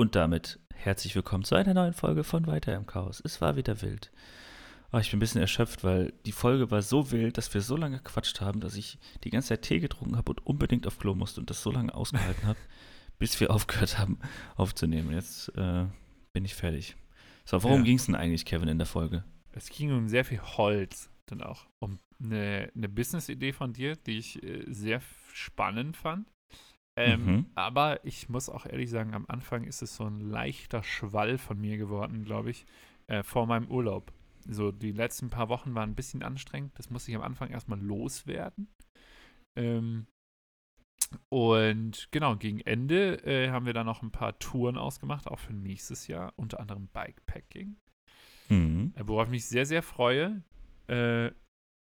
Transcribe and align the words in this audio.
Und 0.00 0.14
damit 0.14 0.58
herzlich 0.72 1.14
willkommen 1.14 1.44
zu 1.44 1.56
einer 1.56 1.74
neuen 1.74 1.92
Folge 1.92 2.24
von 2.24 2.46
Weiter 2.46 2.74
im 2.74 2.86
Chaos. 2.86 3.20
Es 3.22 3.42
war 3.42 3.56
wieder 3.56 3.82
wild. 3.82 4.10
Oh, 4.92 4.96
ich 4.96 5.10
bin 5.10 5.18
ein 5.18 5.20
bisschen 5.20 5.42
erschöpft, 5.42 5.84
weil 5.84 6.14
die 6.24 6.32
Folge 6.32 6.70
war 6.70 6.80
so 6.80 7.10
wild, 7.10 7.36
dass 7.36 7.52
wir 7.52 7.60
so 7.60 7.76
lange 7.76 7.98
gequatscht 7.98 8.40
haben, 8.40 8.60
dass 8.60 8.76
ich 8.76 8.96
die 9.24 9.28
ganze 9.28 9.48
Zeit 9.48 9.60
Tee 9.60 9.78
getrunken 9.78 10.16
habe 10.16 10.30
und 10.30 10.46
unbedingt 10.46 10.86
auf 10.86 10.98
Klo 10.98 11.14
musste 11.14 11.38
und 11.38 11.50
das 11.50 11.62
so 11.62 11.70
lange 11.70 11.94
ausgehalten 11.94 12.46
habe, 12.46 12.58
bis 13.18 13.38
wir 13.40 13.50
aufgehört 13.50 13.98
haben 13.98 14.18
aufzunehmen. 14.56 15.12
Jetzt 15.12 15.50
äh, 15.58 15.84
bin 16.32 16.46
ich 16.46 16.54
fertig. 16.54 16.96
So, 17.44 17.62
worum 17.62 17.80
Ja. 17.80 17.84
ging 17.84 17.96
es 17.98 18.06
denn 18.06 18.14
eigentlich, 18.14 18.46
Kevin, 18.46 18.68
in 18.68 18.78
der 18.78 18.86
Folge? 18.86 19.22
Es 19.52 19.68
ging 19.68 19.92
um 19.92 20.08
sehr 20.08 20.24
viel 20.24 20.40
Holz 20.40 21.10
dann 21.26 21.42
auch. 21.42 21.66
Um 21.78 21.98
eine, 22.18 22.70
eine 22.74 22.88
Business-Idee 22.88 23.52
von 23.52 23.74
dir, 23.74 23.96
die 23.96 24.16
ich 24.16 24.42
äh, 24.42 24.64
sehr 24.66 25.02
spannend 25.34 25.98
fand. 25.98 26.26
Ähm, 26.96 27.24
Mhm. 27.24 27.46
Aber 27.54 28.04
ich 28.04 28.28
muss 28.28 28.48
auch 28.48 28.66
ehrlich 28.66 28.90
sagen, 28.90 29.14
am 29.14 29.26
Anfang 29.28 29.64
ist 29.64 29.82
es 29.82 29.96
so 29.96 30.04
ein 30.04 30.20
leichter 30.20 30.82
Schwall 30.82 31.38
von 31.38 31.60
mir 31.60 31.76
geworden, 31.76 32.24
glaube 32.24 32.50
ich, 32.50 32.66
äh, 33.06 33.22
vor 33.22 33.46
meinem 33.46 33.68
Urlaub. 33.68 34.12
So, 34.48 34.72
die 34.72 34.92
letzten 34.92 35.30
paar 35.30 35.48
Wochen 35.48 35.74
waren 35.74 35.90
ein 35.90 35.94
bisschen 35.94 36.22
anstrengend. 36.22 36.78
Das 36.78 36.90
musste 36.90 37.10
ich 37.10 37.16
am 37.16 37.22
Anfang 37.22 37.50
erstmal 37.50 37.80
loswerden. 37.80 38.68
Ähm, 39.56 40.06
und 41.28 42.08
genau, 42.12 42.36
gegen 42.36 42.60
Ende 42.60 43.24
äh, 43.24 43.50
haben 43.50 43.66
wir 43.66 43.72
dann 43.72 43.86
noch 43.86 44.02
ein 44.02 44.12
paar 44.12 44.38
Touren 44.38 44.76
ausgemacht, 44.76 45.26
auch 45.26 45.38
für 45.38 45.52
nächstes 45.52 46.06
Jahr, 46.06 46.32
unter 46.36 46.60
anderem 46.60 46.88
Bikepacking. 46.88 47.76
Mhm. 48.48 48.92
Äh, 48.96 49.02
Worauf 49.06 49.26
ich 49.26 49.30
mich 49.30 49.46
sehr, 49.46 49.66
sehr 49.66 49.82
freue. 49.82 50.42
Äh, 50.88 51.30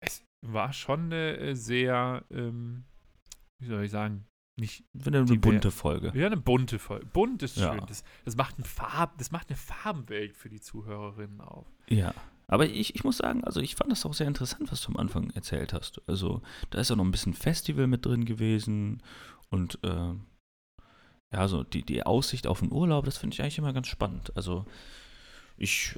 es 0.01 0.25
war 0.41 0.73
schon 0.73 1.05
eine 1.05 1.37
äh, 1.37 1.55
sehr, 1.55 2.25
ähm, 2.31 2.85
wie 3.59 3.67
soll 3.67 3.83
ich 3.85 3.91
sagen, 3.91 4.25
nicht, 4.55 4.83
Eine, 5.05 5.19
eine 5.19 5.37
bunte 5.37 5.71
Folge. 5.71 6.11
ja, 6.15 6.27
eine 6.27 6.37
bunte 6.37 6.77
Folge. 6.77 7.05
Bunt 7.07 7.41
ist 7.41 7.57
Ja. 7.57 7.73
schön. 7.73 7.83
Das, 7.87 8.03
das, 8.23 8.35
macht 8.35 8.59
ein 8.59 8.63
Farb, 8.63 9.17
das 9.17 9.31
macht 9.31 9.49
eine 9.49 9.57
Farbenwelt 9.57 10.37
für 10.37 10.49
die 10.49 10.61
Zuhörerinnen 10.61 11.41
auf. 11.41 11.65
Ja. 11.89 12.13
Aber 12.47 12.67
ich, 12.67 12.93
ich 12.93 13.03
muss 13.03 13.17
sagen, 13.17 13.43
also 13.43 13.61
ich 13.61 13.75
fand 13.75 13.91
das 13.91 14.05
auch 14.05 14.13
sehr 14.13 14.27
interessant, 14.27 14.71
was 14.71 14.81
du 14.81 14.89
am 14.89 14.97
Anfang 14.97 15.31
erzählt 15.31 15.73
hast. 15.73 16.01
Also 16.07 16.41
da 16.69 16.79
ist 16.79 16.91
auch 16.91 16.95
noch 16.95 17.05
ein 17.05 17.11
bisschen 17.11 17.33
Festival 17.33 17.87
mit 17.87 18.05
drin 18.05 18.25
gewesen 18.25 19.01
und 19.49 19.79
äh, 19.83 20.13
ja, 21.33 21.47
so 21.47 21.63
die, 21.63 21.83
die 21.83 22.03
Aussicht 22.03 22.45
auf 22.45 22.59
den 22.59 22.71
Urlaub, 22.71 23.05
das 23.05 23.17
finde 23.17 23.33
ich 23.33 23.41
eigentlich 23.41 23.57
immer 23.57 23.73
ganz 23.73 23.87
spannend. 23.87 24.35
Also 24.35 24.65
ich, 25.57 25.97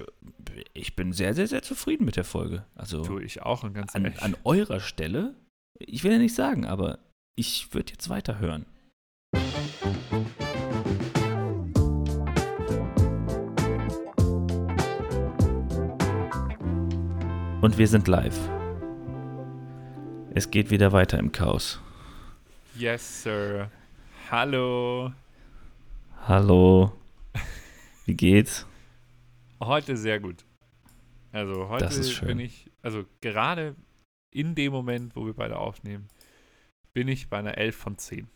ich 0.73 0.95
bin 0.95 1.11
sehr, 1.11 1.33
sehr, 1.33 1.47
sehr 1.47 1.61
zufrieden 1.61 2.05
mit 2.05 2.15
der 2.15 2.23
Folge. 2.23 2.65
Also 2.75 3.03
Tue 3.03 3.23
ich 3.23 3.41
auch 3.41 3.63
und 3.63 3.73
ganz 3.73 3.95
an, 3.95 4.05
an 4.19 4.37
eurer 4.45 4.79
Stelle, 4.79 5.35
ich 5.79 6.03
will 6.05 6.13
ja 6.13 6.19
nicht 6.19 6.35
sagen, 6.35 6.65
aber 6.65 6.99
ich 7.35 7.73
würde 7.73 7.91
jetzt 7.91 8.09
weiterhören. 8.09 8.65
Und 17.61 17.77
wir 17.77 17.87
sind 17.87 18.07
live. 18.07 18.37
Es 20.33 20.51
geht 20.51 20.69
wieder 20.69 20.91
weiter 20.91 21.17
im 21.17 21.31
Chaos. 21.31 21.81
Yes, 22.77 23.23
Sir. 23.23 23.71
Hallo. 24.29 25.11
Hallo. 26.27 26.91
Wie 28.05 28.13
geht's? 28.15 28.65
Heute 29.59 29.97
sehr 29.97 30.19
gut. 30.19 30.45
Also 31.31 31.69
heute 31.69 31.85
Das 31.85 31.97
ist 31.97 32.11
schön. 32.11 32.27
bin 32.27 32.39
ich, 32.39 32.69
also 32.81 33.03
gerade 33.21 33.75
in 34.31 34.53
dem 34.55 34.71
Moment, 34.71 35.15
wo 35.15 35.25
wir 35.25 35.33
beide 35.33 35.57
aufnehmen, 35.57 36.07
bin 36.95 37.09
ich 37.09 37.29
bei 37.29 37.37
einer 37.37 37.57
11 37.57 37.75
von 37.75 37.97
10. 37.97 38.27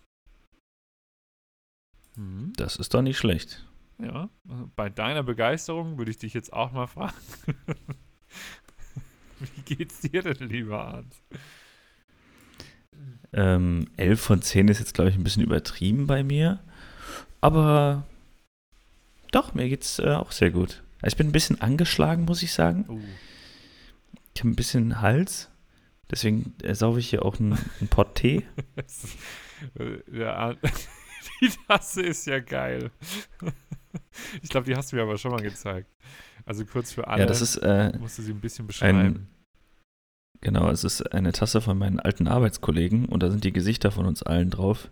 Mhm. 2.17 2.53
Das 2.57 2.75
ist 2.75 2.93
doch 2.93 3.01
nicht 3.01 3.17
schlecht. 3.17 3.65
Ja, 3.97 4.29
also 4.47 4.69
bei 4.75 4.89
deiner 4.89 5.23
Begeisterung 5.23 5.97
würde 5.97 6.11
ich 6.11 6.17
dich 6.17 6.33
jetzt 6.33 6.53
auch 6.53 6.71
mal 6.71 6.87
fragen. 6.87 7.15
Wie 9.39 9.75
geht's 9.75 10.01
dir 10.01 10.21
denn, 10.21 10.49
lieber 10.49 10.83
Arndt? 10.83 11.15
Ähm, 13.31 13.87
11 13.95 14.21
von 14.21 14.41
10 14.41 14.67
ist 14.67 14.79
jetzt, 14.79 14.93
glaube 14.93 15.09
ich, 15.09 15.15
ein 15.15 15.23
bisschen 15.23 15.43
übertrieben 15.43 16.05
bei 16.05 16.23
mir. 16.23 16.59
Aber 17.39 18.05
doch, 19.31 19.53
mir 19.53 19.69
geht's 19.69 19.99
äh, 19.99 20.15
auch 20.15 20.33
sehr 20.33 20.51
gut. 20.51 20.83
Also 21.01 21.13
ich 21.13 21.17
bin 21.17 21.27
ein 21.27 21.33
bisschen 21.33 21.61
angeschlagen, 21.61 22.25
muss 22.25 22.43
ich 22.43 22.51
sagen. 22.51 22.85
Uh, 22.89 22.99
Ich 24.33 24.41
habe 24.41 24.49
ein 24.49 24.55
bisschen 24.57 24.99
Hals. 25.01 25.49
Deswegen 26.11 26.53
äh, 26.63 26.73
saufe 26.75 26.99
ich 26.99 27.09
hier 27.09 27.23
auch 27.25 27.39
einen, 27.39 27.53
einen 27.79 27.87
Pott 27.89 28.15
Tee. 28.15 28.43
äh, 29.75 29.97
der 30.07 30.35
Arndt, 30.37 30.59
die 31.41 31.49
Tasse 31.67 32.01
ist 32.01 32.25
ja 32.27 32.39
geil. 32.39 32.91
Ich 34.43 34.49
glaube, 34.49 34.67
die 34.67 34.75
hast 34.75 34.91
du 34.91 34.97
mir 34.97 35.01
aber 35.01 35.17
schon 35.17 35.31
mal 35.31 35.41
gezeigt. 35.41 35.89
Also 36.45 36.63
kurz 36.63 36.91
für 36.93 37.07
alle, 37.07 37.21
Ja, 37.21 37.25
das 37.25 37.41
ist, 37.41 37.55
äh, 37.57 37.91
musst 37.97 38.19
du 38.19 38.21
sie 38.21 38.31
ein 38.33 38.39
bisschen 38.39 38.67
beschreiben. 38.67 39.27
genau, 40.41 40.69
es 40.69 40.83
ist 40.83 41.01
eine 41.11 41.31
Tasse 41.31 41.59
von 41.59 41.75
meinen 41.77 41.99
alten 41.99 42.27
Arbeitskollegen 42.27 43.05
und 43.05 43.23
da 43.23 43.31
sind 43.31 43.43
die 43.43 43.51
Gesichter 43.53 43.91
von 43.91 44.05
uns 44.05 44.21
allen 44.21 44.51
drauf. 44.51 44.91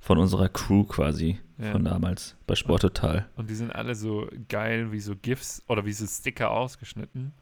Von 0.00 0.16
unserer 0.18 0.48
Crew 0.48 0.84
quasi, 0.84 1.40
Ja. 1.58 1.72
von 1.72 1.84
damals, 1.84 2.36
bei 2.46 2.54
Sport 2.54 2.82
Total. 2.82 3.28
Und 3.36 3.50
die 3.50 3.54
sind 3.54 3.74
alle 3.74 3.94
so 3.94 4.28
geil 4.48 4.92
wie 4.92 5.00
so 5.00 5.14
GIFs 5.14 5.62
oder 5.68 5.84
wie 5.84 5.92
so 5.92 6.06
Sticker 6.06 6.50
ausgeschnitten. 6.52 7.34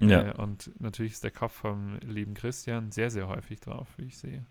Ja. 0.00 0.28
Äh, 0.28 0.34
und 0.40 0.70
natürlich 0.80 1.12
ist 1.12 1.24
der 1.24 1.30
Kopf 1.30 1.52
vom 1.54 1.98
lieben 2.00 2.34
Christian 2.34 2.90
sehr, 2.92 3.10
sehr 3.10 3.28
häufig 3.28 3.60
drauf, 3.60 3.88
wie 3.96 4.06
ich 4.06 4.18
sehe. 4.18 4.44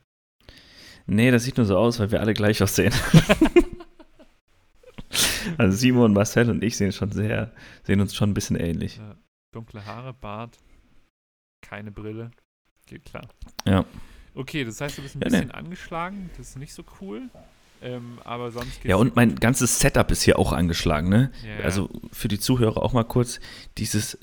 Nee, 1.08 1.32
das 1.32 1.44
sieht 1.44 1.58
nur 1.58 1.66
so 1.66 1.78
aus, 1.78 2.00
weil 2.00 2.12
wir 2.12 2.20
alle 2.20 2.34
gleich 2.34 2.62
aussehen. 2.62 2.94
also 5.58 5.76
Simon, 5.76 6.14
Marcel 6.14 6.50
und 6.50 6.64
ich 6.64 6.78
sehen 6.78 6.92
schon 6.92 7.12
sehr, 7.12 7.52
sehen 7.84 8.00
uns 8.02 8.16
schon 8.16 8.30
ein 8.32 8.34
bisschen 8.34 8.56
ähnlich. 8.56 8.98
Ja. 8.98 9.16
Dunkle 9.54 9.86
Haare, 9.86 10.14
Bart, 10.14 10.58
keine 11.62 11.92
Brille. 11.92 12.32
Geht 12.86 13.06
klar. 13.06 13.28
Ja. 13.66 13.86
Okay, 14.34 14.64
das 14.64 14.80
heißt, 14.80 14.98
du 14.98 15.02
bist 15.02 15.16
ein 15.16 15.22
Ja, 15.22 15.30
bisschen 15.30 15.52
angeschlagen. 15.52 16.30
Das 16.38 16.50
ist 16.50 16.58
nicht 16.58 16.74
so 16.74 16.84
cool. 17.02 17.30
Ähm, 17.82 18.20
aber 18.24 18.52
sonst 18.52 18.76
geht's 18.76 18.86
Ja, 18.86 18.96
und 18.96 19.16
mein 19.16 19.36
ganzes 19.36 19.80
Setup 19.80 20.10
ist 20.12 20.22
hier 20.22 20.38
auch 20.38 20.54
angeschlagen, 20.54 21.10
ne? 21.10 21.32
Ja. 21.46 21.64
Also 21.66 21.90
für 22.12 22.28
die 22.28 22.40
Zuhörer 22.40 22.82
auch 22.84 22.94
mal 22.94 23.04
kurz, 23.04 23.40
dieses, 23.78 24.20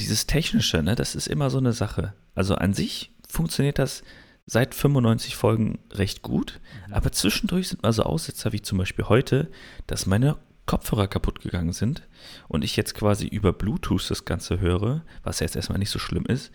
dieses 0.00 0.26
Technische, 0.26 0.82
ne, 0.82 0.94
das 0.94 1.14
ist 1.14 1.26
immer 1.28 1.50
so 1.50 1.58
eine 1.58 1.72
Sache. 1.72 2.14
Also 2.34 2.54
an 2.54 2.72
sich 2.74 3.12
funktioniert 3.28 3.78
das 3.78 4.02
seit 4.46 4.74
95 4.74 5.36
Folgen 5.36 5.78
recht 5.92 6.22
gut, 6.22 6.60
Mhm. 6.86 6.94
aber 6.94 7.12
zwischendurch 7.12 7.68
sind 7.68 7.82
mal 7.82 7.92
so 7.92 8.02
Aussetzer 8.04 8.52
wie 8.52 8.62
zum 8.62 8.78
Beispiel 8.78 9.04
heute, 9.06 9.50
dass 9.86 10.06
meine 10.06 10.36
Kopfhörer 10.66 11.06
kaputt 11.08 11.40
gegangen 11.40 11.72
sind 11.72 12.06
und 12.48 12.62
ich 12.64 12.76
jetzt 12.76 12.94
quasi 12.94 13.26
über 13.26 13.52
Bluetooth 13.52 14.10
das 14.10 14.24
Ganze 14.24 14.60
höre, 14.60 15.02
was 15.22 15.40
jetzt 15.40 15.56
erstmal 15.56 15.78
nicht 15.78 15.90
so 15.90 15.98
schlimm 15.98 16.24
ist. 16.26 16.50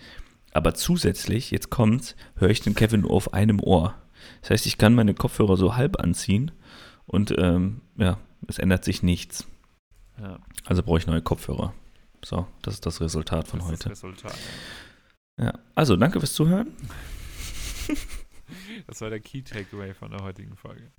Aber 0.54 0.74
zusätzlich, 0.76 1.50
jetzt 1.52 1.70
kommt's, 1.72 2.16
höre 2.36 2.50
ich 2.52 2.62
den 2.62 2.76
Kevin 2.76 3.02
nur 3.02 3.12
auf 3.12 3.34
einem 3.34 3.60
Ohr. 3.60 3.96
Das 4.42 4.52
heißt, 4.52 4.66
ich 4.68 4.78
kann 4.78 4.94
meine 4.94 5.14
Kopfhörer 5.16 5.58
so 5.58 5.76
halb 5.76 6.00
anziehen 6.00 6.52
und 7.08 7.34
ähm, 7.38 7.82
ja, 7.98 8.18
es 8.48 8.60
ändert 8.60 8.84
sich 8.86 9.02
nichts. 9.04 9.48
ja, 10.20 10.38
Also 10.66 10.84
brauche 10.84 11.00
ich 11.00 11.08
neue 11.08 11.22
Kopfhörer. 11.24 11.74
So, 12.26 12.48
das 12.62 12.76
ist 12.76 12.86
das 12.86 13.02
Resultat 13.02 13.48
von 13.48 13.60
das 13.60 13.68
ist 13.70 13.74
heute. 13.74 13.90
das 13.90 14.04
Resultat. 14.04 14.40
Ja, 15.42 15.60
also 15.76 15.96
danke 15.96 16.20
fürs 16.20 16.34
Zuhören. 16.34 16.76
Das 18.86 19.02
war 19.02 19.10
der 19.10 19.20
Key 19.20 19.42
Takeaway 19.42 19.94
von 19.94 20.12
der 20.12 20.22
heutigen 20.22 20.56
Folge. 20.56 20.92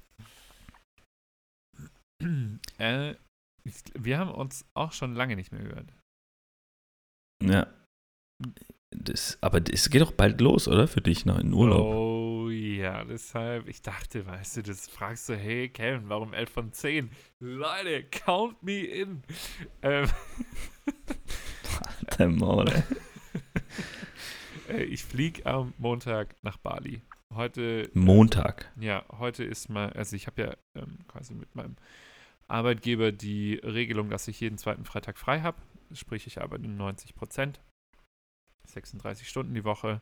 äh, 2.79 3.15
ich, 3.63 3.75
wir 3.97 4.19
haben 4.19 4.31
uns 4.31 4.65
auch 4.75 4.93
schon 4.93 5.15
lange 5.15 5.37
nicht 5.37 5.53
mehr 5.53 5.63
gehört. 5.63 5.93
Ja. 7.43 7.73
Das, 8.91 9.39
aber 9.41 9.61
es 9.71 9.89
geht 9.91 10.03
doch 10.03 10.13
bald 10.13 10.41
los, 10.41 10.67
oder? 10.67 10.89
Für 10.89 11.01
dich 11.01 11.27
noch 11.27 11.39
in 11.39 11.53
Urlaub. 11.53 11.95
Oh 11.95 12.34
ja, 12.51 13.05
deshalb, 13.05 13.69
ich 13.69 13.83
dachte, 13.83 14.27
weißt 14.27 14.59
du, 14.59 14.63
das 14.63 14.89
fragst 14.89 15.29
du, 15.29 15.37
hey 15.37 15.69
Kevin, 15.69 16.09
warum 16.09 16.33
11 16.33 16.51
von 16.51 16.73
10? 16.73 17.11
Leute, 17.41 18.05
count 18.05 18.63
me 18.63 18.81
in. 18.81 19.23
Ähm, 19.83 20.09
Maul, 22.19 22.69
ey. 22.69 22.83
äh, 24.69 24.83
ich 24.85 25.05
fliege 25.05 25.45
am 25.47 25.75
Montag 25.79 26.37
nach 26.43 26.57
Bali. 26.57 27.03
Heute. 27.33 27.91
Montag. 27.95 28.73
Ja, 28.79 29.05
heute 29.19 29.45
ist 29.45 29.69
mal, 29.69 29.93
also 29.93 30.15
ich 30.15 30.27
habe 30.27 30.43
ja 30.43 30.57
ähm, 30.75 30.99
quasi 31.09 31.35
mit 31.35 31.55
meinem 31.55 31.77
Arbeitgeber 32.47 33.11
die 33.13 33.55
Regelung, 33.57 34.11
dass 34.11 34.29
ich 34.29 34.41
jeden 34.41 34.59
zweiten 34.59 34.85
Freitag 34.85 35.19
frei 35.19 35.41
habe. 35.41 35.61
Sprich, 35.93 36.27
ich 36.27 36.41
arbeite 36.41 36.69
90 36.69 37.15
Prozent, 37.15 37.61
36 38.67 39.29
Stunden 39.29 39.55
die 39.55 39.65
Woche. 39.65 40.01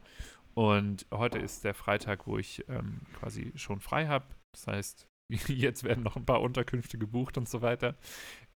Und 0.54 1.06
heute 1.12 1.38
ist 1.38 1.64
der 1.64 1.74
Freitag, 1.74 2.26
wo 2.26 2.38
ich 2.38 2.64
ähm, 2.68 3.00
quasi 3.14 3.52
schon 3.56 3.80
frei 3.80 4.06
habe. 4.06 4.26
Das 4.52 4.66
heißt, 4.66 5.08
jetzt 5.48 5.84
werden 5.84 6.04
noch 6.04 6.16
ein 6.16 6.26
paar 6.26 6.42
Unterkünfte 6.42 6.98
gebucht 6.98 7.38
und 7.38 7.48
so 7.48 7.62
weiter. 7.62 7.96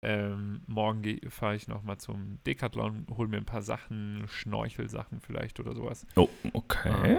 Ähm, 0.03 0.63
morgen 0.67 1.19
fahre 1.31 1.57
ich 1.57 1.67
nochmal 1.67 1.99
zum 1.99 2.43
Decathlon, 2.45 3.07
hole 3.11 3.29
mir 3.29 3.39
ein 3.39 3.47
paar 3.47 3.63
Sachen, 3.63 4.25
Schnorchelsachen 4.29 5.21
vielleicht 5.21 5.61
oder 5.61 5.75
sowas. 5.75 6.07
Oh, 6.17 6.29
okay. 6.53 7.19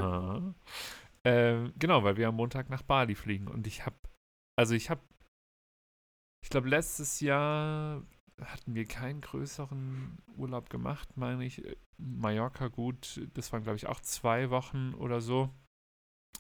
Ähm, 1.24 1.74
genau, 1.80 2.04
weil 2.04 2.18
wir 2.18 2.28
am 2.28 2.36
Montag 2.36 2.70
nach 2.70 2.84
Bali 2.84 3.16
fliegen 3.16 3.48
und 3.48 3.66
ich 3.66 3.88
habe, 3.88 3.96
also 4.56 4.76
ich 4.76 4.92
habe, 4.92 5.02
ich 6.44 6.52
glaube, 6.52 6.70
letztes 6.70 7.20
Jahr 7.22 8.04
hatten 8.42 8.76
wir 8.76 8.86
keinen 8.86 9.22
größeren 9.22 10.18
Urlaub 10.36 10.70
gemacht, 10.70 11.16
meine 11.16 11.46
ich. 11.46 11.62
Mallorca 11.98 12.68
gut, 12.68 13.22
das 13.34 13.54
waren, 13.54 13.64
glaube 13.64 13.78
ich, 13.78 13.88
auch 13.88 14.02
zwei 14.02 14.50
Wochen 14.50 14.94
oder 14.96 15.22
so. 15.22 15.50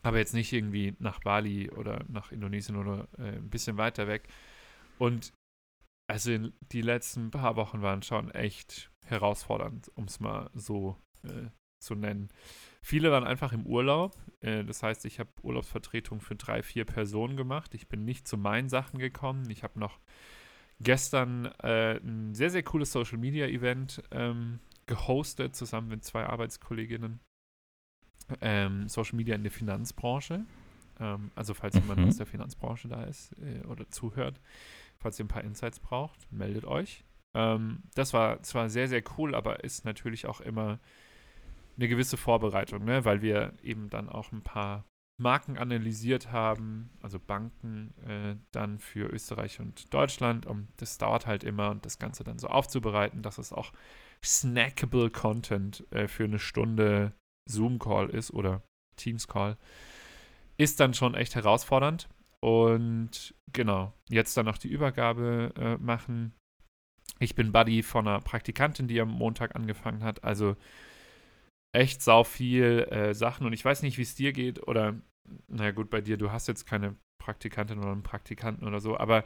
Aber 0.03 0.17
jetzt 0.17 0.33
nicht 0.33 0.51
irgendwie 0.51 0.95
nach 0.99 1.21
Bali 1.21 1.71
oder 1.71 2.03
nach 2.07 2.31
Indonesien 2.31 2.75
oder 2.77 3.07
äh, 3.17 3.37
ein 3.37 3.49
bisschen 3.49 3.77
weiter 3.77 4.07
weg. 4.07 4.27
Und 4.99 5.33
also 6.07 6.37
die 6.71 6.81
letzten 6.81 7.31
paar 7.31 7.55
Wochen 7.55 7.81
waren 7.81 8.03
schon 8.03 8.29
echt 8.31 8.91
herausfordernd, 9.05 9.91
um 9.95 10.05
es 10.05 10.19
mal 10.19 10.49
so 10.53 10.97
äh, 11.23 11.49
zu 11.79 11.95
nennen. 11.95 12.29
Viele 12.81 13.11
waren 13.11 13.23
einfach 13.23 13.53
im 13.53 13.65
Urlaub. 13.65 14.15
Äh, 14.41 14.63
das 14.63 14.83
heißt, 14.83 15.05
ich 15.05 15.19
habe 15.19 15.31
Urlaubsvertretung 15.41 16.19
für 16.21 16.35
drei, 16.35 16.61
vier 16.61 16.85
Personen 16.85 17.37
gemacht. 17.37 17.73
Ich 17.73 17.87
bin 17.87 18.05
nicht 18.05 18.27
zu 18.27 18.37
meinen 18.37 18.69
Sachen 18.69 18.99
gekommen. 18.99 19.49
Ich 19.49 19.63
habe 19.63 19.79
noch 19.79 19.99
gestern 20.79 21.45
äh, 21.63 21.97
ein 21.97 22.33
sehr, 22.33 22.49
sehr 22.49 22.63
cooles 22.63 22.91
Social 22.91 23.17
Media 23.17 23.47
Event 23.47 24.03
ähm, 24.11 24.59
gehostet, 24.85 25.55
zusammen 25.55 25.87
mit 25.87 26.03
zwei 26.03 26.25
Arbeitskolleginnen. 26.25 27.19
Ähm, 28.41 28.87
Social 28.87 29.15
Media 29.15 29.35
in 29.35 29.43
der 29.43 29.51
Finanzbranche. 29.51 30.45
Ähm, 30.99 31.31
also, 31.35 31.53
falls 31.53 31.75
jemand 31.75 32.01
Mhm. 32.01 32.07
aus 32.07 32.17
der 32.17 32.25
Finanzbranche 32.25 32.87
da 32.87 33.03
ist 33.03 33.33
äh, 33.39 33.65
oder 33.67 33.89
zuhört, 33.89 34.39
falls 34.97 35.19
ihr 35.19 35.25
ein 35.25 35.29
paar 35.29 35.43
Insights 35.43 35.79
braucht, 35.79 36.31
meldet 36.31 36.65
euch. 36.65 37.03
Ähm, 37.35 37.83
das 37.95 38.13
war 38.13 38.41
zwar 38.43 38.69
sehr, 38.69 38.87
sehr 38.87 39.03
cool, 39.17 39.35
aber 39.35 39.63
ist 39.63 39.85
natürlich 39.85 40.25
auch 40.25 40.41
immer 40.41 40.79
eine 41.77 41.87
gewisse 41.87 42.17
Vorbereitung, 42.17 42.85
ne? 42.85 43.03
weil 43.03 43.21
wir 43.21 43.53
eben 43.61 43.89
dann 43.89 44.07
auch 44.09 44.31
ein 44.31 44.41
paar 44.41 44.85
Marken 45.17 45.57
analysiert 45.57 46.31
haben, 46.31 46.89
also 47.01 47.19
Banken 47.19 47.93
äh, 48.05 48.35
dann 48.51 48.79
für 48.79 49.09
Österreich 49.09 49.59
und 49.59 49.93
Deutschland. 49.93 50.45
Und 50.45 50.67
das 50.77 50.97
dauert 50.97 51.25
halt 51.25 51.43
immer 51.43 51.71
und 51.71 51.85
das 51.85 51.99
Ganze 51.99 52.23
dann 52.23 52.37
so 52.37 52.47
aufzubereiten, 52.47 53.21
dass 53.21 53.37
es 53.37 53.53
auch 53.53 53.71
snackable 54.23 55.09
Content 55.09 55.85
äh, 55.91 56.07
für 56.07 56.25
eine 56.25 56.39
Stunde 56.39 57.13
Zoom-Call 57.49 58.09
ist 58.09 58.31
oder 58.31 58.63
Teams-Call, 58.97 59.57
ist 60.57 60.79
dann 60.79 60.93
schon 60.93 61.15
echt 61.15 61.35
herausfordernd. 61.35 62.09
Und 62.41 63.33
genau, 63.53 63.93
jetzt 64.09 64.35
dann 64.35 64.45
noch 64.45 64.57
die 64.57 64.69
Übergabe 64.69 65.53
äh, 65.57 65.77
machen. 65.77 66.33
Ich 67.19 67.35
bin 67.35 67.51
Buddy 67.51 67.83
von 67.83 68.07
einer 68.07 68.19
Praktikantin, 68.19 68.87
die 68.87 68.99
am 68.99 69.09
Montag 69.09 69.55
angefangen 69.55 70.03
hat. 70.03 70.23
Also 70.23 70.57
echt 71.75 72.01
sau 72.01 72.23
viel 72.23 72.87
äh, 72.89 73.13
Sachen 73.13 73.45
und 73.45 73.53
ich 73.53 73.63
weiß 73.63 73.81
nicht, 73.81 73.97
wie 73.97 74.03
es 74.03 74.15
dir 74.15 74.33
geht 74.33 74.67
oder, 74.67 74.95
naja 75.47 75.71
gut, 75.71 75.89
bei 75.89 76.01
dir, 76.01 76.17
du 76.17 76.31
hast 76.31 76.47
jetzt 76.47 76.65
keine 76.65 76.95
Praktikantin 77.19 77.79
oder 77.79 77.91
einen 77.91 78.03
Praktikanten 78.03 78.67
oder 78.67 78.79
so, 78.79 78.97
aber 78.97 79.25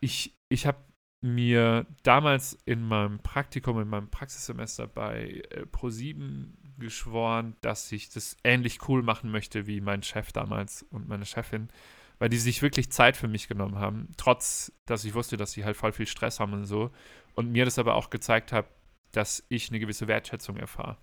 ich, 0.00 0.36
ich 0.48 0.66
habe 0.66 0.78
mir 1.24 1.86
damals 2.02 2.58
in 2.66 2.82
meinem 2.82 3.18
Praktikum, 3.18 3.80
in 3.80 3.88
meinem 3.88 4.10
Praxissemester 4.10 4.86
bei 4.86 5.42
äh, 5.50 5.62
Pro7 5.62 6.52
geschworen, 6.78 7.56
dass 7.62 7.90
ich 7.92 8.10
das 8.10 8.36
ähnlich 8.44 8.88
cool 8.88 9.02
machen 9.02 9.30
möchte 9.30 9.66
wie 9.66 9.80
mein 9.80 10.02
Chef 10.02 10.32
damals 10.32 10.82
und 10.90 11.08
meine 11.08 11.24
Chefin, 11.24 11.70
weil 12.18 12.28
die 12.28 12.36
sich 12.36 12.62
wirklich 12.62 12.90
Zeit 12.92 13.16
für 13.16 13.28
mich 13.28 13.48
genommen 13.48 13.78
haben, 13.78 14.08
trotz, 14.16 14.72
dass 14.86 15.04
ich 15.04 15.14
wusste, 15.14 15.36
dass 15.36 15.52
sie 15.52 15.64
halt 15.64 15.76
voll 15.76 15.92
viel 15.92 16.06
Stress 16.06 16.40
haben 16.40 16.52
und 16.52 16.66
so 16.66 16.90
und 17.34 17.50
mir 17.50 17.64
das 17.64 17.78
aber 17.78 17.94
auch 17.94 18.10
gezeigt 18.10 18.52
hat, 18.52 18.66
dass 19.16 19.44
ich 19.48 19.70
eine 19.70 19.78
gewisse 19.78 20.08
Wertschätzung 20.08 20.56
erfahre. 20.56 20.98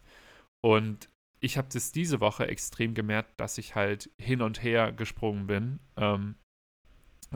Und 0.61 1.09
ich 1.39 1.57
habe 1.57 1.67
das 1.73 1.91
diese 1.91 2.19
Woche 2.19 2.47
extrem 2.47 2.93
gemerkt, 2.93 3.39
dass 3.39 3.57
ich 3.57 3.75
halt 3.75 4.09
hin 4.17 4.41
und 4.41 4.61
her 4.63 4.91
gesprungen 4.91 5.47
bin 5.47 5.79
ähm, 5.97 6.35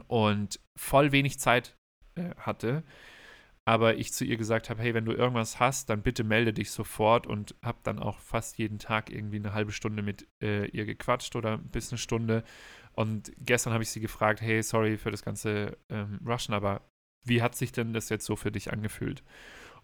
und 0.07 0.60
voll 0.77 1.12
wenig 1.12 1.39
Zeit 1.39 1.75
äh, 2.16 2.36
hatte. 2.38 2.83
Aber 3.68 3.98
ich 3.98 4.13
zu 4.13 4.25
ihr 4.25 4.38
gesagt 4.38 4.69
habe, 4.69 4.80
hey, 4.80 4.94
wenn 4.94 5.06
du 5.06 5.12
irgendwas 5.12 5.60
hast, 5.60 5.89
dann 5.89 6.04
bitte 6.04 6.24
melde 6.24 6.54
dich 6.54 6.69
sofort 6.69 7.25
und 7.25 7.56
habe 7.63 7.80
dann 7.81 7.98
auch 7.98 8.19
fast 8.19 8.60
jeden 8.60 8.77
Tag 8.77 9.10
irgendwie 9.10 9.38
eine 9.38 9.54
halbe 9.54 9.72
Stunde 9.72 10.04
mit 10.04 10.27
äh, 10.39 10.68
ihr 10.68 10.86
gequatscht 10.86 11.36
oder 11.36 11.57
bis 11.57 11.92
eine 11.92 11.98
Stunde. 11.98 12.44
Und 12.94 13.31
gestern 13.39 13.74
habe 13.74 13.81
ich 13.81 13.89
sie 13.89 14.01
gefragt, 14.01 14.39
hey, 14.39 14.62
sorry 14.62 14.98
für 14.98 15.10
das 15.10 15.24
ganze 15.24 15.80
ähm, 15.89 16.19
Rushen, 16.24 16.54
aber 16.54 16.81
wie 17.24 17.42
hat 17.42 17.56
sich 17.56 17.72
denn 17.72 17.92
das 17.92 18.10
jetzt 18.10 18.25
so 18.25 18.36
für 18.36 18.51
dich 18.51 18.72
angefühlt? 18.72 19.24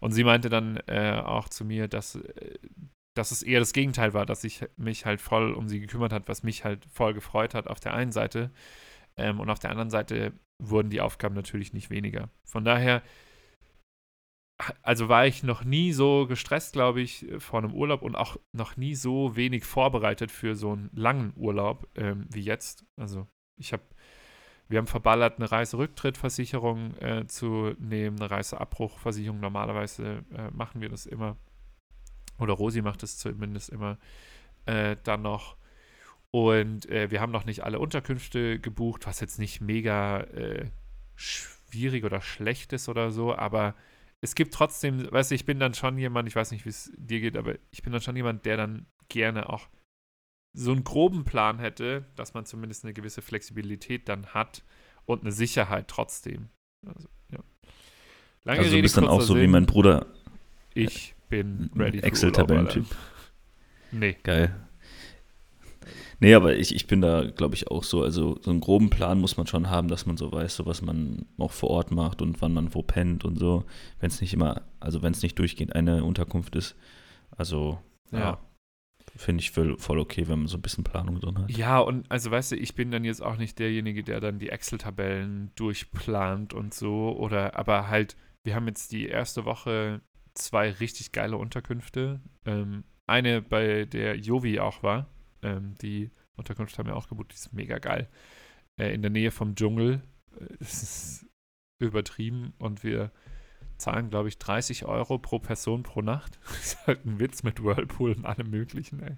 Und 0.02 0.10
sie 0.10 0.24
meinte 0.24 0.48
dann 0.48 0.78
äh, 0.88 1.22
auch 1.24 1.48
zu 1.48 1.64
mir, 1.64 1.86
dass, 1.86 2.16
äh, 2.16 2.58
dass 3.16 3.30
es 3.30 3.44
eher 3.44 3.60
das 3.60 3.72
Gegenteil 3.72 4.14
war, 4.14 4.26
dass 4.26 4.42
ich 4.42 4.66
mich 4.76 5.06
halt 5.06 5.20
voll 5.20 5.52
um 5.52 5.68
sie 5.68 5.78
gekümmert 5.78 6.12
hat, 6.12 6.28
was 6.28 6.42
mich 6.42 6.64
halt 6.64 6.84
voll 6.86 7.14
gefreut 7.14 7.54
hat 7.54 7.68
auf 7.68 7.78
der 7.78 7.94
einen 7.94 8.10
Seite. 8.10 8.50
Ähm, 9.16 9.38
und 9.38 9.48
auf 9.48 9.60
der 9.60 9.70
anderen 9.70 9.90
Seite 9.90 10.32
wurden 10.60 10.90
die 10.90 11.00
Aufgaben 11.00 11.36
natürlich 11.36 11.72
nicht 11.72 11.88
weniger. 11.90 12.30
Von 12.44 12.64
daher, 12.64 13.00
also 14.82 15.08
war 15.08 15.24
ich 15.24 15.44
noch 15.44 15.62
nie 15.62 15.92
so 15.92 16.26
gestresst, 16.26 16.72
glaube 16.72 17.00
ich, 17.00 17.24
vor 17.38 17.60
einem 17.60 17.72
Urlaub 17.72 18.02
und 18.02 18.16
auch 18.16 18.38
noch 18.52 18.76
nie 18.76 18.96
so 18.96 19.36
wenig 19.36 19.64
vorbereitet 19.64 20.32
für 20.32 20.56
so 20.56 20.72
einen 20.72 20.90
langen 20.94 21.32
Urlaub 21.36 21.88
ähm, 21.94 22.26
wie 22.28 22.42
jetzt. 22.42 22.84
Also 23.00 23.28
ich 23.56 23.72
habe 23.72 23.84
wir 24.68 24.78
haben 24.78 24.86
verballert, 24.86 25.38
eine 25.38 25.50
Reiserücktrittversicherung 25.50 26.96
äh, 26.98 27.26
zu 27.26 27.74
nehmen, 27.78 28.18
eine 28.20 28.30
Reiseabbruchversicherung. 28.30 29.40
Normalerweise 29.40 30.24
äh, 30.34 30.50
machen 30.52 30.80
wir 30.80 30.88
das 30.88 31.06
immer. 31.06 31.36
Oder 32.38 32.54
Rosi 32.54 32.82
macht 32.82 33.02
es 33.02 33.18
zumindest 33.18 33.68
immer 33.68 33.98
äh, 34.66 34.96
dann 35.04 35.22
noch. 35.22 35.56
Und 36.30 36.88
äh, 36.90 37.10
wir 37.10 37.20
haben 37.20 37.32
noch 37.32 37.44
nicht 37.44 37.62
alle 37.62 37.78
Unterkünfte 37.78 38.58
gebucht, 38.58 39.06
was 39.06 39.20
jetzt 39.20 39.38
nicht 39.38 39.60
mega 39.60 40.20
äh, 40.20 40.70
schwierig 41.14 42.04
oder 42.04 42.20
schlecht 42.20 42.72
ist 42.72 42.88
oder 42.88 43.10
so, 43.10 43.34
aber 43.34 43.74
es 44.22 44.34
gibt 44.34 44.54
trotzdem, 44.54 45.10
weißt 45.10 45.30
du, 45.30 45.34
ich 45.34 45.44
bin 45.44 45.58
dann 45.58 45.74
schon 45.74 45.98
jemand, 45.98 46.28
ich 46.28 46.36
weiß 46.36 46.52
nicht, 46.52 46.64
wie 46.64 46.70
es 46.70 46.92
dir 46.96 47.20
geht, 47.20 47.36
aber 47.36 47.56
ich 47.70 47.82
bin 47.82 47.92
dann 47.92 48.00
schon 48.00 48.16
jemand, 48.16 48.46
der 48.46 48.56
dann 48.56 48.86
gerne 49.08 49.48
auch 49.48 49.68
so 50.54 50.72
einen 50.72 50.84
groben 50.84 51.24
Plan 51.24 51.58
hätte, 51.58 52.04
dass 52.16 52.34
man 52.34 52.44
zumindest 52.44 52.84
eine 52.84 52.92
gewisse 52.92 53.22
Flexibilität 53.22 54.08
dann 54.08 54.26
hat 54.26 54.62
und 55.06 55.22
eine 55.22 55.32
Sicherheit 55.32 55.88
trotzdem. 55.88 56.48
Also, 56.86 57.08
ja. 57.30 57.38
Lange 58.44 58.60
also 58.60 58.76
du 58.76 58.82
bist 58.82 58.96
dann 58.96 59.08
auch 59.08 59.22
so 59.22 59.36
wie 59.36 59.40
Sinn. 59.40 59.50
mein 59.50 59.66
Bruder, 59.66 60.06
Ich 60.74 61.14
bin 61.28 61.70
ready 61.76 62.00
Excel-Tabellentyp. 62.00 62.86
Nee. 63.92 64.16
Geil. 64.22 64.54
Nee, 66.20 66.34
aber 66.34 66.54
ich, 66.54 66.74
ich 66.74 66.86
bin 66.86 67.00
da, 67.00 67.24
glaube 67.24 67.56
ich, 67.56 67.68
auch 67.68 67.82
so. 67.82 68.02
Also, 68.02 68.38
so 68.40 68.50
einen 68.50 68.60
groben 68.60 68.90
Plan 68.90 69.20
muss 69.20 69.36
man 69.36 69.48
schon 69.48 69.70
haben, 69.70 69.88
dass 69.88 70.06
man 70.06 70.16
so 70.16 70.30
weiß, 70.30 70.54
so 70.54 70.66
was 70.66 70.80
man 70.80 71.26
auch 71.36 71.50
vor 71.50 71.70
Ort 71.70 71.90
macht 71.90 72.22
und 72.22 72.40
wann 72.40 72.52
man 72.52 72.72
wo 72.74 72.82
pennt 72.82 73.24
und 73.24 73.38
so. 73.38 73.64
Wenn 73.98 74.08
es 74.08 74.20
nicht 74.20 74.32
immer, 74.32 74.62
also 74.78 75.02
wenn 75.02 75.12
es 75.12 75.22
nicht 75.22 75.38
durchgehend 75.38 75.74
eine 75.74 76.04
Unterkunft 76.04 76.54
ist. 76.54 76.76
Also, 77.36 77.80
ja, 78.12 78.18
Ja. 78.18 78.40
Finde 79.16 79.42
ich 79.42 79.50
voll, 79.50 79.76
voll 79.78 79.98
okay, 79.98 80.28
wenn 80.28 80.40
man 80.40 80.48
so 80.48 80.56
ein 80.56 80.62
bisschen 80.62 80.84
Planung 80.84 81.20
drin 81.20 81.38
hat. 81.38 81.50
Ja, 81.50 81.78
und 81.78 82.10
also 82.10 82.30
weißt 82.30 82.52
du, 82.52 82.56
ich 82.56 82.74
bin 82.74 82.90
dann 82.90 83.04
jetzt 83.04 83.22
auch 83.22 83.36
nicht 83.36 83.58
derjenige, 83.58 84.02
der 84.02 84.20
dann 84.20 84.38
die 84.38 84.48
Excel-Tabellen 84.48 85.52
durchplant 85.54 86.54
und 86.54 86.74
so. 86.74 87.16
Oder 87.16 87.56
aber 87.58 87.88
halt, 87.88 88.16
wir 88.44 88.54
haben 88.54 88.66
jetzt 88.66 88.92
die 88.92 89.06
erste 89.06 89.44
Woche 89.44 90.00
zwei 90.34 90.70
richtig 90.70 91.12
geile 91.12 91.36
Unterkünfte. 91.36 92.20
Ähm, 92.46 92.84
eine, 93.06 93.42
bei 93.42 93.84
der 93.84 94.16
Jovi 94.16 94.60
auch 94.60 94.82
war. 94.82 95.08
Ähm, 95.42 95.74
die 95.82 96.10
Unterkunft 96.36 96.78
haben 96.78 96.86
wir 96.86 96.96
auch 96.96 97.08
gebucht, 97.08 97.32
die 97.32 97.36
ist 97.36 97.52
mega 97.52 97.78
geil. 97.78 98.08
Äh, 98.78 98.94
in 98.94 99.02
der 99.02 99.10
Nähe 99.10 99.30
vom 99.30 99.54
Dschungel. 99.54 100.02
Äh, 100.38 100.46
Es 100.60 100.82
ist 100.82 101.26
übertrieben 101.78 102.54
und 102.58 102.84
wir 102.84 103.10
zahlen, 103.82 104.10
glaube 104.10 104.28
ich, 104.28 104.38
30 104.38 104.86
Euro 104.86 105.18
pro 105.18 105.38
Person 105.38 105.82
pro 105.82 106.02
Nacht. 106.02 106.38
Das 106.48 106.74
ist 106.74 106.86
halt 106.86 107.04
ein 107.04 107.20
Witz 107.20 107.42
mit 107.42 107.62
Whirlpool 107.62 108.12
und 108.12 108.24
allem 108.24 108.50
Möglichen, 108.50 109.00
ey. 109.02 109.16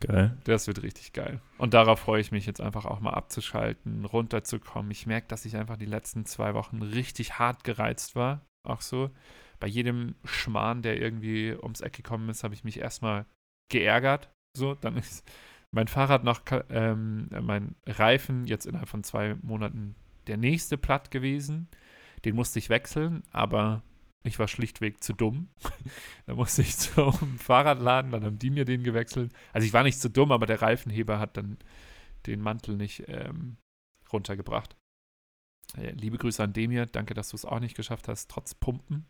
Geil. 0.00 0.36
Das 0.44 0.66
wird 0.66 0.82
richtig 0.82 1.12
geil. 1.12 1.40
Und 1.56 1.72
darauf 1.74 2.00
freue 2.00 2.20
ich 2.20 2.32
mich 2.32 2.46
jetzt 2.46 2.60
einfach 2.60 2.84
auch 2.84 3.00
mal 3.00 3.14
abzuschalten, 3.14 4.04
runterzukommen. 4.04 4.90
Ich 4.90 5.06
merke, 5.06 5.28
dass 5.28 5.44
ich 5.44 5.56
einfach 5.56 5.76
die 5.76 5.86
letzten 5.86 6.26
zwei 6.26 6.54
Wochen 6.54 6.82
richtig 6.82 7.38
hart 7.38 7.64
gereizt 7.64 8.16
war. 8.16 8.44
Auch 8.64 8.80
so. 8.80 9.10
Bei 9.60 9.66
jedem 9.66 10.14
Schmarrn, 10.24 10.82
der 10.82 11.00
irgendwie 11.00 11.54
ums 11.54 11.80
Eck 11.80 11.94
gekommen 11.94 12.28
ist, 12.28 12.44
habe 12.44 12.54
ich 12.54 12.64
mich 12.64 12.78
erstmal 12.78 13.24
geärgert. 13.70 14.30
So, 14.56 14.74
dann 14.74 14.96
ist 14.96 15.24
mein 15.70 15.88
Fahrrad 15.88 16.24
noch, 16.24 16.42
ähm, 16.70 17.28
mein 17.42 17.74
Reifen 17.86 18.46
jetzt 18.46 18.66
innerhalb 18.66 18.88
von 18.88 19.04
zwei 19.04 19.36
Monaten 19.42 19.94
der 20.26 20.36
nächste 20.36 20.76
platt 20.76 21.10
gewesen. 21.10 21.68
Den 22.24 22.36
musste 22.36 22.58
ich 22.58 22.68
wechseln, 22.68 23.22
aber 23.30 23.82
ich 24.24 24.38
war 24.38 24.48
schlichtweg 24.48 25.02
zu 25.02 25.12
dumm. 25.12 25.48
da 26.26 26.34
musste 26.34 26.62
ich 26.62 26.76
zum 26.76 27.12
Fahrradladen, 27.38 28.10
dann 28.10 28.24
haben 28.24 28.38
die 28.38 28.50
mir 28.50 28.64
den 28.64 28.82
gewechselt. 28.82 29.32
Also 29.52 29.66
ich 29.66 29.72
war 29.72 29.82
nicht 29.82 30.00
zu 30.00 30.08
dumm, 30.08 30.32
aber 30.32 30.46
der 30.46 30.62
Reifenheber 30.62 31.18
hat 31.18 31.36
dann 31.36 31.58
den 32.26 32.40
Mantel 32.40 32.76
nicht 32.76 33.04
ähm, 33.06 33.58
runtergebracht. 34.12 34.76
Äh, 35.76 35.90
liebe 35.90 36.16
Grüße 36.16 36.42
an 36.42 36.52
Demir, 36.52 36.86
danke, 36.86 37.14
dass 37.14 37.30
du 37.30 37.36
es 37.36 37.44
auch 37.44 37.60
nicht 37.60 37.76
geschafft 37.76 38.08
hast, 38.08 38.30
trotz 38.30 38.54
Pumpen, 38.54 39.06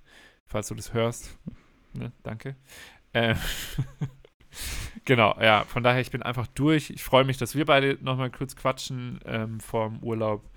falls 0.47 0.69
du 0.69 0.75
das 0.75 0.93
hörst. 0.93 1.39
Ne, 1.93 2.11
danke. 2.25 2.57
Äh, 3.13 3.37
genau, 5.05 5.41
ja, 5.41 5.65
von 5.65 5.85
daher, 5.85 6.01
ich 6.01 6.11
bin 6.11 6.23
einfach 6.25 6.49
durch. 6.49 6.91
Ich 6.91 7.05
freue 7.05 7.25
mich, 7.25 7.37
dass 7.37 7.55
wir 7.55 7.67
beide 7.67 7.99
nochmal 8.03 8.31
kurz 8.31 8.57
quatschen 8.57 9.21
ähm, 9.25 9.61
vorm 9.61 10.03
Urlaub. 10.03 10.51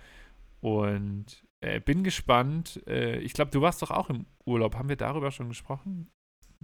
Und 0.61 1.46
äh, 1.61 1.79
bin 1.79 2.03
gespannt. 2.03 2.81
Äh, 2.87 3.19
ich 3.19 3.33
glaube, 3.33 3.51
du 3.51 3.61
warst 3.61 3.81
doch 3.81 3.91
auch 3.91 4.09
im 4.09 4.25
Urlaub. 4.45 4.75
Haben 4.75 4.89
wir 4.89 4.95
darüber 4.95 5.31
schon 5.31 5.49
gesprochen? 5.49 6.09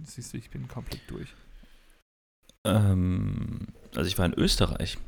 Siehst 0.02 0.32
du, 0.32 0.38
ich 0.38 0.50
bin 0.50 0.68
komplett 0.68 1.02
durch. 1.08 1.28
Ähm, 2.64 3.68
also 3.94 4.08
ich 4.08 4.18
war 4.18 4.26
in 4.26 4.34
Österreich. 4.34 4.98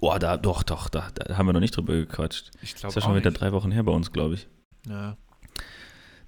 Oh, 0.00 0.16
da, 0.18 0.36
doch, 0.36 0.62
doch, 0.62 0.88
da, 0.88 1.10
da 1.14 1.36
haben 1.36 1.46
wir 1.46 1.52
noch 1.52 1.60
nicht 1.60 1.76
drüber 1.76 1.94
gequatscht. 1.94 2.50
Ich 2.62 2.72
Das 2.72 2.80
glaube 2.80 2.90
ist 2.90 2.96
ja 2.96 3.02
schon 3.02 3.16
wieder 3.16 3.30
drei 3.30 3.52
Wochen 3.52 3.70
her 3.70 3.84
bei 3.84 3.92
uns, 3.92 4.12
glaube 4.12 4.34
ich. 4.34 4.48
Ja. 4.88 5.16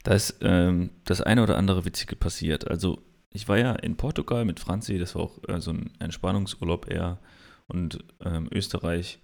Da 0.04 0.14
ist 0.14 0.38
ähm, 0.40 0.90
das 1.04 1.20
eine 1.20 1.42
oder 1.42 1.58
andere 1.58 1.84
Witzige 1.84 2.14
passiert. 2.14 2.68
Also 2.70 3.02
ich 3.32 3.48
war 3.48 3.58
ja 3.58 3.72
in 3.72 3.96
Portugal 3.96 4.44
mit 4.44 4.60
Franzi, 4.60 4.98
das 4.98 5.14
war 5.14 5.22
auch 5.22 5.48
äh, 5.48 5.60
so 5.60 5.72
ein 5.72 5.90
Entspannungsurlaub 5.98 6.88
eher. 6.88 7.18
Und 7.66 8.04
ähm, 8.24 8.48
Österreich 8.52 9.18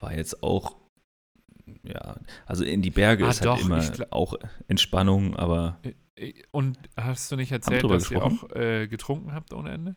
war 0.00 0.12
jetzt 0.12 0.42
auch, 0.42 0.76
ja, 1.82 2.16
also 2.46 2.64
in 2.64 2.82
die 2.82 2.90
Berge 2.90 3.26
Ah, 3.26 3.30
ist 3.30 3.44
doch, 3.44 3.56
halt 3.56 3.98
immer 3.98 4.12
auch 4.12 4.34
Entspannung, 4.68 5.36
aber 5.36 5.80
Äh, 6.16 6.32
Und 6.50 6.78
hast 6.96 7.30
du 7.32 7.36
nicht 7.36 7.52
erzählt, 7.52 7.82
dass 7.84 8.10
ihr 8.10 8.18
gesprochen? 8.20 8.50
auch 8.52 8.56
äh, 8.56 8.86
getrunken 8.88 9.32
habt 9.34 9.52
ohne 9.52 9.70
Ende? 9.72 9.96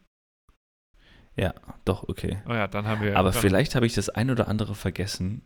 ja, 1.35 1.53
doch, 1.85 2.07
okay. 2.09 2.41
Oh 2.47 2.53
ja, 2.53 2.67
dann 2.67 2.85
haben 2.85 3.01
wir. 3.01 3.15
Aber 3.17 3.31
vielleicht 3.31 3.75
habe 3.75 3.85
ich 3.85 3.93
das 3.93 4.09
ein 4.09 4.29
oder 4.29 4.47
andere 4.49 4.75
vergessen. 4.75 5.41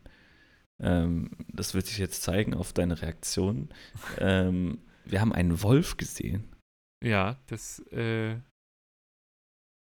Ähm, 0.82 1.30
das 1.50 1.75
wird 1.75 1.86
sich 1.86 2.00
jetzt 2.00 2.24
zeigen 2.24 2.56
auf 2.56 2.74
deine 2.74 3.00
Reaktion. 3.01 3.70
ähm, 4.18 4.80
wir 5.06 5.22
haben 5.22 5.34
einen 5.34 5.62
Wolf 5.62 5.98
gesehen. 5.98 6.56
Ja, 7.03 7.38
das. 7.48 7.80
Äh, 7.92 8.39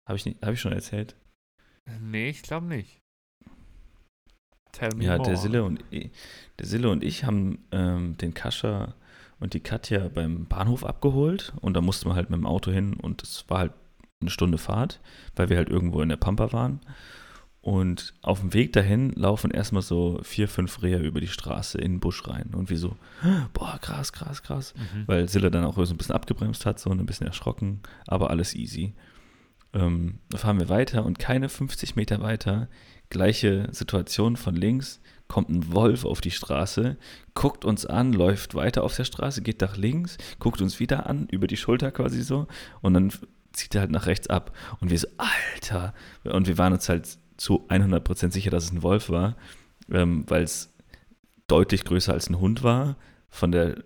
Habe 0.08 0.16
ich, 0.16 0.24
nicht- 0.24 0.40
hab 0.42 0.54
ich 0.54 0.60
schon 0.60 0.72
erzählt? 0.72 1.16
nee, 2.00 2.30
ich 2.30 2.42
glaube 2.42 2.66
nicht. 2.66 2.99
Tell 4.72 4.90
me 4.96 5.04
Ja, 5.04 5.16
more. 5.16 5.28
der 5.28 5.36
Sille 5.36 5.64
und 5.64 5.82
ich, 5.90 6.10
der 6.58 6.66
Sille 6.66 6.90
und 6.90 7.02
ich 7.04 7.24
haben 7.24 7.58
ähm, 7.72 8.16
den 8.18 8.34
Kascha 8.34 8.94
und 9.38 9.54
die 9.54 9.60
Katja 9.60 10.08
beim 10.08 10.46
Bahnhof 10.46 10.84
abgeholt 10.84 11.52
und 11.60 11.74
da 11.74 11.80
mussten 11.80 12.08
wir 12.08 12.14
halt 12.14 12.30
mit 12.30 12.38
dem 12.38 12.46
Auto 12.46 12.70
hin 12.70 12.94
und 12.94 13.22
es 13.22 13.44
war 13.48 13.58
halt 13.58 13.72
eine 14.20 14.30
Stunde 14.30 14.58
Fahrt, 14.58 15.00
weil 15.34 15.48
wir 15.48 15.56
halt 15.56 15.70
irgendwo 15.70 16.02
in 16.02 16.10
der 16.10 16.16
Pampa 16.16 16.52
waren. 16.52 16.80
Und 17.62 18.14
auf 18.22 18.40
dem 18.40 18.54
Weg 18.54 18.72
dahin 18.72 19.10
laufen 19.12 19.50
erstmal 19.50 19.82
so 19.82 20.18
vier, 20.22 20.48
fünf 20.48 20.80
Rehe 20.82 20.98
über 20.98 21.20
die 21.20 21.28
Straße 21.28 21.76
in 21.78 21.92
den 21.94 22.00
Busch 22.00 22.26
rein. 22.26 22.54
Und 22.54 22.70
wir 22.70 22.78
so, 22.78 22.96
boah, 23.52 23.78
krass, 23.80 24.12
krass, 24.12 24.42
krass. 24.42 24.74
Mhm. 24.76 25.04
Weil 25.06 25.28
Sille 25.28 25.50
dann 25.50 25.64
auch 25.64 25.76
so 25.76 25.92
ein 25.92 25.98
bisschen 25.98 26.14
abgebremst 26.14 26.64
hat, 26.64 26.78
so 26.78 26.90
ein 26.90 27.04
bisschen 27.04 27.26
erschrocken, 27.26 27.80
aber 28.06 28.30
alles 28.30 28.54
easy. 28.54 28.94
Ähm, 29.74 30.18
da 30.30 30.38
fahren 30.38 30.58
wir 30.58 30.68
weiter 30.70 31.04
und 31.04 31.18
keine 31.18 31.48
50 31.48 31.96
Meter 31.96 32.20
weiter, 32.22 32.68
gleiche 33.10 33.68
Situation 33.72 34.36
von 34.36 34.54
links, 34.54 35.00
kommt 35.28 35.48
ein 35.48 35.72
Wolf 35.72 36.04
auf 36.04 36.20
die 36.20 36.30
Straße, 36.30 36.96
guckt 37.34 37.64
uns 37.64 37.86
an, 37.86 38.12
läuft 38.12 38.54
weiter 38.54 38.82
auf 38.82 38.96
der 38.96 39.04
Straße, 39.04 39.42
geht 39.42 39.60
nach 39.60 39.76
links, 39.76 40.16
guckt 40.38 40.60
uns 40.60 40.80
wieder 40.80 41.06
an, 41.06 41.28
über 41.30 41.46
die 41.46 41.56
Schulter 41.56 41.92
quasi 41.92 42.22
so 42.22 42.46
und 42.80 42.94
dann 42.94 43.12
zieht 43.52 43.74
er 43.74 43.82
halt 43.82 43.90
nach 43.90 44.06
rechts 44.06 44.28
ab. 44.28 44.56
Und 44.80 44.90
wir 44.90 44.98
so, 44.98 45.08
Alter! 45.16 45.94
Und 46.24 46.46
wir 46.46 46.58
waren 46.58 46.72
uns 46.72 46.88
halt 46.88 47.18
zu 47.36 47.66
100% 47.68 48.32
sicher, 48.32 48.50
dass 48.50 48.64
es 48.64 48.72
ein 48.72 48.82
Wolf 48.82 49.08
war, 49.08 49.36
ähm, 49.90 50.24
weil 50.28 50.42
es 50.42 50.72
deutlich 51.46 51.84
größer 51.84 52.12
als 52.12 52.28
ein 52.28 52.38
Hund 52.38 52.62
war, 52.62 52.96
von 53.28 53.50
der 53.50 53.76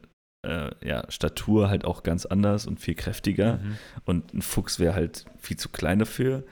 äh, 0.43 0.71
ja, 0.87 1.11
Statur 1.11 1.69
halt 1.69 1.85
auch 1.85 2.03
ganz 2.03 2.27
anders 2.27 2.67
und 2.67 2.81
viel 2.81 2.95
kräftiger. 2.95 3.59
Mhm. 3.59 3.79
Und 4.05 4.35
ein 4.35 4.43
Fuchs 4.43 4.79
wäre 4.79 4.95
halt 4.95 5.25
viel 5.39 5.57
zu 5.57 5.69
klein 5.69 5.99
dafür. 5.99 6.45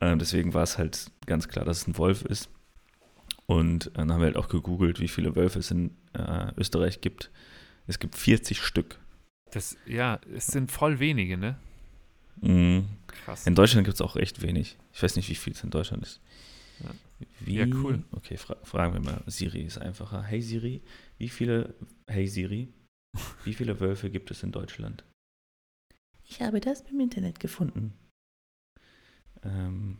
Ähm, 0.00 0.18
deswegen 0.18 0.54
war 0.54 0.62
es 0.62 0.78
halt 0.78 1.10
ganz 1.26 1.48
klar, 1.48 1.64
dass 1.64 1.82
es 1.82 1.86
ein 1.86 1.98
Wolf 1.98 2.22
ist. 2.22 2.48
Und 3.46 3.88
äh, 3.88 3.90
dann 3.94 4.12
haben 4.12 4.20
wir 4.20 4.26
halt 4.26 4.36
auch 4.36 4.48
gegoogelt, 4.48 5.00
wie 5.00 5.08
viele 5.08 5.34
Wölfe 5.36 5.58
es 5.58 5.70
in 5.70 5.96
äh, 6.14 6.52
Österreich 6.56 7.00
gibt. 7.00 7.30
Es 7.86 7.98
gibt 7.98 8.16
40 8.16 8.62
Stück. 8.62 8.98
Das, 9.50 9.76
ja, 9.86 10.20
es 10.34 10.46
sind 10.46 10.70
voll 10.70 11.00
wenige, 11.00 11.36
ne? 11.36 11.58
Mhm. 12.40 12.86
Krass. 13.08 13.46
In 13.46 13.54
Deutschland 13.54 13.84
gibt 13.84 13.96
es 13.96 14.00
auch 14.00 14.16
recht 14.16 14.42
wenig. 14.42 14.78
Ich 14.92 15.02
weiß 15.02 15.16
nicht, 15.16 15.28
wie 15.28 15.34
viel 15.34 15.52
es 15.52 15.64
in 15.64 15.70
Deutschland 15.70 16.04
ist. 16.04 16.20
Ja. 16.82 16.90
Wie, 17.40 17.56
Ja, 17.56 17.66
cool. 17.66 18.04
Okay, 18.12 18.36
fra 18.36 18.56
fragen 18.62 18.94
wir 18.94 19.00
mal. 19.00 19.22
Siri 19.26 19.62
ist 19.62 19.78
einfacher. 19.78 20.22
Hey 20.22 20.40
Siri, 20.40 20.82
wie 21.18 21.28
viele, 21.28 21.74
hey 22.06 22.26
Siri, 22.26 22.68
wie 23.44 23.52
viele 23.52 23.80
Wölfe 23.80 24.10
gibt 24.10 24.30
es 24.30 24.42
in 24.42 24.52
Deutschland? 24.52 25.04
Ich 26.24 26.40
habe 26.40 26.60
das 26.60 26.82
im 26.82 27.00
Internet 27.00 27.40
gefunden. 27.40 27.92
Ähm, 29.42 29.98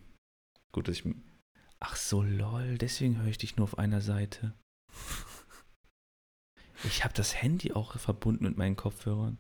gut, 0.73 0.89
dass 0.89 0.97
ich. 0.97 1.15
Ach 1.81 1.97
so, 1.97 2.23
lol, 2.23 2.77
deswegen 2.79 3.19
höre 3.19 3.29
ich 3.29 3.39
dich 3.39 3.57
nur 3.57 3.65
auf 3.65 3.79
einer 3.79 4.01
Seite. 4.01 4.55
Ich 6.85 7.05
habe 7.05 7.13
das 7.13 7.41
Handy 7.41 7.73
auch 7.73 7.99
verbunden 7.99 8.45
mit 8.45 8.57
meinen 8.57 8.77
Kopfhörern. 8.77 9.39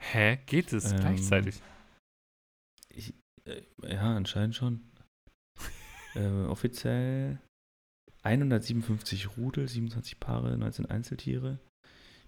Hä? 0.00 0.38
Geht 0.46 0.72
es 0.72 0.92
Ähm, 0.92 1.00
gleichzeitig? 1.00 1.60
Ich, 2.88 3.14
äh, 3.46 3.62
ja, 3.82 4.16
anscheinend 4.16 4.54
schon. 4.54 4.80
äh, 6.14 6.44
offiziell 6.44 7.40
157 8.22 9.36
Rudel, 9.36 9.66
27 9.66 10.20
Paare, 10.20 10.56
19 10.56 10.86
Einzeltiere. 10.86 11.58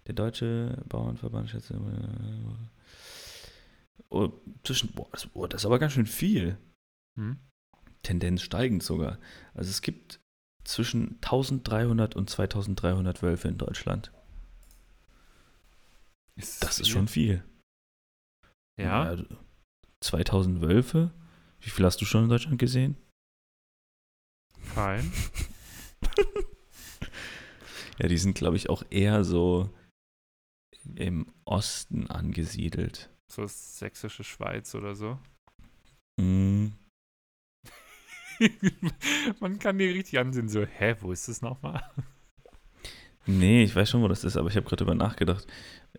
Der 0.07 0.15
Deutsche 0.15 0.83
Bauernverband 0.89 1.51
schätzt. 1.51 1.71
Äh, 1.71 1.77
oh, 4.09 4.33
zwischen, 4.65 4.93
boah, 4.93 5.09
das, 5.13 5.27
boah, 5.27 5.49
das 5.49 5.63
ist 5.63 5.67
aber 5.67 5.79
ganz 5.79 5.93
schön 5.93 6.07
viel. 6.07 6.59
Hm? 7.19 7.39
Tendenz 8.03 8.43
steigend 8.43 8.83
sogar. 8.83 9.19
Also 9.55 9.71
es 9.71 9.83
gibt 9.83 10.21
zwischen 10.65 11.17
1300 11.17 12.17
und 12.17 12.31
2300 12.31 13.23
Wölfe 13.23 13.49
in 13.49 13.59
Deutschland. 13.59 14.13
Ist 16.37 16.63
Das 16.63 16.81
ist 16.81 16.87
viel? 16.87 16.93
schon 16.93 17.09
viel. 17.09 17.45
Ja. 18.81 19.15
Ja, 19.15 19.25
2000 20.01 20.61
Wölfe? 20.61 21.13
Wie 21.61 21.71
viel 21.71 21.85
hast 21.85 22.01
du 22.01 22.05
schon 22.05 22.25
in 22.25 22.31
Deutschland 22.31 22.59
gesehen? 22.59 22.97
Kein. 24.75 25.13
Ja, 27.99 28.09
die 28.09 28.19
sind, 28.19 28.35
glaube 28.35 28.57
ich, 28.57 28.69
auch 28.69 28.83
eher 28.91 29.23
so 29.23 29.71
im 30.97 31.33
Osten 31.45 32.11
angesiedelt. 32.11 33.11
So 33.33 33.47
sächsische 33.47 34.25
Schweiz 34.25 34.75
oder 34.75 34.95
so. 34.95 35.19
Mm, 36.21 36.67
Man 39.41 39.59
kann 39.59 39.79
die 39.79 39.87
richtig 39.87 40.19
ansehen, 40.19 40.51
so, 40.51 40.67
hä, 40.67 40.97
wo 41.01 41.13
ist 41.13 41.29
das 41.29 41.41
nochmal? 41.41 41.83
nee, 43.25 43.63
ich 43.65 43.75
weiß 43.75 43.89
schon, 43.89 44.03
wo 44.03 44.09
das 44.09 44.25
ist, 44.25 44.37
aber 44.37 44.49
ich 44.51 44.57
habe 44.57 44.65
gerade 44.67 44.85
drüber 44.85 44.95
nachgedacht. 44.95 45.47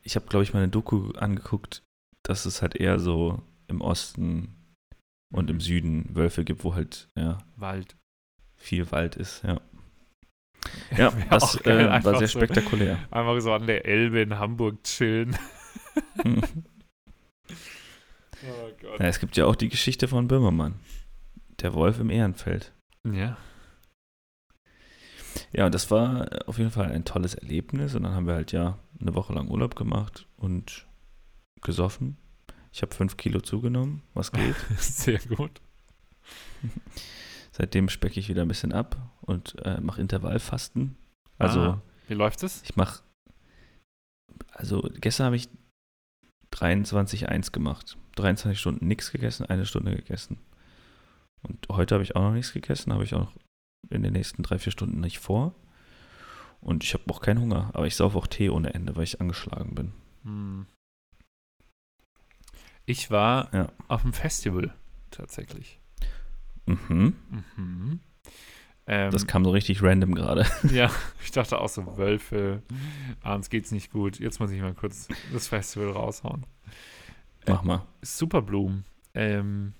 Ich 0.04 0.16
habe, 0.16 0.28
glaube 0.28 0.44
ich, 0.44 0.54
mal 0.54 0.60
eine 0.62 0.70
Doku 0.72 1.12
angeguckt, 1.14 1.82
dass 2.22 2.46
es 2.46 2.62
halt 2.62 2.76
eher 2.76 3.00
so 3.00 3.42
im 3.68 3.82
Osten 3.82 4.56
und 5.34 5.50
im 5.50 5.60
Süden 5.60 6.16
Wölfe 6.16 6.44
gibt, 6.44 6.64
wo 6.64 6.76
halt 6.76 7.10
ja, 7.18 7.40
Wald. 7.56 7.96
viel 8.58 8.92
Wald 8.92 9.16
ist, 9.16 9.44
ja. 9.44 9.60
Ja, 10.98 11.10
das 11.32 11.58
geil, 11.64 11.88
äh, 11.88 12.04
war 12.06 12.18
sehr 12.20 12.28
so- 12.28 12.40
spektakulär. 12.40 13.00
Einfach 13.10 13.40
so 13.42 13.52
an 13.54 13.66
der 13.66 13.86
Elbe 13.86 14.22
in 14.22 14.38
Hamburg 14.38 14.84
chillen. 14.84 15.36
Oh 17.50 18.70
Gott. 18.82 19.00
es 19.00 19.20
gibt 19.20 19.38
ja 19.38 19.46
auch 19.46 19.56
die 19.56 19.70
Geschichte 19.70 20.08
von 20.08 20.28
Böhmermann. 20.28 20.76
Der 21.62 21.74
Wolf 21.74 22.00
im 22.00 22.10
Ehrenfeld. 22.10 22.74
Ja. 23.06 23.38
Ja, 25.52 25.66
und 25.68 25.74
das 25.76 25.90
war 25.92 26.28
auf 26.48 26.58
jeden 26.58 26.72
Fall 26.72 26.92
ein 26.92 27.06
tolles 27.06 27.36
Erlebnis. 27.36 27.96
Und 27.96 28.04
dann 28.04 28.14
haben 28.14 28.28
wir 28.28 28.34
halt 28.34 28.52
ja 28.52 28.80
eine 29.00 29.14
Woche 29.16 29.34
lang 29.34 29.50
Urlaub 29.50 29.76
gemacht 29.76 30.28
und 30.36 30.88
gesoffen. 31.62 32.18
Ich 32.72 32.82
habe 32.82 32.94
fünf 32.94 33.18
Kilo 33.18 33.40
zugenommen, 33.40 34.02
was 34.14 34.32
geht. 34.32 34.56
Sehr 34.78 35.20
gut. 35.20 35.62
Seitdem 37.52 37.88
specke 37.90 38.20
ich 38.20 38.30
wieder 38.30 38.42
ein 38.42 38.48
bisschen 38.48 38.74
ab 38.74 38.98
und 39.22 39.56
äh, 39.64 39.80
mache 39.80 40.02
Intervallfasten. 40.02 40.98
Also 41.38 41.60
Ah, 41.60 41.82
wie 42.08 42.14
läuft 42.16 42.42
es? 42.44 42.64
ich 42.64 42.76
mache, 42.76 43.04
also 44.52 44.82
gestern 45.00 45.28
habe 45.28 45.36
ich 45.36 45.50
23,1 46.54 47.52
gemacht. 47.52 47.98
23 48.16 48.60
Stunden 48.60 48.88
nichts 48.88 49.12
gegessen, 49.12 49.46
eine 49.46 49.66
Stunde 49.66 49.96
gegessen. 49.96 50.38
Und 51.42 51.68
heute 51.70 51.96
habe 51.96 52.04
ich 52.04 52.16
auch 52.16 52.22
noch 52.22 52.32
nichts 52.34 52.54
gegessen, 52.54 52.94
habe 52.94 53.04
ich 53.04 53.14
auch 53.16 53.20
noch 53.22 53.34
in 53.90 54.04
den 54.04 54.14
nächsten 54.14 54.44
drei, 54.44 54.60
vier 54.60 54.72
Stunden 54.72 55.00
nicht 55.00 55.20
vor. 55.20 55.54
Und 56.62 56.84
ich 56.84 56.94
habe 56.94 57.04
auch 57.10 57.20
keinen 57.22 57.42
Hunger, 57.42 57.70
aber 57.74 57.88
ich 57.88 57.96
saufe 57.96 58.18
auch 58.18 58.28
Tee 58.28 58.50
ohne 58.50 58.74
Ende, 58.74 58.96
weil 58.96 59.04
ich 59.04 59.20
angeschlagen 59.20 59.76
bin. 59.76 59.92
Hm. 60.24 60.66
Ich 62.86 63.12
war 63.12 63.54
Ja. 63.54 63.68
auf 63.88 64.02
dem 64.04 64.14
Festival 64.14 64.74
tatsächlich. 65.12 65.80
Mhm. 66.66 67.16
Mhm. 67.58 68.00
Ähm, 68.88 69.12
Das 69.12 69.28
kam 69.28 69.44
so 69.46 69.52
richtig 69.52 69.82
random 69.82 70.16
gerade. 70.16 70.46
ja, 70.72 70.90
ich 71.24 71.32
dachte 71.32 71.60
auch 71.60 71.70
so, 71.70 71.98
Wölfe, 71.98 72.62
abends 73.22 73.50
geht's 73.50 73.72
nicht 73.72 73.92
gut. 73.92 74.20
Jetzt 74.20 74.40
muss 74.40 74.52
ich 74.52 74.62
mal 74.62 74.74
kurz 74.74 75.08
das 75.32 75.48
Festival 75.48 75.92
raushauen. 75.92 76.46
Mach 77.48 77.64
mal. 77.64 77.86
Superblumen, 78.02 78.86
ähm, 79.14 79.74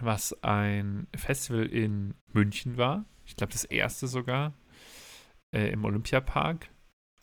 was 0.00 0.42
ein 0.42 1.06
Festival 1.14 1.66
in 1.66 2.14
München 2.32 2.76
war. 2.76 3.04
Ich 3.26 3.36
glaube, 3.36 3.52
das 3.52 3.64
erste 3.64 4.06
sogar. 4.06 4.54
äh, 5.52 5.70
im 5.70 5.84
Olympiapark. 5.84 6.68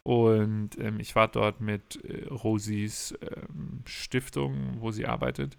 Und 0.03 0.77
ähm, 0.79 0.99
ich 0.99 1.15
war 1.15 1.27
dort 1.27 1.61
mit 1.61 2.03
äh, 2.03 2.25
Rosis 2.27 3.13
ähm, 3.21 3.83
Stiftung, 3.85 4.79
wo 4.79 4.91
sie 4.91 5.05
arbeitet. 5.05 5.57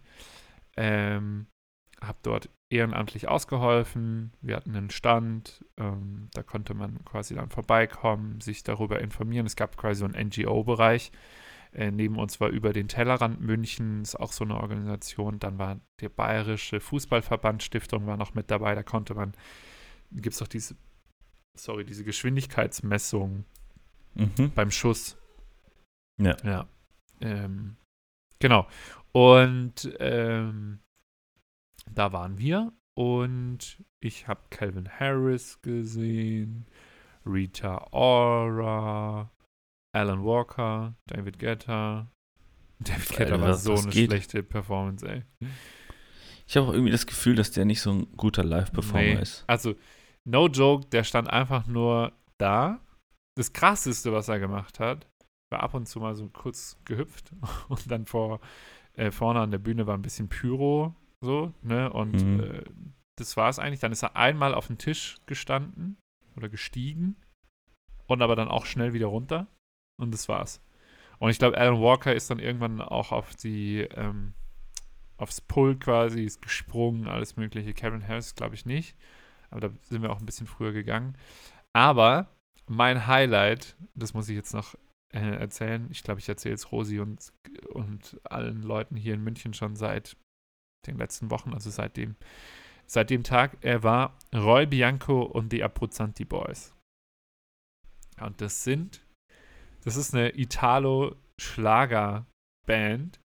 Ähm, 0.76 1.46
habe 2.02 2.18
dort 2.22 2.48
ehrenamtlich 2.70 3.28
ausgeholfen. 3.28 4.32
Wir 4.40 4.56
hatten 4.56 4.74
einen 4.76 4.90
Stand, 4.90 5.64
ähm, 5.76 6.28
da 6.32 6.42
konnte 6.42 6.74
man 6.74 7.04
quasi 7.04 7.34
dann 7.34 7.50
vorbeikommen, 7.50 8.40
sich 8.40 8.62
darüber 8.62 9.00
informieren. 9.00 9.46
Es 9.46 9.56
gab 9.56 9.76
quasi 9.76 10.00
so 10.00 10.04
einen 10.06 10.28
NGO-Bereich. 10.28 11.12
Äh, 11.72 11.90
neben 11.90 12.16
uns 12.18 12.40
war 12.40 12.48
über 12.48 12.72
den 12.72 12.88
Tellerrand 12.88 13.40
München, 13.40 14.02
ist 14.02 14.16
auch 14.18 14.32
so 14.32 14.44
eine 14.44 14.56
Organisation. 14.56 15.38
Dann 15.38 15.58
war 15.58 15.80
der 16.00 16.08
Bayerische 16.08 16.80
Fußballverband 16.80 17.62
Stiftung 17.62 18.06
war 18.06 18.16
noch 18.16 18.34
mit 18.34 18.50
dabei. 18.50 18.74
Da 18.74 18.82
konnte 18.82 19.14
man, 19.14 19.32
gibt 20.12 20.32
es 20.34 20.38
doch 20.38 20.48
diese, 20.48 20.74
sorry, 21.56 21.84
diese 21.84 22.04
Geschwindigkeitsmessung 22.04 23.44
Mhm. 24.14 24.50
beim 24.54 24.70
Schuss. 24.70 25.16
Ja. 26.20 26.36
Ja. 26.44 26.66
Ähm, 27.20 27.76
genau. 28.38 28.66
Und 29.12 29.90
ähm, 29.98 30.80
da 31.94 32.12
waren 32.12 32.38
wir 32.38 32.72
und 32.96 33.82
ich 34.00 34.28
habe 34.28 34.40
Calvin 34.50 34.88
Harris 34.88 35.60
gesehen, 35.62 36.66
Rita 37.26 37.86
Ora, 37.92 39.30
Alan 39.94 40.24
Walker, 40.24 40.94
David 41.06 41.38
Guetta. 41.38 42.10
David 42.80 43.08
Guetta 43.10 43.22
Alter, 43.34 43.40
war 43.42 43.54
so 43.54 43.74
eine 43.76 43.90
geht? 43.90 44.10
schlechte 44.10 44.42
Performance, 44.42 45.06
ey. 45.06 45.22
Ich 46.46 46.56
habe 46.56 46.66
auch 46.68 46.72
irgendwie 46.72 46.92
das 46.92 47.06
Gefühl, 47.06 47.36
dass 47.36 47.50
der 47.52 47.64
nicht 47.64 47.80
so 47.80 47.92
ein 47.92 48.16
guter 48.16 48.42
Live-Performer 48.42 49.02
Nee. 49.02 49.20
ist. 49.22 49.44
Also, 49.46 49.74
no 50.24 50.48
joke, 50.48 50.86
der 50.88 51.04
stand 51.04 51.28
einfach 51.30 51.66
nur 51.66 52.12
da. 52.38 52.80
Das 53.36 53.52
krasseste, 53.52 54.12
was 54.12 54.28
er 54.28 54.40
gemacht 54.40 54.80
hat, 54.80 55.06
war 55.52 55.62
ab 55.62 55.74
und 55.74 55.86
zu 55.86 56.00
mal 56.00 56.14
so 56.14 56.28
kurz 56.28 56.76
gehüpft 56.84 57.32
und 57.68 57.90
dann 57.90 58.06
vor, 58.06 58.40
äh, 58.94 59.10
vorne 59.10 59.40
an 59.40 59.50
der 59.50 59.58
Bühne 59.58 59.86
war 59.86 59.96
ein 59.96 60.02
bisschen 60.02 60.28
Pyro, 60.28 60.94
so, 61.22 61.52
ne? 61.62 61.92
Und 61.92 62.14
Mhm. 62.14 62.40
äh, 62.40 62.64
das 63.16 63.36
war 63.36 63.48
es 63.48 63.58
eigentlich. 63.58 63.80
Dann 63.80 63.92
ist 63.92 64.02
er 64.02 64.16
einmal 64.16 64.54
auf 64.54 64.66
den 64.68 64.78
Tisch 64.78 65.16
gestanden 65.26 65.98
oder 66.36 66.48
gestiegen 66.48 67.16
und 68.06 68.22
aber 68.22 68.36
dann 68.36 68.48
auch 68.48 68.64
schnell 68.66 68.92
wieder 68.92 69.06
runter 69.08 69.46
und 70.00 70.12
das 70.12 70.28
war's. 70.28 70.62
Und 71.18 71.30
ich 71.30 71.38
glaube, 71.38 71.58
Alan 71.58 71.80
Walker 71.80 72.14
ist 72.14 72.30
dann 72.30 72.38
irgendwann 72.38 72.80
auch 72.80 73.12
auf 73.12 73.36
die, 73.36 73.80
ähm, 73.80 74.32
aufs 75.18 75.42
Pult 75.42 75.80
quasi, 75.80 76.24
ist 76.24 76.40
gesprungen, 76.40 77.08
alles 77.08 77.36
mögliche. 77.36 77.74
Kevin 77.74 78.06
Harris 78.08 78.34
glaube 78.34 78.54
ich 78.54 78.64
nicht. 78.64 78.96
Aber 79.50 79.60
da 79.60 79.70
sind 79.82 80.00
wir 80.00 80.10
auch 80.10 80.20
ein 80.20 80.26
bisschen 80.26 80.46
früher 80.46 80.72
gegangen. 80.72 81.16
Aber 81.74 82.28
mein 82.66 83.06
Highlight, 83.06 83.76
das 83.94 84.14
muss 84.14 84.28
ich 84.30 84.36
jetzt 84.36 84.54
noch 84.54 84.74
äh, 85.12 85.36
erzählen. 85.36 85.88
Ich 85.90 86.02
glaube, 86.02 86.20
ich 86.20 86.28
erzähle 86.28 86.54
es 86.54 86.72
Rosi 86.72 87.00
und, 87.00 87.32
und 87.68 88.18
allen 88.24 88.62
Leuten 88.62 88.96
hier 88.96 89.12
in 89.12 89.22
München 89.22 89.52
schon 89.52 89.76
seit 89.76 90.16
den 90.86 90.98
letzten 90.98 91.30
Wochen, 91.30 91.52
also 91.54 91.70
seit 91.70 91.96
dem, 91.96 92.16
seit 92.86 93.10
dem 93.10 93.22
Tag. 93.24 93.56
Er 93.60 93.82
war 93.82 94.16
Roy 94.34 94.66
Bianco 94.66 95.22
und 95.22 95.52
die 95.52 95.62
Abruzzanti 95.62 96.24
Boys. 96.24 96.74
Und 98.20 98.40
das 98.40 98.64
sind, 98.64 99.04
das 99.84 99.96
ist 99.96 100.14
eine 100.14 100.36
Italo-Schlager-Band. 100.38 103.20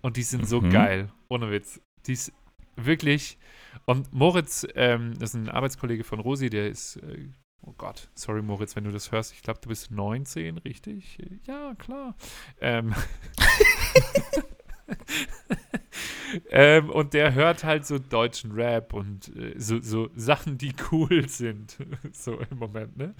Und 0.00 0.16
die 0.16 0.22
sind 0.22 0.46
so 0.48 0.60
Mhm. 0.60 0.70
geil. 0.70 1.12
Ohne 1.28 1.50
Witz. 1.50 1.80
Die 2.06 2.12
ist 2.12 2.32
wirklich. 2.76 3.36
Und 3.84 4.12
Moritz, 4.12 4.66
ähm, 4.74 5.14
das 5.18 5.30
ist 5.30 5.34
ein 5.34 5.48
Arbeitskollege 5.48 6.04
von 6.04 6.20
Rosi, 6.20 6.50
der 6.50 6.68
ist. 6.68 6.96
Äh, 6.96 7.28
oh 7.62 7.72
Gott, 7.76 8.08
sorry 8.14 8.42
Moritz, 8.42 8.76
wenn 8.76 8.84
du 8.84 8.92
das 8.92 9.10
hörst. 9.12 9.32
Ich 9.32 9.42
glaube, 9.42 9.60
du 9.60 9.68
bist 9.68 9.90
19, 9.90 10.58
richtig? 10.58 11.18
Ja, 11.44 11.74
klar. 11.74 12.14
Ähm, 12.60 12.94
ähm, 16.50 16.90
und 16.90 17.14
der 17.14 17.34
hört 17.34 17.64
halt 17.64 17.86
so 17.86 17.98
deutschen 17.98 18.52
Rap 18.52 18.92
und 18.92 19.34
äh, 19.36 19.54
so, 19.58 19.80
so 19.80 20.10
Sachen, 20.14 20.58
die 20.58 20.74
cool 20.90 21.28
sind. 21.28 21.76
so 22.12 22.38
im 22.38 22.58
Moment, 22.58 22.96
ne? 22.96 23.14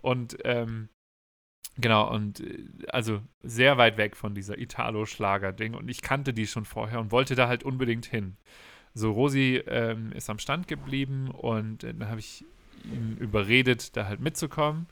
Und 0.00 0.38
ähm, 0.44 0.88
Genau, 1.76 2.08
und 2.08 2.40
äh, 2.40 2.68
also 2.88 3.20
sehr 3.42 3.78
weit 3.78 3.96
weg 3.96 4.16
von 4.16 4.34
dieser 4.34 4.58
Italo-Schlager-Ding. 4.58 5.74
Und 5.74 5.88
ich 5.88 6.02
kannte 6.02 6.32
die 6.32 6.46
schon 6.46 6.64
vorher 6.64 7.00
und 7.00 7.10
wollte 7.10 7.34
da 7.34 7.48
halt 7.48 7.64
unbedingt 7.64 8.06
hin. 8.06 8.36
So, 8.94 9.10
Rosi 9.10 9.62
ähm, 9.66 10.12
ist 10.12 10.30
am 10.30 10.38
Stand 10.38 10.68
geblieben 10.68 11.30
und 11.30 11.82
äh, 11.82 11.92
dann 11.94 12.08
habe 12.08 12.20
ich 12.20 12.44
ihn 12.84 13.16
überredet, 13.18 13.96
da 13.96 14.06
halt 14.06 14.20
mitzukommen. 14.20 14.86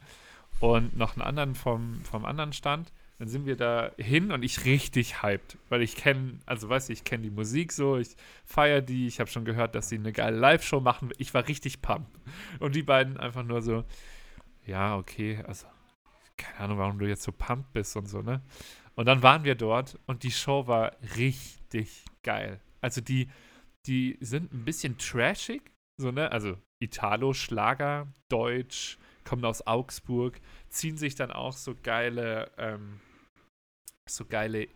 Und 0.60 0.96
noch 0.96 1.16
einen 1.16 1.22
anderen 1.22 1.54
vom, 1.54 2.02
vom 2.04 2.24
anderen 2.24 2.52
Stand. 2.52 2.92
Dann 3.22 3.28
sind 3.28 3.46
wir 3.46 3.54
da 3.54 3.92
hin 3.98 4.32
und 4.32 4.42
ich 4.42 4.64
richtig 4.64 5.22
hyped, 5.22 5.56
weil 5.68 5.80
ich 5.80 5.94
kenne, 5.94 6.40
also 6.44 6.68
weißt 6.68 6.88
du, 6.88 6.92
ich 6.92 7.04
kenne 7.04 7.22
die 7.22 7.30
Musik 7.30 7.70
so, 7.70 7.96
ich 7.96 8.16
feiere 8.44 8.80
die, 8.80 9.06
ich 9.06 9.20
habe 9.20 9.30
schon 9.30 9.44
gehört, 9.44 9.76
dass 9.76 9.88
sie 9.88 9.94
eine 9.94 10.10
geile 10.10 10.36
Live-Show 10.36 10.80
machen. 10.80 11.12
Ich 11.18 11.32
war 11.32 11.46
richtig 11.46 11.82
pumped. 11.82 12.10
Und 12.58 12.74
die 12.74 12.82
beiden 12.82 13.18
einfach 13.18 13.44
nur 13.44 13.62
so, 13.62 13.84
ja, 14.66 14.96
okay, 14.96 15.40
also 15.46 15.68
keine 16.36 16.58
Ahnung, 16.58 16.78
warum 16.78 16.98
du 16.98 17.06
jetzt 17.06 17.22
so 17.22 17.30
pumped 17.30 17.72
bist 17.72 17.96
und 17.96 18.06
so, 18.06 18.22
ne? 18.22 18.42
Und 18.96 19.06
dann 19.06 19.22
waren 19.22 19.44
wir 19.44 19.54
dort 19.54 20.00
und 20.06 20.24
die 20.24 20.32
Show 20.32 20.66
war 20.66 20.90
richtig 21.16 22.04
geil. 22.24 22.60
Also 22.80 23.00
die, 23.00 23.30
die 23.86 24.18
sind 24.20 24.52
ein 24.52 24.64
bisschen 24.64 24.98
trashig, 24.98 25.70
so, 25.96 26.10
ne? 26.10 26.32
Also 26.32 26.56
Italo, 26.80 27.34
Schlager, 27.34 28.12
Deutsch, 28.28 28.98
kommen 29.22 29.44
aus 29.44 29.64
Augsburg, 29.64 30.40
ziehen 30.70 30.96
sich 30.96 31.14
dann 31.14 31.30
auch 31.30 31.52
so 31.52 31.76
geile, 31.80 32.50
ähm, 32.58 32.98
so 34.08 34.24
geile 34.24 34.68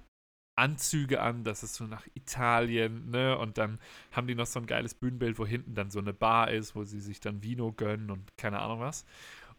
Anzüge 0.58 1.20
an, 1.20 1.44
das 1.44 1.62
ist 1.62 1.74
so 1.74 1.84
nach 1.86 2.06
Italien, 2.14 3.10
ne? 3.10 3.36
Und 3.38 3.58
dann 3.58 3.78
haben 4.12 4.26
die 4.26 4.34
noch 4.34 4.46
so 4.46 4.58
ein 4.58 4.66
geiles 4.66 4.94
Bühnenbild, 4.94 5.38
wo 5.38 5.46
hinten 5.46 5.74
dann 5.74 5.90
so 5.90 5.98
eine 5.98 6.14
Bar 6.14 6.50
ist, 6.50 6.74
wo 6.74 6.84
sie 6.84 7.00
sich 7.00 7.20
dann 7.20 7.42
Vino 7.42 7.72
gönnen 7.72 8.10
und 8.10 8.36
keine 8.38 8.60
Ahnung 8.60 8.80
was. 8.80 9.04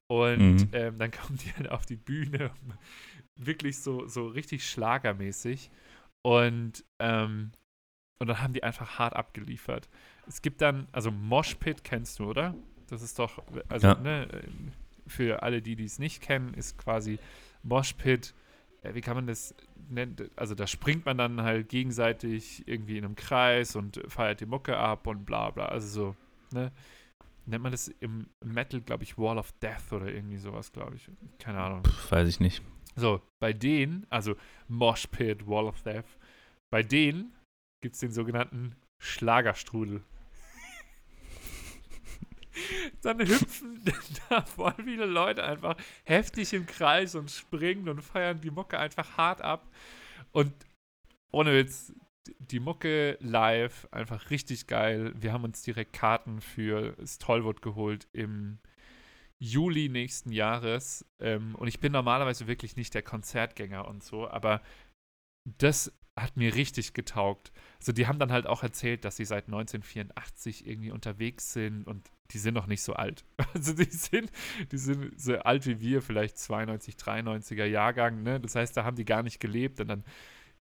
Und 0.07 0.39
Mhm. 0.39 0.69
ähm, 0.73 0.97
dann 0.97 1.11
kommen 1.11 1.37
die 1.37 1.53
halt 1.53 1.69
auf 1.69 1.85
die 1.85 1.97
Bühne, 1.97 2.51
wirklich 3.35 3.77
so, 3.79 4.07
so 4.07 4.27
richtig 4.27 4.67
schlagermäßig. 4.69 5.69
Und, 6.23 6.83
ähm, 6.99 7.51
und 8.19 8.27
dann 8.27 8.41
haben 8.41 8.53
die 8.53 8.63
einfach 8.63 8.97
hart 8.99 9.15
abgeliefert. 9.15 9.89
Es 10.27 10.41
gibt 10.41 10.61
dann, 10.61 10.87
also 10.91 11.11
Moshpit 11.11 11.83
kennst 11.83 12.19
du, 12.19 12.25
oder? 12.29 12.55
Das 12.87 13.01
ist 13.03 13.19
doch, 13.19 13.43
also, 13.69 13.87
Ja. 13.87 13.95
ne, 13.95 14.27
für 15.05 15.43
alle, 15.43 15.61
die 15.61 15.81
es 15.83 15.99
nicht 15.99 16.21
kennen, 16.21 16.53
ist 16.55 16.77
quasi 16.77 17.19
Moshpit, 17.63 18.33
wie 18.93 19.01
kann 19.01 19.15
man 19.15 19.27
das 19.27 19.55
nennen? 19.89 20.15
Also 20.35 20.55
da 20.55 20.67
springt 20.67 21.05
man 21.05 21.17
dann 21.17 21.41
halt 21.41 21.69
gegenseitig 21.69 22.67
irgendwie 22.67 22.97
in 22.97 23.05
einem 23.05 23.15
Kreis 23.15 23.75
und 23.75 24.01
feiert 24.07 24.41
die 24.41 24.45
Mucke 24.45 24.77
ab 24.77 25.07
und 25.07 25.25
bla 25.25 25.49
bla. 25.51 25.65
Also 25.65 25.87
so, 25.87 26.15
ne? 26.57 26.71
Nennt 27.45 27.63
man 27.63 27.71
das 27.71 27.87
im 27.87 28.27
Metal, 28.43 28.81
glaube 28.81 29.03
ich, 29.03 29.17
Wall 29.17 29.37
of 29.37 29.53
Death 29.61 29.93
oder 29.93 30.13
irgendwie 30.13 30.37
sowas, 30.37 30.71
glaube 30.73 30.95
ich. 30.95 31.09
Keine 31.39 31.59
Ahnung. 31.61 31.83
Pff, 31.83 32.11
weiß 32.11 32.27
ich 32.27 32.41
nicht. 32.41 32.61
So, 32.95 33.21
bei 33.39 33.53
denen, 33.53 34.05
also 34.09 34.35
Mosh 34.67 35.07
Pit, 35.07 35.47
Wall 35.47 35.65
of 35.65 35.81
Death, 35.83 36.17
bei 36.69 36.83
denen 36.83 37.33
gibt 37.81 37.93
es 37.93 38.01
den 38.01 38.11
sogenannten 38.11 38.75
Schlagerstrudel. 39.01 40.03
Dann 43.01 43.19
hüpfen 43.19 43.83
da 44.29 44.41
voll 44.41 44.73
viele 44.83 45.05
Leute 45.05 45.43
einfach 45.43 45.75
heftig 46.03 46.53
im 46.53 46.65
Kreis 46.65 47.15
und 47.15 47.31
springen 47.31 47.89
und 47.89 48.01
feiern 48.01 48.41
die 48.41 48.51
Mucke 48.51 48.79
einfach 48.79 49.17
hart 49.17 49.41
ab. 49.41 49.67
Und 50.31 50.53
ohne 51.31 51.53
Witz, 51.53 51.93
die 52.39 52.59
Mucke 52.59 53.17
live, 53.21 53.87
einfach 53.91 54.29
richtig 54.29 54.67
geil. 54.67 55.13
Wir 55.15 55.33
haben 55.33 55.43
uns 55.43 55.61
direkt 55.61 55.93
Karten 55.93 56.41
für 56.41 56.93
das 56.93 57.17
Tollwood 57.17 57.61
geholt 57.61 58.07
im 58.11 58.59
Juli 59.39 59.89
nächsten 59.89 60.31
Jahres. 60.31 61.05
Ähm, 61.19 61.55
und 61.55 61.67
ich 61.67 61.79
bin 61.79 61.91
normalerweise 61.91 62.47
wirklich 62.47 62.75
nicht 62.75 62.93
der 62.93 63.03
Konzertgänger 63.03 63.87
und 63.87 64.03
so, 64.03 64.27
aber 64.27 64.61
das 65.45 65.96
hat 66.17 66.35
mir 66.35 66.55
richtig 66.55 66.93
getaugt. 66.93 67.51
Also 67.79 67.91
die 67.91 68.07
haben 68.07 68.19
dann 68.19 68.31
halt 68.31 68.47
auch 68.47 68.63
erzählt, 68.63 69.05
dass 69.05 69.17
sie 69.17 69.25
seit 69.25 69.45
1984 69.45 70.67
irgendwie 70.67 70.91
unterwegs 70.91 71.53
sind 71.53 71.85
und 71.85 72.09
die 72.31 72.39
sind 72.39 72.55
noch 72.55 72.67
nicht 72.67 72.81
so 72.81 72.93
alt. 72.93 73.23
Also 73.53 73.73
die 73.73 73.85
sind, 73.85 74.31
die 74.71 74.77
sind 74.77 75.19
so 75.19 75.37
alt 75.39 75.65
wie 75.65 75.79
wir, 75.79 76.01
vielleicht 76.01 76.37
92, 76.37 76.95
93er 76.95 77.65
Jahrgang, 77.65 78.23
ne? 78.23 78.39
Das 78.39 78.55
heißt, 78.55 78.75
da 78.75 78.83
haben 78.83 78.95
die 78.95 79.05
gar 79.05 79.23
nicht 79.23 79.39
gelebt 79.39 79.79
und 79.79 79.87
dann 79.87 80.03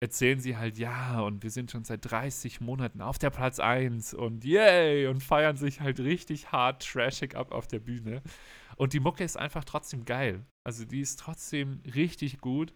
erzählen 0.00 0.38
sie 0.38 0.56
halt, 0.56 0.76
ja, 0.76 1.20
und 1.20 1.42
wir 1.42 1.50
sind 1.50 1.70
schon 1.70 1.84
seit 1.84 2.10
30 2.10 2.60
Monaten 2.60 3.00
auf 3.00 3.18
der 3.18 3.30
Platz 3.30 3.58
1 3.58 4.14
und 4.14 4.44
yay 4.44 5.06
und 5.06 5.22
feiern 5.22 5.56
sich 5.56 5.80
halt 5.80 5.98
richtig 6.00 6.52
hart 6.52 6.86
trashig 6.86 7.34
ab 7.34 7.52
auf 7.52 7.66
der 7.66 7.80
Bühne. 7.80 8.22
Und 8.76 8.92
die 8.92 9.00
Mucke 9.00 9.24
ist 9.24 9.36
einfach 9.36 9.64
trotzdem 9.64 10.04
geil. 10.04 10.44
Also 10.64 10.84
die 10.84 11.00
ist 11.00 11.20
trotzdem 11.20 11.80
richtig 11.94 12.40
gut. 12.40 12.74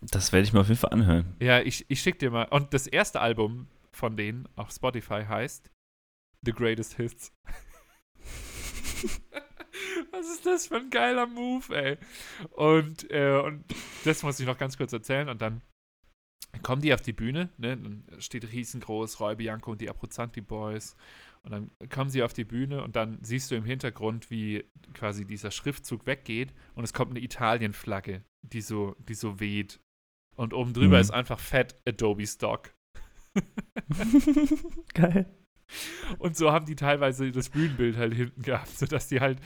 Das 0.00 0.32
werde 0.32 0.44
ich 0.44 0.52
mir 0.52 0.60
auf 0.60 0.68
jeden 0.68 0.80
Fall 0.80 0.92
anhören. 0.92 1.34
Ja, 1.40 1.60
ich, 1.60 1.86
ich 1.88 2.00
schick 2.00 2.18
dir 2.18 2.30
mal. 2.30 2.44
Und 2.44 2.74
das 2.74 2.86
erste 2.86 3.20
Album 3.20 3.68
von 3.92 4.16
denen 4.16 4.48
auf 4.56 4.70
Spotify 4.70 5.24
heißt 5.24 5.70
The 6.44 6.52
Greatest 6.52 6.96
Hits. 6.96 7.32
Was 9.02 9.20
was 10.10 10.28
ist 10.28 10.46
das 10.46 10.66
für 10.66 10.76
ein 10.76 10.90
geiler 10.90 11.26
Move, 11.26 11.74
ey. 11.74 11.98
Und, 12.50 13.10
äh, 13.10 13.40
und 13.44 13.64
das 14.04 14.22
muss 14.22 14.40
ich 14.40 14.46
noch 14.46 14.58
ganz 14.58 14.76
kurz 14.76 14.92
erzählen 14.92 15.28
und 15.28 15.40
dann 15.40 15.62
kommen 16.62 16.82
die 16.82 16.94
auf 16.94 17.02
die 17.02 17.12
Bühne, 17.12 17.50
ne? 17.56 17.76
Dann 17.76 18.04
steht 18.18 18.50
riesengroß 18.52 19.20
Roy 19.20 19.34
Bianco 19.34 19.72
und 19.72 19.80
die 19.80 19.90
Abruzzanti 19.90 20.40
Boys. 20.40 20.96
Und 21.42 21.50
dann 21.50 21.70
kommen 21.90 22.08
sie 22.08 22.22
auf 22.22 22.32
die 22.32 22.44
Bühne 22.44 22.82
und 22.82 22.96
dann 22.96 23.18
siehst 23.22 23.50
du 23.50 23.54
im 23.54 23.64
Hintergrund, 23.64 24.30
wie 24.30 24.64
quasi 24.94 25.26
dieser 25.26 25.50
Schriftzug 25.50 26.06
weggeht 26.06 26.54
und 26.74 26.84
es 26.84 26.94
kommt 26.94 27.10
eine 27.10 27.20
Italienflagge, 27.20 28.24
die 28.42 28.62
so, 28.62 28.96
die 28.98 29.14
so 29.14 29.40
weht. 29.40 29.78
Und 30.36 30.52
oben 30.54 30.72
drüber 30.72 30.96
mhm. 30.96 31.00
ist 31.02 31.10
einfach 31.10 31.38
fett 31.38 31.76
Adobe 31.86 32.26
Stock. 32.26 32.74
Geil. 34.94 35.26
Und 36.18 36.36
so 36.36 36.52
haben 36.52 36.66
die 36.66 36.76
teilweise 36.76 37.32
das 37.32 37.48
Bühnenbild 37.48 37.96
halt 37.96 38.14
hinten 38.14 38.42
gehabt, 38.42 38.68
sodass 38.68 39.08
die 39.08 39.20
halt 39.20 39.40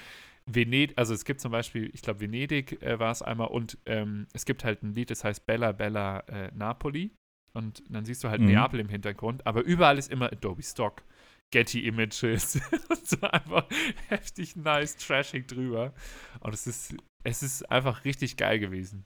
Venedig, 0.46 0.96
also 0.96 1.14
es 1.14 1.24
gibt 1.24 1.40
zum 1.40 1.53
Beispiel, 1.53 1.90
ich 1.92 2.03
glaube, 2.03 2.20
Venedig 2.20 2.83
äh, 2.83 2.98
war 2.98 3.12
es 3.12 3.22
einmal 3.22 3.48
und 3.48 3.79
ähm, 3.87 4.27
es 4.33 4.44
gibt 4.44 4.64
halt 4.64 4.83
ein 4.83 4.94
Lied, 4.94 5.11
das 5.11 5.24
heißt 5.24 5.46
Bella 5.46 5.72
Bella 5.72 6.20
äh, 6.20 6.51
Napoli. 6.55 7.12
Und 7.55 7.83
dann 7.88 8.05
siehst 8.05 8.22
du 8.24 8.29
halt 8.29 8.40
mhm. 8.40 8.48
Neapel 8.48 8.81
im 8.81 8.88
Hintergrund, 8.88 9.46
aber 9.46 9.62
überall 9.62 9.98
ist 9.98 10.11
immer 10.11 10.33
Adobe 10.33 10.62
Stock. 10.62 11.03
Getty 11.51 11.87
Images 11.87 12.61
und 12.90 13.09
so 13.09 13.20
einfach 13.22 13.66
heftig 14.09 14.55
nice 14.57 14.96
trashig 14.96 15.48
drüber. 15.48 15.94
Und 16.40 16.53
es 16.53 16.66
ist, 16.66 16.94
es 17.24 17.42
ist 17.42 17.70
einfach 17.70 18.05
richtig 18.05 18.37
geil 18.37 18.59
gewesen. 18.59 19.05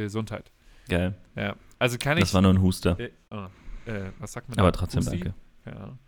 Gesundheit. 0.00 0.50
Geil. 0.88 1.14
Ja, 1.36 1.56
also 1.78 1.98
kann 1.98 2.18
ich. 2.18 2.24
Das 2.24 2.34
war 2.34 2.42
nur 2.42 2.52
ein 2.52 2.60
Huster. 2.60 2.98
Äh, 2.98 3.10
oh, 3.30 3.46
äh, 3.86 4.10
was 4.18 4.32
sagt 4.32 4.48
man? 4.48 4.58
Aber 4.58 4.72
da? 4.72 4.78
trotzdem 4.78 5.00
Husti? 5.00 5.18
danke. 5.18 5.34
Ja. 5.66 5.98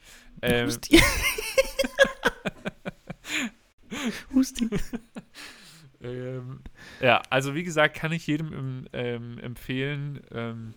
Ähm, 0.43 0.67
Husti. 0.67 1.01
Husti. 4.35 4.69
ähm, 6.03 6.61
ja, 7.01 7.23
also 7.31 7.55
wie 7.55 7.63
gesagt, 7.63 7.97
kann 7.97 8.13
ich 8.13 8.27
jedem 8.27 8.87
ähm, 8.93 9.39
empfehlen. 9.39 10.21
Ähm, 10.33 10.75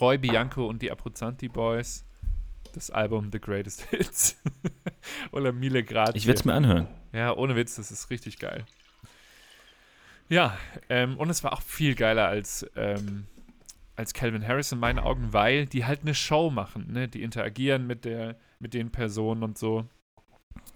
Roy 0.00 0.18
Bianco 0.18 0.66
und 0.66 0.82
die 0.82 0.92
Abruzzanti 0.92 1.48
Boys 1.48 2.04
das 2.72 2.90
Album 2.90 3.30
The 3.32 3.40
Greatest 3.40 3.82
Hits. 3.90 4.36
Oder 5.32 5.52
Mille 5.52 5.82
Grad. 5.82 6.16
Ich 6.16 6.26
werde 6.26 6.38
es 6.38 6.44
mir 6.44 6.54
anhören. 6.54 6.88
Ja, 7.12 7.36
ohne 7.36 7.56
Witz, 7.56 7.76
das 7.76 7.90
ist 7.90 8.10
richtig 8.10 8.38
geil. 8.38 8.64
Ja, 10.30 10.56
ähm, 10.88 11.18
und 11.18 11.28
es 11.28 11.42
war 11.42 11.52
auch 11.52 11.60
viel 11.60 11.96
geiler 11.96 12.28
als, 12.28 12.64
ähm, 12.76 13.26
als 13.96 14.14
Calvin 14.14 14.46
Harris 14.46 14.70
in 14.70 14.78
meinen 14.78 15.00
Augen, 15.00 15.32
weil 15.32 15.66
die 15.66 15.84
halt 15.84 16.02
eine 16.02 16.14
Show 16.14 16.50
machen, 16.50 16.92
ne? 16.92 17.08
Die 17.08 17.22
interagieren 17.22 17.86
mit 17.86 18.04
der, 18.04 18.38
mit 18.60 18.72
den 18.72 18.92
Personen 18.92 19.42
und 19.42 19.58
so, 19.58 19.88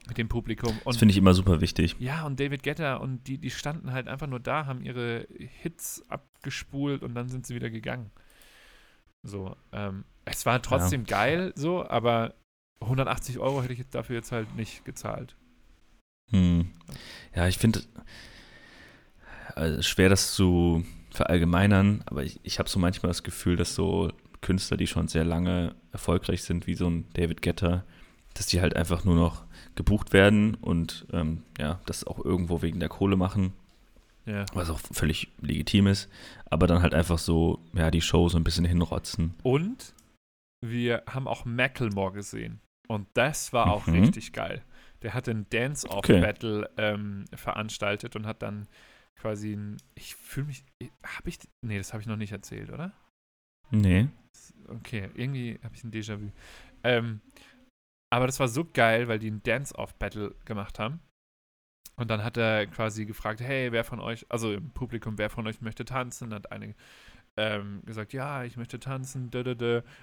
mit 0.08 0.18
dem 0.18 0.28
Publikum. 0.28 0.72
Und, 0.78 0.86
das 0.94 0.96
finde 0.96 1.12
ich 1.12 1.18
immer 1.18 1.34
super 1.34 1.60
wichtig. 1.60 1.94
Ja, 2.00 2.26
und 2.26 2.40
David 2.40 2.64
Guetta 2.64 2.96
und 2.96 3.28
die, 3.28 3.38
die 3.38 3.50
standen 3.50 3.92
halt 3.92 4.08
einfach 4.08 4.26
nur 4.26 4.40
da, 4.40 4.66
haben 4.66 4.82
ihre 4.82 5.28
Hits 5.38 6.02
abgespult 6.08 7.04
und 7.04 7.14
dann 7.14 7.28
sind 7.28 7.46
sie 7.46 7.54
wieder 7.54 7.70
gegangen. 7.70 8.10
So, 9.22 9.56
ähm, 9.72 10.04
es 10.24 10.44
war 10.46 10.60
trotzdem 10.62 11.02
ja. 11.02 11.16
geil, 11.16 11.52
so, 11.54 11.88
aber 11.88 12.34
180 12.80 13.38
Euro 13.38 13.62
hätte 13.62 13.72
ich 13.72 13.88
dafür 13.88 14.16
jetzt 14.16 14.32
halt 14.32 14.56
nicht 14.56 14.84
gezahlt. 14.84 15.36
Hm. 16.30 16.72
Ja, 17.36 17.46
ich 17.46 17.58
finde 17.58 17.82
also 19.54 19.82
schwer, 19.82 20.08
das 20.08 20.34
zu 20.34 20.84
verallgemeinern, 21.10 22.02
aber 22.06 22.24
ich, 22.24 22.40
ich 22.42 22.58
habe 22.58 22.68
so 22.68 22.78
manchmal 22.78 23.10
das 23.10 23.22
Gefühl, 23.22 23.56
dass 23.56 23.74
so 23.74 24.10
Künstler, 24.40 24.76
die 24.76 24.86
schon 24.86 25.08
sehr 25.08 25.24
lange 25.24 25.74
erfolgreich 25.92 26.42
sind, 26.42 26.66
wie 26.66 26.74
so 26.74 26.88
ein 26.88 27.06
David 27.14 27.40
Getter, 27.40 27.84
dass 28.34 28.46
die 28.46 28.60
halt 28.60 28.76
einfach 28.76 29.04
nur 29.04 29.14
noch 29.14 29.44
gebucht 29.76 30.12
werden 30.12 30.54
und 30.56 31.06
ähm, 31.12 31.42
ja, 31.58 31.80
das 31.86 32.04
auch 32.04 32.24
irgendwo 32.24 32.62
wegen 32.62 32.80
der 32.80 32.88
Kohle 32.88 33.16
machen 33.16 33.52
ja. 34.26 34.46
Was 34.54 34.70
auch 34.70 34.80
völlig 34.80 35.28
legitim 35.40 35.86
ist. 35.86 36.08
Aber 36.46 36.66
dann 36.66 36.82
halt 36.82 36.94
einfach 36.94 37.18
so, 37.18 37.60
ja, 37.74 37.90
die 37.90 38.00
Show 38.00 38.28
so 38.28 38.38
ein 38.38 38.44
bisschen 38.44 38.64
hinrotzen. 38.64 39.34
Und 39.42 39.94
wir 40.60 41.02
haben 41.08 41.28
auch 41.28 41.44
Macklemore 41.44 42.12
gesehen. 42.12 42.60
Und 42.88 43.06
das 43.14 43.52
war 43.52 43.70
auch 43.70 43.86
mhm. 43.86 44.00
richtig 44.00 44.32
geil. 44.32 44.62
Der 45.02 45.14
hat 45.14 45.28
ein 45.28 45.46
Dance-Off-Battle 45.50 46.70
okay. 46.70 46.94
ähm, 46.94 47.24
veranstaltet 47.34 48.16
und 48.16 48.26
hat 48.26 48.42
dann 48.42 48.66
quasi 49.16 49.52
ein. 49.52 49.76
Ich 49.94 50.14
fühle 50.14 50.46
mich. 50.46 50.64
Habe 51.02 51.28
ich. 51.28 51.38
Nee, 51.62 51.78
das 51.78 51.92
habe 51.92 52.00
ich 52.00 52.06
noch 52.06 52.16
nicht 52.16 52.32
erzählt, 52.32 52.70
oder? 52.70 52.92
Nee. 53.70 54.08
Okay, 54.68 55.10
irgendwie 55.14 55.58
habe 55.62 55.74
ich 55.74 55.84
ein 55.84 55.92
Déjà-vu. 55.92 56.30
Ähm, 56.82 57.20
aber 58.10 58.26
das 58.26 58.40
war 58.40 58.48
so 58.48 58.64
geil, 58.64 59.08
weil 59.08 59.18
die 59.18 59.30
ein 59.30 59.42
Dance-Off-Battle 59.42 60.34
gemacht 60.44 60.78
haben. 60.78 61.00
Und 61.96 62.10
dann 62.10 62.24
hat 62.24 62.36
er 62.36 62.66
quasi 62.66 63.06
gefragt, 63.06 63.40
hey, 63.40 63.72
wer 63.72 63.84
von 63.84 64.00
euch, 64.00 64.26
also 64.28 64.52
im 64.52 64.70
Publikum, 64.70 65.18
wer 65.18 65.30
von 65.30 65.46
euch 65.46 65.60
möchte 65.60 65.84
tanzen? 65.84 66.34
Hat 66.34 66.50
eine 66.50 66.74
ähm, 67.36 67.82
gesagt, 67.84 68.12
ja, 68.12 68.44
ich 68.44 68.56
möchte 68.56 68.78
tanzen. 68.78 69.30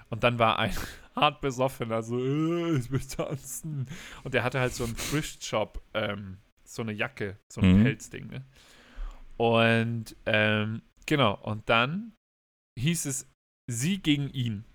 Und 0.10 0.24
dann 0.24 0.40
war 0.40 0.60
ein 0.60 0.74
hart 1.16 1.42
besoffener, 1.42 2.04
so, 2.04 2.20
äh, 2.20 2.78
ich 2.78 2.90
möchte 2.90 3.18
tanzen. 3.18 3.88
Und 4.24 4.34
der 4.34 4.44
hatte 4.44 4.60
halt 4.60 4.74
so 4.74 4.84
einen 4.84 4.96
Thrift-Shop, 4.96 5.82
ähm, 5.94 6.38
so 6.64 6.82
eine 6.82 6.92
Jacke, 6.92 7.38
so 7.50 7.62
ein 7.62 7.80
mhm. 7.80 7.84
Pelzding, 7.84 8.28
ne? 8.28 8.46
Und 9.42 10.16
ähm, 10.26 10.82
genau, 11.06 11.36
und 11.42 11.68
dann 11.70 12.14
hieß 12.80 13.06
es 13.06 13.28
sie 13.68 14.00
gegen 14.00 14.30
ihn 14.30 14.66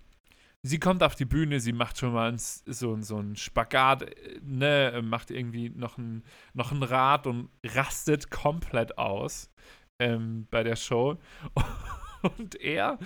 sie 0.67 0.79
kommt 0.79 1.03
auf 1.03 1.15
die 1.15 1.25
Bühne, 1.25 1.59
sie 1.59 1.73
macht 1.73 1.97
schon 1.97 2.13
mal 2.13 2.37
so, 2.37 3.01
so 3.01 3.17
einen 3.17 3.35
Spagat, 3.35 4.03
äh, 4.03 4.39
ne, 4.43 5.01
macht 5.03 5.31
irgendwie 5.31 5.69
noch 5.69 5.97
ein, 5.97 6.23
noch 6.53 6.71
ein 6.71 6.83
Rad 6.83 7.27
und 7.27 7.49
rastet 7.65 8.29
komplett 8.29 8.97
aus 8.97 9.49
ähm, 9.99 10.47
bei 10.51 10.63
der 10.63 10.75
Show. 10.75 11.17
Und 12.23 12.55
er, 12.55 12.97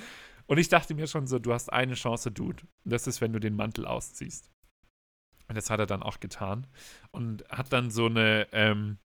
und 0.48 0.58
ich 0.58 0.70
dachte 0.70 0.96
mir 0.96 1.06
schon 1.06 1.28
so, 1.28 1.38
du 1.38 1.52
hast 1.52 1.72
eine 1.72 1.96
Chance, 1.96 2.32
Dude. 2.32 2.64
Das 2.86 3.08
ist, 3.08 3.20
wenn 3.20 3.34
du 3.34 3.40
den 3.40 3.58
Mantel 3.58 3.86
ausziehst. 3.86 4.50
Und 5.50 5.56
das 5.58 5.70
hat 5.70 5.82
er 5.82 5.86
dann 5.86 6.02
auch 6.02 6.22
getan. 6.22 6.66
Und 7.12 7.44
hat 7.50 7.74
dann 7.74 7.92
so 7.92 8.06
eine, 8.06 8.48
ähm, 8.54 9.00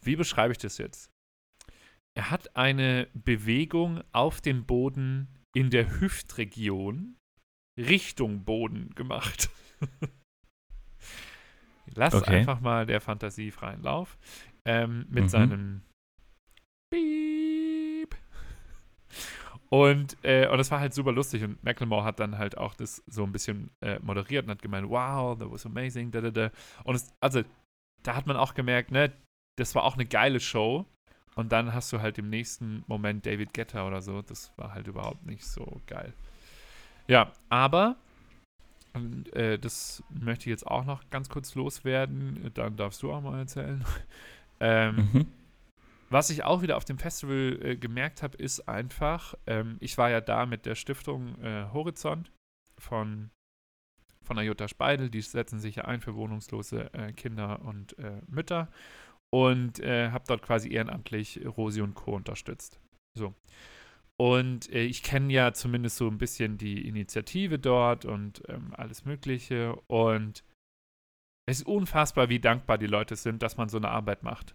wie 0.00 0.16
beschreibe 0.16 0.52
ich 0.52 0.58
das 0.58 0.78
jetzt? 0.78 1.11
Er 2.14 2.30
hat 2.30 2.56
eine 2.56 3.08
Bewegung 3.14 4.02
auf 4.12 4.40
dem 4.40 4.66
Boden 4.66 5.28
in 5.54 5.70
der 5.70 6.00
Hüftregion 6.00 7.16
Richtung 7.78 8.44
Boden 8.44 8.94
gemacht. 8.94 9.50
Lass 11.94 12.14
okay. 12.14 12.38
einfach 12.38 12.60
mal 12.60 12.86
der 12.86 13.00
Fantasie 13.00 13.50
freien 13.50 13.82
Lauf. 13.82 14.18
Ähm, 14.64 15.06
mit 15.08 15.24
mhm. 15.24 15.28
seinem 15.28 15.82
Beep. 16.90 18.14
Und, 19.70 20.16
äh, 20.22 20.48
und 20.48 20.58
das 20.58 20.70
war 20.70 20.80
halt 20.80 20.92
super 20.92 21.12
lustig. 21.12 21.42
Und 21.42 21.62
Macklemore 21.64 22.04
hat 22.04 22.20
dann 22.20 22.36
halt 22.36 22.58
auch 22.58 22.74
das 22.74 23.02
so 23.06 23.24
ein 23.24 23.32
bisschen 23.32 23.70
äh, 23.80 23.98
moderiert 24.00 24.44
und 24.44 24.50
hat 24.50 24.62
gemeint, 24.62 24.88
wow, 24.88 25.36
that 25.38 25.50
was 25.50 25.64
amazing. 25.64 26.10
Da, 26.10 26.20
da, 26.20 26.30
da. 26.30 26.50
Und 26.84 26.94
es, 26.94 27.10
also, 27.20 27.42
da 28.02 28.14
hat 28.14 28.26
man 28.26 28.36
auch 28.36 28.52
gemerkt, 28.52 28.90
ne, 28.90 29.12
das 29.56 29.74
war 29.74 29.84
auch 29.84 29.94
eine 29.94 30.04
geile 30.04 30.40
Show. 30.40 30.86
Und 31.34 31.52
dann 31.52 31.72
hast 31.72 31.92
du 31.92 32.00
halt 32.00 32.18
im 32.18 32.28
nächsten 32.28 32.84
Moment 32.86 33.24
David 33.24 33.54
Guetta 33.54 33.86
oder 33.86 34.02
so. 34.02 34.22
Das 34.22 34.52
war 34.56 34.74
halt 34.74 34.86
überhaupt 34.86 35.24
nicht 35.24 35.44
so 35.44 35.80
geil. 35.86 36.12
Ja, 37.08 37.32
aber 37.48 37.96
äh, 39.32 39.58
das 39.58 40.02
möchte 40.10 40.44
ich 40.44 40.50
jetzt 40.50 40.66
auch 40.66 40.84
noch 40.84 41.08
ganz 41.10 41.28
kurz 41.28 41.54
loswerden. 41.54 42.50
Dann 42.54 42.76
darfst 42.76 43.02
du 43.02 43.12
auch 43.12 43.20
mal 43.20 43.38
erzählen. 43.38 43.84
ähm, 44.60 45.08
mhm. 45.12 45.26
Was 46.10 46.28
ich 46.28 46.44
auch 46.44 46.60
wieder 46.60 46.76
auf 46.76 46.84
dem 46.84 46.98
Festival 46.98 47.58
äh, 47.62 47.76
gemerkt 47.76 48.22
habe, 48.22 48.36
ist 48.36 48.68
einfach, 48.68 49.34
ähm, 49.46 49.78
ich 49.80 49.96
war 49.96 50.10
ja 50.10 50.20
da 50.20 50.44
mit 50.44 50.66
der 50.66 50.74
Stiftung 50.74 51.40
äh, 51.42 51.64
Horizont 51.72 52.30
von, 52.76 53.30
von 54.22 54.36
der 54.36 54.44
Jutta 54.44 54.68
Speidel, 54.68 55.08
die 55.08 55.22
setzen 55.22 55.58
sich 55.58 55.76
ja 55.76 55.86
ein 55.86 56.02
für 56.02 56.14
wohnungslose 56.14 56.92
äh, 56.92 57.14
Kinder 57.14 57.62
und 57.62 57.98
äh, 57.98 58.20
Mütter 58.26 58.68
und 59.32 59.80
äh, 59.80 60.10
habe 60.10 60.24
dort 60.26 60.42
quasi 60.42 60.70
ehrenamtlich 60.70 61.40
Rosi 61.44 61.80
und 61.80 61.94
Co. 61.94 62.14
unterstützt. 62.14 62.80
So. 63.18 63.34
Und 64.20 64.70
äh, 64.72 64.82
ich 64.82 65.02
kenne 65.02 65.32
ja 65.32 65.52
zumindest 65.52 65.96
so 65.96 66.06
ein 66.08 66.18
bisschen 66.18 66.58
die 66.58 66.86
Initiative 66.86 67.58
dort 67.58 68.04
und 68.04 68.42
ähm, 68.48 68.72
alles 68.76 69.04
Mögliche. 69.04 69.74
Und 69.88 70.44
es 71.48 71.60
ist 71.60 71.66
unfassbar, 71.66 72.28
wie 72.28 72.38
dankbar 72.38 72.78
die 72.78 72.86
Leute 72.86 73.16
sind, 73.16 73.42
dass 73.42 73.56
man 73.56 73.68
so 73.68 73.78
eine 73.78 73.88
Arbeit 73.88 74.22
macht. 74.22 74.54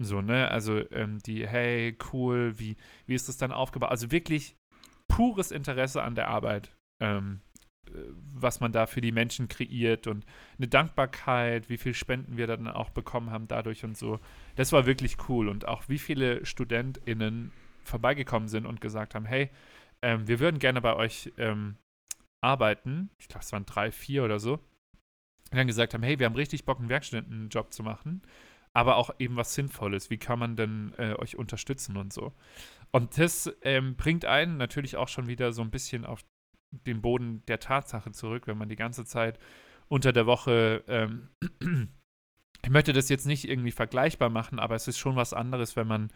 So, 0.00 0.22
ne? 0.22 0.48
Also 0.50 0.78
ähm, 0.92 1.18
die, 1.18 1.46
hey, 1.46 1.96
cool, 2.12 2.58
wie, 2.58 2.76
wie 3.06 3.14
ist 3.14 3.28
das 3.28 3.36
dann 3.36 3.52
aufgebaut? 3.52 3.90
Also 3.90 4.10
wirklich 4.10 4.56
pures 5.08 5.50
Interesse 5.50 6.02
an 6.02 6.14
der 6.14 6.28
Arbeit, 6.28 6.74
ähm, 7.02 7.40
äh, 7.42 7.51
was 8.34 8.60
man 8.60 8.72
da 8.72 8.86
für 8.86 9.00
die 9.00 9.12
Menschen 9.12 9.48
kreiert 9.48 10.06
und 10.06 10.24
eine 10.58 10.68
Dankbarkeit, 10.68 11.68
wie 11.68 11.76
viel 11.76 11.94
Spenden 11.94 12.36
wir 12.36 12.46
dann 12.46 12.68
auch 12.68 12.90
bekommen 12.90 13.30
haben 13.30 13.48
dadurch 13.48 13.84
und 13.84 13.96
so. 13.96 14.20
Das 14.56 14.72
war 14.72 14.86
wirklich 14.86 15.16
cool. 15.28 15.48
Und 15.48 15.66
auch 15.68 15.88
wie 15.88 15.98
viele 15.98 16.44
StudentInnen 16.44 17.52
vorbeigekommen 17.84 18.48
sind 18.48 18.66
und 18.66 18.80
gesagt 18.80 19.14
haben, 19.14 19.26
hey, 19.26 19.50
ähm, 20.02 20.26
wir 20.26 20.40
würden 20.40 20.58
gerne 20.58 20.80
bei 20.80 20.94
euch 20.94 21.32
ähm, 21.38 21.76
arbeiten. 22.40 23.10
Ich 23.18 23.28
glaube, 23.28 23.44
es 23.44 23.52
waren 23.52 23.66
drei, 23.66 23.92
vier 23.92 24.24
oder 24.24 24.38
so. 24.38 24.58
dann 25.50 25.66
gesagt 25.66 25.94
haben, 25.94 26.02
hey, 26.02 26.18
wir 26.18 26.26
haben 26.26 26.34
richtig 26.34 26.64
Bock, 26.64 26.78
einen 26.78 26.88
Werkstudentenjob 26.88 27.72
zu 27.72 27.82
machen, 27.82 28.22
aber 28.72 28.96
auch 28.96 29.10
eben 29.18 29.36
was 29.36 29.54
Sinnvolles. 29.54 30.10
Wie 30.10 30.18
kann 30.18 30.38
man 30.38 30.56
denn 30.56 30.94
äh, 30.98 31.14
euch 31.14 31.36
unterstützen 31.36 31.96
und 31.96 32.12
so? 32.12 32.32
Und 32.90 33.18
das 33.18 33.52
ähm, 33.62 33.96
bringt 33.96 34.24
einen 34.24 34.56
natürlich 34.56 34.96
auch 34.96 35.08
schon 35.08 35.26
wieder 35.26 35.52
so 35.52 35.62
ein 35.62 35.70
bisschen 35.70 36.04
auf 36.04 36.22
den 36.72 37.02
Boden 37.02 37.44
der 37.46 37.60
Tatsache 37.60 38.12
zurück, 38.12 38.46
wenn 38.46 38.58
man 38.58 38.68
die 38.68 38.76
ganze 38.76 39.04
Zeit 39.04 39.38
unter 39.88 40.12
der 40.12 40.26
Woche, 40.26 40.82
ähm, 40.88 41.28
ich 42.62 42.70
möchte 42.70 42.92
das 42.92 43.08
jetzt 43.08 43.26
nicht 43.26 43.48
irgendwie 43.48 43.72
vergleichbar 43.72 44.30
machen, 44.30 44.58
aber 44.58 44.74
es 44.74 44.88
ist 44.88 44.98
schon 44.98 45.16
was 45.16 45.32
anderes, 45.32 45.76
wenn 45.76 45.86
man 45.86 46.10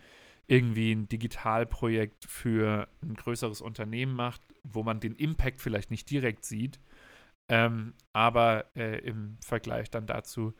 irgendwie 0.48 0.92
ein 0.92 1.08
Digitalprojekt 1.08 2.24
für 2.24 2.88
ein 3.02 3.14
größeres 3.14 3.60
Unternehmen 3.60 4.14
macht, 4.14 4.40
wo 4.62 4.82
man 4.82 5.00
den 5.00 5.14
Impact 5.14 5.60
vielleicht 5.60 5.90
nicht 5.90 6.08
direkt 6.10 6.44
sieht, 6.44 6.80
ähm, 7.48 7.94
aber 8.12 8.66
äh, 8.76 8.98
im 9.00 9.38
Vergleich 9.40 9.90
dann 9.90 10.06
dazu 10.06 10.54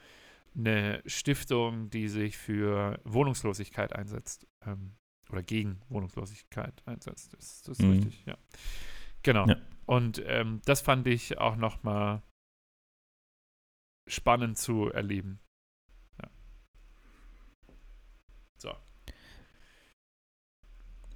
eine 0.56 1.02
Stiftung, 1.06 1.90
die 1.90 2.08
sich 2.08 2.36
für 2.36 3.00
Wohnungslosigkeit 3.04 3.94
einsetzt 3.94 4.46
ähm, 4.64 4.92
oder 5.30 5.42
gegen 5.42 5.80
Wohnungslosigkeit 5.88 6.82
einsetzt. 6.86 7.34
Das, 7.34 7.62
das 7.62 7.78
ist 7.78 7.84
mhm. 7.84 7.92
richtig, 7.92 8.24
ja. 8.26 8.36
Genau. 9.22 9.46
Ja. 9.46 9.56
Und 9.86 10.22
ähm, 10.26 10.60
das 10.64 10.80
fand 10.80 11.06
ich 11.06 11.38
auch 11.38 11.56
nochmal 11.56 12.22
spannend 14.08 14.58
zu 14.58 14.90
erleben. 14.90 15.40
Ja. 16.22 16.30
So. 18.58 18.76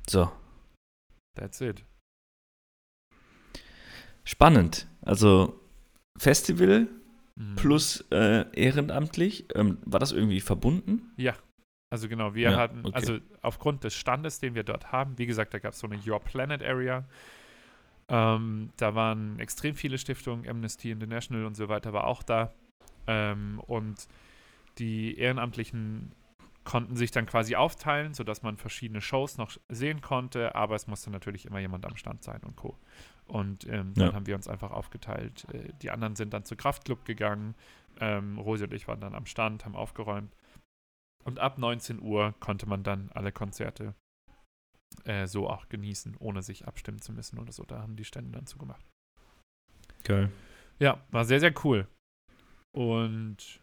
So. 0.08 0.32
That's 1.36 1.60
it. 1.60 1.84
Spannend. 4.24 4.86
Also 5.02 5.60
Festival 6.18 6.88
mhm. 7.36 7.56
plus 7.56 8.04
äh, 8.10 8.44
ehrenamtlich. 8.52 9.46
Ähm, 9.54 9.78
war 9.84 9.98
das 9.98 10.12
irgendwie 10.12 10.40
verbunden? 10.40 11.12
Ja. 11.16 11.34
Also 11.92 12.08
genau, 12.08 12.34
wir 12.34 12.52
ja, 12.52 12.56
hatten, 12.56 12.86
okay. 12.86 12.94
also 12.94 13.18
aufgrund 13.42 13.82
des 13.82 13.94
Standes, 13.94 14.38
den 14.38 14.54
wir 14.54 14.62
dort 14.62 14.92
haben, 14.92 15.18
wie 15.18 15.26
gesagt, 15.26 15.54
da 15.54 15.58
gab 15.58 15.72
es 15.72 15.80
so 15.80 15.88
eine 15.88 16.00
Your 16.06 16.20
Planet 16.20 16.62
Area. 16.62 17.08
Ähm, 18.10 18.70
da 18.76 18.94
waren 18.94 19.38
extrem 19.38 19.74
viele 19.74 19.96
Stiftungen, 19.96 20.48
Amnesty 20.48 20.90
International 20.90 21.46
und 21.46 21.54
so 21.54 21.68
weiter 21.68 21.92
war 21.92 22.04
auch 22.04 22.22
da. 22.22 22.52
Ähm, 23.06 23.60
und 23.66 24.08
die 24.78 25.16
Ehrenamtlichen 25.16 26.12
konnten 26.64 26.96
sich 26.96 27.10
dann 27.10 27.26
quasi 27.26 27.56
aufteilen, 27.56 28.12
sodass 28.12 28.42
man 28.42 28.56
verschiedene 28.56 29.00
Shows 29.00 29.38
noch 29.38 29.56
sehen 29.68 30.00
konnte, 30.00 30.54
aber 30.54 30.74
es 30.74 30.86
musste 30.86 31.10
natürlich 31.10 31.46
immer 31.46 31.58
jemand 31.58 31.86
am 31.86 31.96
Stand 31.96 32.22
sein 32.22 32.40
und 32.44 32.56
Co. 32.56 32.76
Und 33.26 33.64
ähm, 33.66 33.94
dann 33.94 34.08
ja. 34.08 34.12
haben 34.12 34.26
wir 34.26 34.34
uns 34.34 34.48
einfach 34.48 34.72
aufgeteilt. 34.72 35.46
Äh, 35.52 35.72
die 35.80 35.90
anderen 35.90 36.16
sind 36.16 36.34
dann 36.34 36.44
zu 36.44 36.56
Kraftclub 36.56 37.04
gegangen. 37.04 37.54
Ähm, 38.00 38.38
Rosi 38.38 38.64
und 38.64 38.74
ich 38.74 38.88
waren 38.88 39.00
dann 39.00 39.14
am 39.14 39.26
Stand, 39.26 39.64
haben 39.64 39.76
aufgeräumt. 39.76 40.34
Und 41.24 41.38
ab 41.38 41.58
19 41.58 42.00
Uhr 42.00 42.34
konnte 42.40 42.66
man 42.66 42.82
dann 42.82 43.10
alle 43.14 43.30
Konzerte 43.30 43.94
äh, 45.04 45.26
so 45.26 45.48
auch 45.48 45.68
genießen, 45.68 46.16
ohne 46.18 46.42
sich 46.42 46.66
abstimmen 46.66 47.00
zu 47.00 47.12
müssen 47.12 47.38
oder 47.38 47.52
so. 47.52 47.64
Da 47.64 47.80
haben 47.80 47.96
die 47.96 48.04
Stände 48.04 48.32
dann 48.32 48.46
zugemacht. 48.46 48.84
Geil. 50.04 50.30
Ja, 50.78 51.04
war 51.10 51.24
sehr, 51.24 51.40
sehr 51.40 51.54
cool. 51.64 51.86
Und 52.72 53.60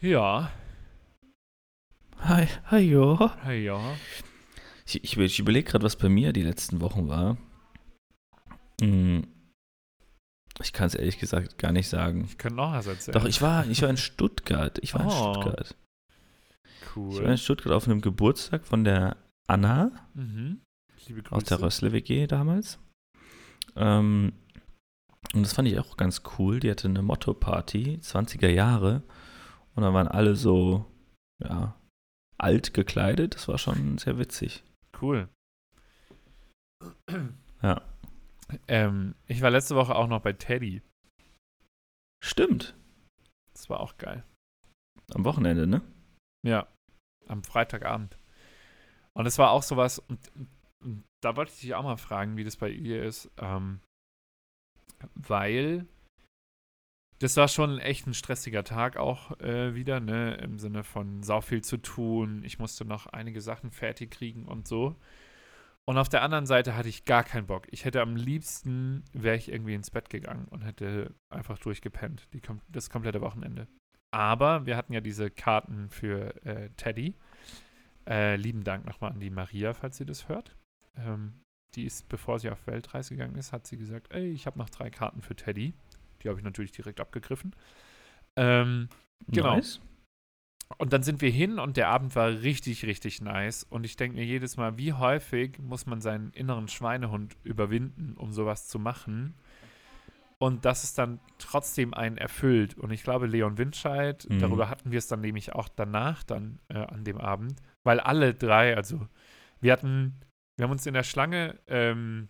ja. 0.00 0.50
Hi, 2.18 2.46
hi, 2.66 2.78
ja. 2.78 3.44
Hi, 3.44 3.54
ja. 3.54 3.96
Ich, 4.86 5.02
ich, 5.02 5.16
ich 5.16 5.38
überlege 5.38 5.70
gerade, 5.70 5.84
was 5.84 5.96
bei 5.96 6.08
mir 6.08 6.32
die 6.32 6.42
letzten 6.42 6.80
Wochen 6.80 7.08
war. 7.08 7.36
Hm. 8.80 9.26
Ich 10.60 10.72
kann 10.72 10.86
es 10.86 10.94
ehrlich 10.94 11.18
gesagt 11.18 11.58
gar 11.58 11.72
nicht 11.72 11.88
sagen. 11.88 12.24
Ich 12.24 12.38
könnte 12.38 12.56
noch 12.56 12.72
was 12.72 12.86
erzählen. 12.86 13.14
Doch, 13.14 13.24
ich 13.24 13.42
war, 13.42 13.66
ich 13.66 13.82
war 13.82 13.90
in 13.90 13.96
Stuttgart. 13.96 14.78
Ich 14.82 14.94
war 14.94 15.06
oh. 15.06 15.08
in 15.08 15.10
Stuttgart. 15.10 15.76
Cool. 16.94 17.14
Ich 17.14 17.22
war 17.22 17.30
in 17.30 17.38
Stuttgart 17.38 17.72
auf 17.72 17.86
einem 17.86 18.00
Geburtstag 18.00 18.66
von 18.66 18.84
der 18.84 19.16
Anna. 19.48 20.08
Mhm. 20.14 20.60
Aus 21.30 21.44
der 21.44 21.60
Rössle-WG 21.60 22.26
damals. 22.26 22.78
Ähm, 23.76 24.32
und 25.34 25.42
das 25.42 25.52
fand 25.54 25.68
ich 25.68 25.78
auch 25.78 25.96
ganz 25.96 26.22
cool. 26.38 26.60
Die 26.60 26.70
hatte 26.70 26.88
eine 26.88 27.02
Motto-Party, 27.02 27.98
20er 28.02 28.48
Jahre. 28.48 29.02
Und 29.74 29.82
da 29.82 29.92
waren 29.94 30.08
alle 30.08 30.36
so, 30.36 30.86
ja, 31.42 31.74
alt 32.38 32.74
gekleidet. 32.74 33.34
Das 33.34 33.48
war 33.48 33.58
schon 33.58 33.98
sehr 33.98 34.18
witzig. 34.18 34.64
Cool. 35.00 35.28
Ja. 37.62 37.82
Ähm, 38.68 39.14
ich 39.26 39.40
war 39.40 39.50
letzte 39.50 39.76
Woche 39.76 39.94
auch 39.94 40.08
noch 40.08 40.20
bei 40.20 40.32
Teddy. 40.32 40.82
Stimmt. 42.22 42.74
Das 43.54 43.70
war 43.70 43.80
auch 43.80 43.96
geil. 43.96 44.24
Am 45.14 45.24
Wochenende, 45.24 45.66
ne? 45.66 45.82
Ja, 46.44 46.68
am 47.28 47.44
Freitagabend. 47.44 48.18
Und 49.14 49.26
es 49.26 49.38
war 49.38 49.50
auch 49.50 49.62
sowas, 49.62 49.98
und, 49.98 50.18
und, 50.82 51.04
da 51.20 51.36
wollte 51.36 51.52
ich 51.52 51.60
dich 51.60 51.74
auch 51.74 51.84
mal 51.84 51.96
fragen, 51.96 52.36
wie 52.36 52.44
das 52.44 52.56
bei 52.56 52.70
ihr 52.70 53.04
ist, 53.04 53.30
ähm, 53.38 53.80
weil 55.14 55.86
das 57.22 57.36
war 57.36 57.46
schon 57.46 57.78
echt 57.78 58.08
ein 58.08 58.14
stressiger 58.14 58.64
Tag 58.64 58.96
auch 58.96 59.38
äh, 59.38 59.76
wieder, 59.76 60.00
ne, 60.00 60.34
im 60.42 60.58
Sinne 60.58 60.82
von 60.82 61.22
sau 61.22 61.40
viel 61.40 61.62
zu 61.62 61.76
tun. 61.76 62.42
Ich 62.44 62.58
musste 62.58 62.84
noch 62.84 63.06
einige 63.06 63.40
Sachen 63.40 63.70
fertig 63.70 64.10
kriegen 64.10 64.46
und 64.46 64.66
so. 64.66 64.96
Und 65.84 65.98
auf 65.98 66.08
der 66.08 66.22
anderen 66.22 66.46
Seite 66.46 66.76
hatte 66.76 66.88
ich 66.88 67.04
gar 67.04 67.22
keinen 67.22 67.46
Bock. 67.46 67.66
Ich 67.70 67.84
hätte 67.84 68.00
am 68.00 68.16
liebsten, 68.16 69.04
wäre 69.12 69.36
ich 69.36 69.50
irgendwie 69.50 69.74
ins 69.74 69.90
Bett 69.90 70.10
gegangen 70.10 70.46
und 70.50 70.62
hätte 70.62 71.14
einfach 71.28 71.58
durchgepennt, 71.58 72.28
die, 72.32 72.40
das 72.68 72.90
komplette 72.90 73.20
Wochenende. 73.20 73.68
Aber 74.12 74.66
wir 74.66 74.76
hatten 74.76 74.92
ja 74.92 75.00
diese 75.00 75.30
Karten 75.30 75.90
für 75.90 76.34
äh, 76.44 76.70
Teddy. 76.76 77.14
Äh, 78.08 78.36
lieben 78.36 78.64
Dank 78.64 78.84
nochmal 78.86 79.12
an 79.12 79.20
die 79.20 79.30
Maria, 79.30 79.74
falls 79.74 79.96
sie 79.96 80.06
das 80.06 80.28
hört. 80.28 80.56
Ähm, 80.96 81.34
die 81.74 81.84
ist, 81.84 82.08
bevor 82.08 82.38
sie 82.38 82.50
auf 82.50 82.66
Weltreise 82.66 83.14
gegangen 83.14 83.36
ist, 83.36 83.52
hat 83.52 83.66
sie 83.66 83.76
gesagt, 83.76 84.12
ey, 84.12 84.30
ich 84.30 84.46
habe 84.46 84.58
noch 84.58 84.68
drei 84.68 84.90
Karten 84.90 85.22
für 85.22 85.34
Teddy. 85.34 85.74
Die 86.22 86.28
habe 86.28 86.38
ich 86.38 86.44
natürlich 86.44 86.72
direkt 86.72 87.00
abgegriffen. 87.00 87.54
Ähm, 88.36 88.88
genau. 89.28 89.56
Nice. 89.56 89.80
Und 90.78 90.92
dann 90.92 91.02
sind 91.02 91.20
wir 91.20 91.30
hin 91.30 91.58
und 91.58 91.76
der 91.76 91.88
Abend 91.88 92.16
war 92.16 92.28
richtig, 92.28 92.84
richtig 92.84 93.20
nice. 93.20 93.64
Und 93.64 93.84
ich 93.84 93.96
denke 93.96 94.16
mir 94.16 94.24
jedes 94.24 94.56
Mal, 94.56 94.78
wie 94.78 94.92
häufig 94.92 95.58
muss 95.58 95.86
man 95.86 96.00
seinen 96.00 96.30
inneren 96.32 96.68
Schweinehund 96.68 97.36
überwinden, 97.44 98.14
um 98.16 98.32
sowas 98.32 98.68
zu 98.68 98.78
machen? 98.78 99.34
Und 100.38 100.64
das 100.64 100.82
ist 100.82 100.98
dann 100.98 101.20
trotzdem 101.38 101.94
einen 101.94 102.16
erfüllt. 102.16 102.76
Und 102.76 102.90
ich 102.90 103.04
glaube, 103.04 103.26
Leon 103.26 103.58
Windscheid, 103.58 104.26
mhm. 104.28 104.40
darüber 104.40 104.68
hatten 104.68 104.90
wir 104.90 104.98
es 104.98 105.06
dann 105.06 105.20
nämlich 105.20 105.52
auch 105.52 105.68
danach, 105.68 106.22
dann 106.24 106.58
äh, 106.68 106.78
an 106.78 107.04
dem 107.04 107.18
Abend, 107.18 107.60
weil 107.84 108.00
alle 108.00 108.34
drei, 108.34 108.76
also 108.76 109.08
wir 109.60 109.72
hatten, 109.72 110.20
wir 110.56 110.64
haben 110.64 110.72
uns 110.72 110.86
in 110.86 110.94
der 110.94 111.02
Schlange 111.02 111.58
ähm, 111.66 112.28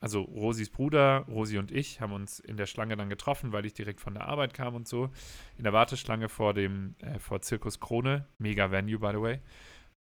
also 0.00 0.22
Rosis 0.22 0.70
Bruder, 0.70 1.24
Rosi 1.28 1.58
und 1.58 1.72
ich 1.72 2.00
haben 2.00 2.12
uns 2.12 2.38
in 2.38 2.56
der 2.56 2.66
Schlange 2.66 2.96
dann 2.96 3.08
getroffen, 3.08 3.52
weil 3.52 3.66
ich 3.66 3.74
direkt 3.74 4.00
von 4.00 4.14
der 4.14 4.26
Arbeit 4.26 4.54
kam 4.54 4.74
und 4.74 4.86
so. 4.86 5.10
In 5.56 5.64
der 5.64 5.72
Warteschlange 5.72 6.28
vor 6.28 6.54
dem, 6.54 6.94
äh, 7.00 7.18
vor 7.18 7.40
Zirkus 7.40 7.80
Krone, 7.80 8.26
mega 8.38 8.70
Venue, 8.70 8.98
by 8.98 9.10
the 9.12 9.20
way. 9.20 9.40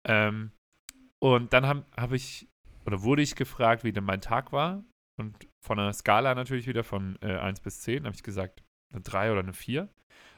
Ähm, 0.07 0.53
und 1.19 1.53
dann 1.53 1.67
habe 1.67 1.87
hab 1.97 2.13
ich, 2.13 2.49
oder 2.85 3.03
wurde 3.03 3.23
ich 3.23 3.37
gefragt, 3.37 3.85
wie 3.85 3.93
denn 3.93 4.05
mein 4.05 4.21
Tag 4.21 4.53
war. 4.53 4.85
Und 5.19 5.35
von 5.65 5.79
einer 5.79 5.95
Skala 5.95 6.35
natürlich 6.35 6.67
wieder 6.67 6.85
von 6.85 7.19
äh, 7.23 7.39
1 7.39 7.61
bis 7.61 7.81
10 7.81 8.05
habe 8.05 8.15
ich 8.15 8.23
gesagt, 8.23 8.63
eine 8.93 9.01
3 9.01 9.33
oder 9.33 9.41
eine 9.41 9.55
4. 9.55 9.89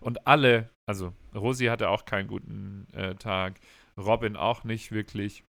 Und 0.00 0.26
alle, 0.28 0.70
also 0.87 1.12
Rosi 1.34 1.66
hatte 1.66 1.88
auch 1.88 2.04
keinen 2.04 2.28
guten 2.28 2.87
äh, 2.92 3.16
Tag, 3.16 3.58
Robin 3.98 4.37
auch 4.37 4.64
nicht 4.64 4.92
wirklich. 4.92 5.44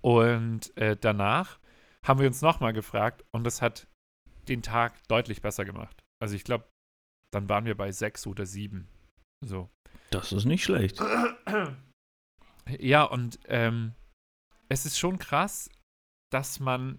Und 0.00 0.76
äh, 0.76 0.96
danach 0.96 1.58
haben 2.04 2.20
wir 2.20 2.26
uns 2.26 2.42
nochmal 2.42 2.72
gefragt 2.72 3.24
und 3.32 3.44
das 3.44 3.62
hat 3.62 3.88
den 4.48 4.62
Tag 4.62 5.06
deutlich 5.08 5.42
besser 5.42 5.64
gemacht. 5.64 6.02
Also 6.20 6.34
ich 6.34 6.44
glaube, 6.44 6.68
dann 7.32 7.48
waren 7.48 7.66
wir 7.66 7.76
bei 7.76 7.92
sechs 7.92 8.26
oder 8.26 8.46
sieben. 8.46 8.88
So. 9.44 9.68
Das 10.10 10.32
ist 10.32 10.44
nicht 10.44 10.64
schlecht. 10.64 11.00
Ja, 12.80 13.04
und 13.04 13.38
ähm, 13.46 13.94
es 14.68 14.86
ist 14.86 14.98
schon 14.98 15.20
krass, 15.20 15.70
dass 16.32 16.58
man 16.58 16.98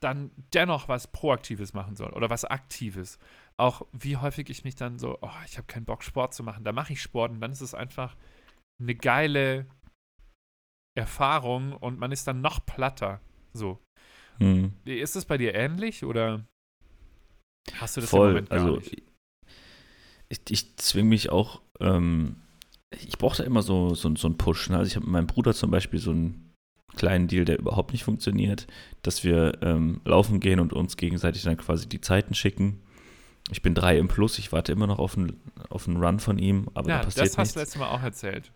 dann 0.00 0.30
dennoch 0.52 0.88
was 0.88 1.06
Proaktives 1.12 1.74
machen 1.74 1.94
soll 1.94 2.12
oder 2.12 2.30
was 2.30 2.44
Aktives. 2.44 3.18
Auch 3.56 3.86
wie 3.92 4.16
häufig 4.16 4.48
ich 4.50 4.64
mich 4.64 4.74
dann 4.74 4.98
so, 4.98 5.18
oh, 5.20 5.30
ich 5.44 5.58
habe 5.58 5.66
keinen 5.66 5.84
Bock, 5.84 6.02
Sport 6.02 6.34
zu 6.34 6.42
machen. 6.42 6.64
Da 6.64 6.72
mache 6.72 6.94
ich 6.94 7.02
Sport 7.02 7.32
und 7.32 7.40
dann 7.40 7.52
ist 7.52 7.60
es 7.60 7.74
einfach 7.74 8.16
eine 8.82 8.94
geile 8.94 9.66
Erfahrung 10.94 11.72
und 11.72 11.98
man 11.98 12.12
ist 12.12 12.26
dann 12.26 12.40
noch 12.40 12.64
platter. 12.64 13.20
So. 13.52 13.78
Hm. 14.38 14.72
Ist 14.84 15.16
das 15.16 15.24
bei 15.24 15.38
dir 15.38 15.54
ähnlich 15.54 16.04
oder 16.04 16.44
hast 17.74 17.96
du 17.96 18.00
das 18.00 18.10
Voll, 18.10 18.28
im 18.28 18.34
Moment 18.34 18.50
gar 18.50 18.60
also, 18.60 18.76
nicht? 18.76 19.02
Ich, 20.28 20.40
ich 20.48 20.76
zwinge 20.76 21.08
mich 21.10 21.30
auch, 21.30 21.62
ähm, 21.80 22.36
ich 22.90 23.18
brauche 23.18 23.38
da 23.38 23.44
immer 23.44 23.62
so, 23.62 23.94
so, 23.94 24.14
so 24.16 24.26
einen 24.26 24.38
Push. 24.38 24.70
Ne? 24.70 24.78
Also 24.78 24.88
ich 24.88 24.96
habe 24.96 25.06
mit 25.06 25.12
meinem 25.12 25.26
Bruder 25.26 25.54
zum 25.54 25.70
Beispiel 25.70 26.00
so 26.00 26.10
einen 26.10 26.54
kleinen 26.96 27.28
Deal, 27.28 27.44
der 27.44 27.58
überhaupt 27.58 27.92
nicht 27.92 28.04
funktioniert, 28.04 28.66
dass 29.02 29.24
wir 29.24 29.58
ähm, 29.62 30.00
laufen 30.04 30.40
gehen 30.40 30.60
und 30.60 30.72
uns 30.72 30.96
gegenseitig 30.96 31.42
dann 31.42 31.56
quasi 31.56 31.88
die 31.88 32.00
Zeiten 32.00 32.34
schicken. 32.34 32.82
Ich 33.50 33.62
bin 33.62 33.74
drei 33.74 33.98
im 33.98 34.08
Plus, 34.08 34.38
ich 34.38 34.52
warte 34.52 34.72
immer 34.72 34.86
noch 34.86 34.98
auf 34.98 35.16
einen, 35.16 35.40
auf 35.68 35.88
einen 35.88 36.02
Run 36.02 36.20
von 36.20 36.38
ihm, 36.38 36.68
aber 36.74 36.90
ja, 36.90 36.98
da 36.98 37.04
passiert 37.04 37.26
das 37.26 37.38
hast 37.38 37.38
nichts. 37.38 37.54
du 37.54 37.60
letztes 37.60 37.80
Mal 37.80 37.88
auch 37.88 38.02
erzählt. 38.02 38.52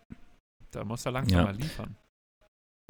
Da 0.76 0.84
muss 0.84 1.06
er 1.06 1.12
langsam 1.12 1.38
Ja. 1.38 1.44
mal 1.44 1.56
liefern. 1.56 1.96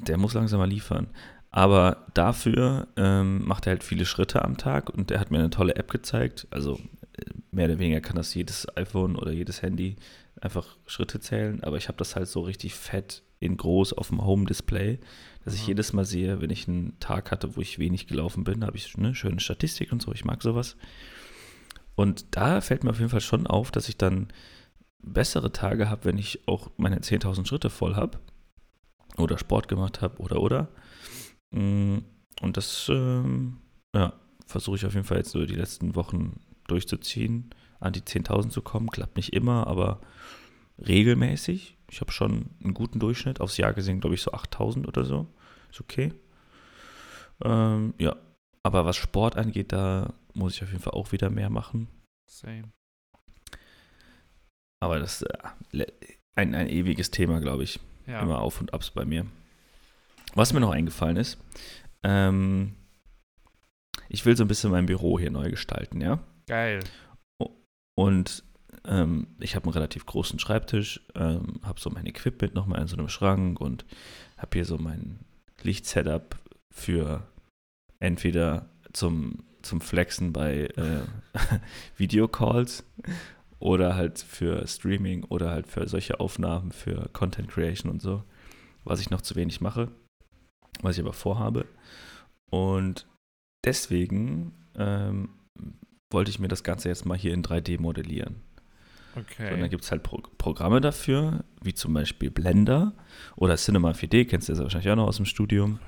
Der 0.03 0.18
muss 0.18 0.35
langsam 0.35 0.59
mal 0.59 0.68
liefern. 0.68 1.07
Aber 1.53 2.05
dafür 2.14 2.88
ähm, 2.96 3.46
macht 3.46 3.66
er 3.66 3.70
halt 3.70 3.85
viele 3.85 4.05
Schritte 4.05 4.44
am 4.44 4.57
Tag 4.57 4.90
und 4.90 5.11
er 5.12 5.20
hat 5.20 5.31
mir 5.31 5.38
eine 5.38 5.51
tolle 5.51 5.77
App 5.77 5.88
gezeigt. 5.90 6.49
Also 6.51 6.81
äh, 7.16 7.22
mehr 7.53 7.66
oder 7.66 7.79
weniger 7.79 8.01
kann 8.01 8.16
das 8.16 8.35
jedes 8.35 8.66
iPhone 8.77 9.14
oder 9.14 9.31
jedes 9.31 9.62
Handy 9.62 9.94
einfach 10.40 10.77
Schritte 10.87 11.20
zählen. 11.20 11.62
Aber 11.62 11.77
ich 11.77 11.87
habe 11.87 11.96
das 11.96 12.16
halt 12.16 12.27
so 12.29 12.40
richtig 12.40 12.75
fett 12.75 13.22
in 13.38 13.57
groß 13.57 13.92
auf 13.92 14.09
dem 14.09 14.25
Home-Display, 14.25 14.99
dass 15.44 15.55
ich 15.55 15.62
Mhm. 15.62 15.68
jedes 15.68 15.92
Mal 15.92 16.05
sehe, 16.05 16.40
wenn 16.40 16.51
ich 16.51 16.66
einen 16.66 16.99
Tag 16.99 17.31
hatte, 17.31 17.57
wo 17.57 17.61
ich 17.61 17.79
wenig 17.79 18.09
gelaufen 18.09 18.42
bin, 18.42 18.64
habe 18.64 18.77
ich 18.77 18.94
eine 18.99 19.14
schöne 19.14 19.38
Statistik 19.40 19.92
und 19.92 20.03
so. 20.03 20.12
Ich 20.12 20.25
mag 20.25 20.42
sowas. 20.42 20.77
Und 21.94 22.37
da 22.37 22.61
fällt 22.61 22.83
mir 22.83 22.90
auf 22.90 22.99
jeden 22.99 23.11
Fall 23.11 23.20
schon 23.20 23.46
auf, 23.46 23.70
dass 23.70 23.88
ich 23.88 23.96
dann 23.96 24.29
bessere 25.06 25.52
Tage 25.52 25.88
habe, 25.88 26.04
wenn 26.04 26.18
ich 26.18 26.46
auch 26.46 26.70
meine 26.76 26.98
10.000 26.98 27.46
Schritte 27.46 27.70
voll 27.70 27.94
habe 27.96 28.18
oder 29.16 29.38
Sport 29.38 29.68
gemacht 29.68 30.02
habe 30.02 30.18
oder 30.20 30.40
oder. 30.40 30.68
Mm, 31.52 31.98
Und 32.42 32.56
das 32.56 32.88
ähm, 32.90 33.58
ja, 33.94 34.12
versuche 34.46 34.76
ich 34.76 34.86
auf 34.86 34.94
jeden 34.94 35.06
Fall 35.06 35.18
jetzt 35.18 35.30
so 35.30 35.46
die 35.46 35.54
letzten 35.54 35.94
Wochen 35.94 36.40
durchzuziehen, 36.68 37.50
an 37.80 37.92
die 37.92 38.02
10.000 38.02 38.50
zu 38.50 38.62
kommen. 38.62 38.90
Klappt 38.90 39.16
nicht 39.16 39.32
immer, 39.32 39.66
aber 39.66 40.00
regelmäßig. 40.78 41.78
Ich 41.90 42.00
habe 42.00 42.12
schon 42.12 42.50
einen 42.62 42.74
guten 42.74 42.98
Durchschnitt. 42.98 43.40
Aufs 43.40 43.56
Jahr 43.56 43.72
gesehen, 43.72 44.00
glaube 44.00 44.16
ich, 44.16 44.22
so 44.22 44.32
8.000 44.32 44.86
oder 44.86 45.04
so. 45.04 45.26
Ist 45.70 45.80
okay. 45.80 46.12
Ähm, 47.44 47.94
ja, 47.98 48.16
aber 48.62 48.84
was 48.84 48.96
Sport 48.96 49.36
angeht, 49.36 49.72
da 49.72 50.12
muss 50.34 50.56
ich 50.56 50.62
auf 50.62 50.70
jeden 50.70 50.82
Fall 50.82 50.94
auch 50.94 51.12
wieder 51.12 51.30
mehr 51.30 51.50
machen. 51.50 51.88
Same. 52.26 52.64
Aber 54.87 55.01
das 55.01 55.22
ist 55.22 55.29
äh, 55.75 55.87
ein, 56.37 56.55
ein 56.55 56.68
ewiges 56.68 57.11
Thema, 57.11 57.40
glaube 57.40 57.64
ich. 57.64 57.81
Ja. 58.07 58.20
Immer 58.20 58.40
Auf 58.40 58.61
und 58.61 58.72
Abs 58.72 58.92
bei 58.92 59.05
mir. 59.05 59.27
Was 60.37 60.53
mir 60.53 60.61
noch 60.61 60.70
eingefallen 60.70 61.16
ist, 61.16 61.38
ähm, 62.05 62.77
ich 64.09 64.25
will 64.25 64.37
so 64.37 64.44
ein 64.44 64.49
bisschen 64.49 64.70
mein 64.70 64.87
Büro 64.87 65.18
hier 65.18 65.33
neu 65.33 65.51
gestalten, 65.51 66.01
ja. 66.01 66.20
Geil. 66.46 66.85
Und 67.96 68.44
ähm, 68.85 69.27
ich 69.40 69.57
habe 69.57 69.64
einen 69.64 69.72
relativ 69.72 70.07
großen 70.07 70.38
Schreibtisch, 70.38 71.01
ähm, 71.16 71.59
habe 71.64 71.81
so 71.81 71.90
mein 71.90 72.07
Equipment 72.07 72.55
nochmal 72.55 72.81
in 72.81 72.87
so 72.87 72.96
einem 72.96 73.09
Schrank 73.09 73.61
und 73.61 73.85
habe 74.37 74.51
hier 74.53 74.64
so 74.64 74.79
mein 74.79 75.18
Lichtsetup 75.64 76.37
für 76.72 77.27
entweder 77.99 78.68
zum, 78.92 79.42
zum 79.62 79.81
Flexen 79.81 80.33
bei 80.33 80.66
äh, 80.77 81.01
Videocalls 81.96 82.85
oder 83.58 83.96
halt 83.96 84.18
für 84.18 84.66
Streaming 84.66 85.24
oder 85.24 85.50
halt 85.50 85.66
für 85.66 85.88
solche 85.88 86.20
Aufnahmen 86.20 86.72
für 86.72 87.08
Content 87.12 87.48
Creation 87.48 87.90
und 87.90 88.02
so, 88.02 88.24
was 88.84 89.00
ich 89.00 89.10
noch 89.10 89.22
zu 89.22 89.34
wenig 89.36 89.60
mache, 89.60 89.88
was 90.82 90.96
ich 90.96 91.02
aber 91.02 91.12
vorhabe. 91.12 91.66
Und 92.50 93.06
deswegen 93.64 94.52
ähm, 94.76 95.30
wollte 96.12 96.30
ich 96.30 96.38
mir 96.38 96.48
das 96.48 96.62
Ganze 96.64 96.88
jetzt 96.88 97.06
mal 97.06 97.18
hier 97.18 97.32
in 97.32 97.42
3D 97.42 97.80
modellieren. 97.80 98.42
Okay. 99.16 99.48
So, 99.48 99.54
und 99.54 99.60
dann 99.60 99.70
gibt 99.70 99.84
es 99.84 99.90
halt 99.90 100.02
Pro 100.02 100.20
Programme 100.36 100.80
dafür, 100.80 101.44
wie 101.62 101.72
zum 101.72 101.94
Beispiel 101.94 102.30
Blender 102.30 102.92
oder 103.34 103.56
Cinema 103.56 103.92
4D, 103.92 104.26
kennst 104.26 104.48
du 104.48 104.52
ja 104.52 104.58
wahrscheinlich 104.58 104.90
auch 104.90 104.96
noch 104.96 105.08
aus 105.08 105.16
dem 105.16 105.24
Studium. 105.24 105.78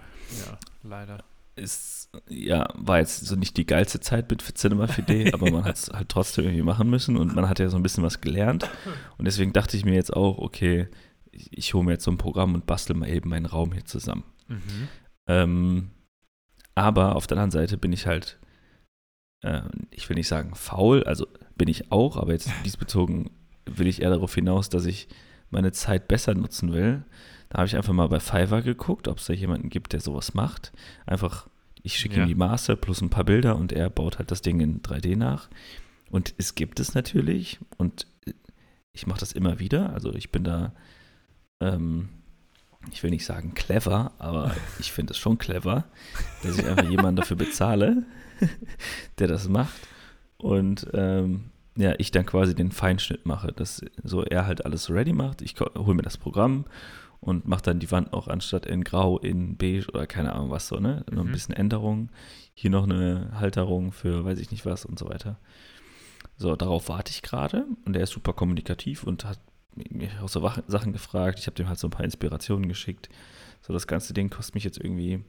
ja, 0.46 0.58
leider. 0.82 1.24
Ist, 1.54 1.97
ja, 2.28 2.68
war 2.74 2.98
jetzt 2.98 3.26
so 3.26 3.36
nicht 3.36 3.56
die 3.56 3.66
geilste 3.66 4.00
Zeit 4.00 4.30
mit 4.30 4.42
Cinema 4.56 4.84
4D, 4.84 5.32
aber 5.34 5.50
man 5.50 5.64
hat 5.64 5.76
es 5.76 5.90
halt 5.90 6.08
trotzdem 6.08 6.44
irgendwie 6.44 6.62
machen 6.62 6.88
müssen 6.88 7.16
und 7.16 7.34
man 7.34 7.48
hat 7.48 7.58
ja 7.58 7.68
so 7.68 7.76
ein 7.76 7.82
bisschen 7.82 8.04
was 8.04 8.20
gelernt. 8.20 8.68
Und 9.18 9.24
deswegen 9.24 9.52
dachte 9.52 9.76
ich 9.76 9.84
mir 9.84 9.94
jetzt 9.94 10.14
auch, 10.14 10.38
okay, 10.38 10.88
ich, 11.30 11.56
ich 11.56 11.74
hole 11.74 11.84
mir 11.84 11.92
jetzt 11.92 12.04
so 12.04 12.10
ein 12.10 12.18
Programm 12.18 12.54
und 12.54 12.66
bastel 12.66 12.96
mal 12.96 13.08
eben 13.08 13.28
meinen 13.28 13.46
Raum 13.46 13.72
hier 13.72 13.84
zusammen. 13.84 14.24
Mhm. 14.48 14.88
Ähm, 15.26 15.90
aber 16.74 17.16
auf 17.16 17.26
der 17.26 17.36
anderen 17.36 17.50
Seite 17.50 17.76
bin 17.76 17.92
ich 17.92 18.06
halt, 18.06 18.38
äh, 19.42 19.62
ich 19.90 20.08
will 20.08 20.16
nicht 20.16 20.28
sagen 20.28 20.54
faul, 20.54 21.04
also 21.04 21.26
bin 21.56 21.68
ich 21.68 21.92
auch, 21.92 22.16
aber 22.16 22.32
jetzt 22.32 22.50
diesbezogen 22.64 23.30
will 23.66 23.86
ich 23.86 24.00
eher 24.00 24.10
darauf 24.10 24.34
hinaus, 24.34 24.68
dass 24.68 24.86
ich 24.86 25.08
meine 25.50 25.72
Zeit 25.72 26.08
besser 26.08 26.34
nutzen 26.34 26.72
will. 26.72 27.04
Da 27.50 27.58
habe 27.58 27.66
ich 27.66 27.76
einfach 27.76 27.92
mal 27.92 28.08
bei 28.08 28.20
Fiverr 28.20 28.62
geguckt, 28.62 29.08
ob 29.08 29.18
es 29.18 29.26
da 29.26 29.32
jemanden 29.32 29.70
gibt, 29.70 29.92
der 29.92 30.00
sowas 30.00 30.34
macht. 30.34 30.72
Einfach, 31.06 31.48
ich 31.82 31.98
schicke 31.98 32.16
Ja. 32.16 32.22
ihm 32.22 32.28
die 32.28 32.34
Maße 32.34 32.76
plus 32.76 33.00
ein 33.00 33.10
paar 33.10 33.24
Bilder 33.24 33.56
und 33.56 33.72
er 33.72 33.90
baut 33.90 34.18
halt 34.18 34.30
das 34.30 34.42
Ding 34.42 34.60
in 34.60 34.82
3D 34.82 35.16
nach. 35.16 35.48
Und 36.10 36.34
es 36.38 36.54
gibt 36.54 36.80
es 36.80 36.94
natürlich 36.94 37.58
und 37.76 38.06
ich 38.92 39.06
mache 39.06 39.20
das 39.20 39.32
immer 39.32 39.58
wieder. 39.60 39.92
Also 39.92 40.12
ich 40.14 40.30
bin 40.32 40.44
da, 40.44 40.72
ähm, 41.60 42.08
ich 42.92 43.02
will 43.02 43.10
nicht 43.10 43.24
sagen 43.26 43.54
clever, 43.54 44.12
aber 44.18 44.54
ich 44.78 44.92
finde 44.92 45.12
es 45.12 45.18
schon 45.18 45.38
clever, 45.38 45.84
dass 46.42 46.58
ich 46.58 46.66
einfach 46.66 46.88
jemanden 46.88 47.16
dafür 47.16 47.36
bezahle, 47.36 48.04
der 49.18 49.28
das 49.28 49.48
macht. 49.48 49.76
Und 50.38 50.86
ähm, 50.94 51.50
ja, 51.76 51.94
ich 51.98 52.10
dann 52.10 52.26
quasi 52.26 52.54
den 52.54 52.72
Feinschnitt 52.72 53.24
mache, 53.26 53.52
dass 53.52 53.82
so 54.02 54.24
er 54.24 54.46
halt 54.46 54.64
alles 54.64 54.90
ready 54.90 55.12
macht. 55.12 55.42
Ich 55.42 55.54
hole 55.60 55.94
mir 55.94 56.02
das 56.02 56.16
Programm 56.16 56.64
und 57.20 57.46
mache 57.48 57.62
dann 57.62 57.80
die 57.80 57.90
Wand 57.90 58.12
auch 58.12 58.28
anstatt 58.28 58.66
in 58.66 58.84
Grau 58.84 59.18
in 59.18 59.56
Beige 59.56 59.88
oder 59.88 60.06
keine 60.06 60.32
Ahnung 60.32 60.50
was 60.50 60.68
so, 60.68 60.78
ne? 60.78 61.04
Noch 61.10 61.22
ein 61.22 61.28
Mhm. 61.28 61.32
bisschen 61.32 61.54
Änderung. 61.54 62.10
Hier 62.54 62.70
noch 62.70 62.84
eine 62.84 63.30
Halterung 63.40 63.92
für 63.92 64.24
weiß 64.24 64.38
ich 64.38 64.50
nicht 64.50 64.64
was 64.66 64.84
und 64.84 64.98
so 64.98 65.08
weiter. 65.08 65.38
So, 66.36 66.54
darauf 66.56 66.88
warte 66.88 67.10
ich 67.10 67.22
gerade 67.22 67.66
und 67.84 67.96
er 67.96 68.02
ist 68.02 68.12
super 68.12 68.32
kommunikativ 68.32 69.02
und 69.02 69.24
hat 69.24 69.40
mich 69.74 70.10
auch 70.20 70.28
so 70.28 70.48
Sachen 70.68 70.92
gefragt. 70.92 71.38
Ich 71.40 71.46
habe 71.46 71.54
dem 71.56 71.68
halt 71.68 71.78
so 71.78 71.88
ein 71.88 71.92
paar 71.92 72.04
Inspirationen 72.04 72.68
geschickt. 72.68 73.08
So, 73.62 73.72
das 73.72 73.86
ganze 73.86 74.14
Ding 74.14 74.30
kostet 74.30 74.54
mich 74.54 74.64
jetzt 74.64 74.78
irgendwie 74.78 75.22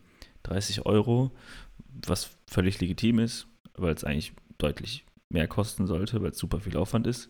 30 0.44 0.86
Euro, 0.86 1.32
was 2.06 2.32
völlig 2.48 2.80
legitim 2.80 3.20
ist, 3.20 3.48
weil 3.76 3.94
es 3.94 4.04
eigentlich 4.04 4.34
deutlich 4.60 5.06
mehr 5.30 5.48
kosten 5.48 5.88
sollte, 5.88 6.22
weil 6.22 6.32
es 6.32 6.38
super 6.38 6.60
viel 6.60 6.78
Aufwand 6.78 7.08
ist. 7.08 7.30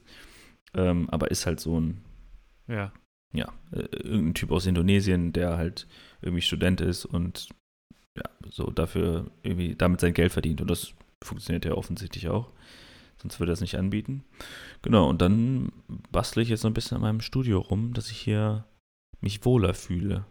Ähm, 0.74 1.10
aber 1.10 1.32
ist 1.32 1.46
halt 1.46 1.60
so 1.60 1.80
ein, 1.80 2.02
Ja. 2.68 2.92
Ja, 3.34 3.52
äh, 3.72 3.80
irgendein 3.98 4.34
Typ 4.34 4.52
aus 4.52 4.66
Indonesien, 4.66 5.34
der 5.34 5.58
halt 5.58 5.88
irgendwie 6.22 6.42
Student 6.42 6.82
ist 6.82 7.06
und 7.06 7.50
ja, 8.18 8.24
so 8.50 8.72
dafür 8.72 9.32
irgendwie 9.44 9.76
damit 9.76 10.02
sein 10.02 10.14
Geld 10.14 10.32
verdient. 10.32 10.62
Und 10.62 10.70
das 10.70 10.94
funktioniert 11.24 11.66
ja 11.66 11.74
offensichtlich 11.74 12.28
auch. 12.30 12.52
Sonst 13.22 13.40
würde 13.40 13.52
er 13.52 13.54
es 13.54 13.62
nicht 13.62 13.78
anbieten. 13.78 14.24
Genau, 14.82 15.10
und 15.10 15.22
dann 15.22 15.72
bastle 16.12 16.42
ich 16.42 16.50
jetzt 16.50 16.62
so 16.62 16.68
ein 16.68 16.74
bisschen 16.74 16.96
an 16.96 17.02
meinem 17.02 17.22
Studio 17.22 17.60
rum, 17.60 17.94
dass 17.94 18.10
ich 18.10 18.18
hier 18.18 18.66
mich 19.22 19.44
wohler 19.46 19.74
fühle. 19.74 20.26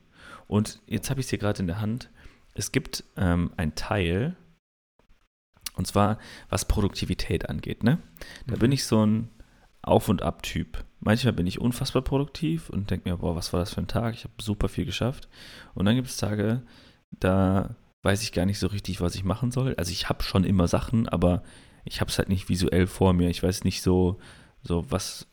Und 0.47 0.81
jetzt 0.87 1.11
habe 1.11 1.21
ich 1.21 1.27
es 1.27 1.31
hier 1.31 1.39
gerade 1.39 1.61
in 1.61 1.67
der 1.67 1.81
Hand. 1.81 2.11
Es 2.55 2.73
gibt 2.73 3.05
ähm, 3.17 3.53
ein 3.59 3.75
Teil, 3.75 4.37
und 5.75 5.87
zwar 5.87 6.19
was 6.49 6.67
Produktivität 6.67 7.49
angeht, 7.49 7.85
ne? 7.85 7.99
Da 8.47 8.57
Mhm. 8.57 8.59
bin 8.59 8.73
ich 8.73 8.85
so 8.85 9.05
ein 9.05 9.29
Auf- 9.89 10.09
und 10.09 10.23
Ab-Typ. 10.23 10.85
Manchmal 11.01 11.33
bin 11.33 11.47
ich 11.47 11.61
unfassbar 11.61 12.03
produktiv 12.03 12.71
und 12.71 12.91
denke 12.91 13.09
mir, 13.09 13.17
boah, 13.17 13.37
was 13.37 13.53
war 13.53 13.61
das 13.61 13.75
für 13.75 13.81
ein 13.81 13.87
Tag? 13.87 14.15
Ich 14.15 14.25
habe 14.25 14.35
super 14.41 14.69
viel 14.69 14.85
geschafft. 14.85 15.29
Und 15.75 15.87
dann 15.87 15.95
gibt 15.95 16.09
es 16.09 16.17
Tage, 16.17 16.63
da 17.11 17.77
weiß 18.03 18.23
ich 18.23 18.33
gar 18.33 18.47
nicht 18.47 18.59
so 18.59 18.67
richtig, 18.67 19.01
was 19.01 19.15
ich 19.15 19.25
machen 19.25 19.51
soll. 19.51 19.75
Also 19.77 19.93
ich 19.93 20.09
habe 20.09 20.23
schon 20.23 20.45
immer 20.45 20.69
Sachen, 20.69 21.09
aber 21.09 21.43
ich 21.85 22.01
habe 22.01 22.11
es 22.11 22.19
halt 22.19 22.29
nicht 22.29 22.49
visuell 22.49 22.87
vor 22.87 23.13
mir. 23.13 23.29
Ich 23.31 23.43
weiß 23.43 23.65
nicht 23.65 23.83
so, 23.83 24.19
so 24.63 24.91
was, 24.91 25.27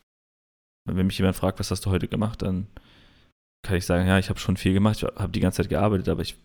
wenn 0.84 1.06
mich 1.06 1.18
jemand 1.18 1.36
fragt, 1.36 1.58
was 1.58 1.70
hast 1.70 1.86
du 1.86 1.90
heute 1.90 2.08
gemacht, 2.08 2.42
dann 2.42 2.66
kann 3.62 3.76
ich 3.76 3.86
sagen, 3.86 4.06
ja, 4.06 4.18
ich 4.18 4.28
habe 4.28 4.38
schon 4.38 4.56
viel 4.56 4.72
gemacht, 4.72 4.98
ich 4.98 5.04
habe 5.04 5.32
die 5.32 5.40
ganze 5.40 5.62
Zeit 5.62 5.68
gearbeitet, 5.68 6.08
aber 6.08 6.22
ich 6.22 6.36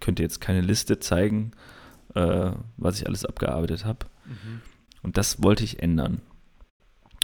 könnte 0.00 0.22
jetzt 0.22 0.40
keine 0.40 0.60
Liste 0.60 0.98
zeigen, 0.98 1.52
äh, 2.14 2.52
was 2.76 3.00
ich 3.00 3.06
alles 3.06 3.24
abgearbeitet 3.24 3.84
habe. 3.84 4.06
Mhm. 4.26 4.60
Und 5.02 5.16
das 5.16 5.42
wollte 5.42 5.64
ich 5.64 5.82
ändern. 5.82 6.20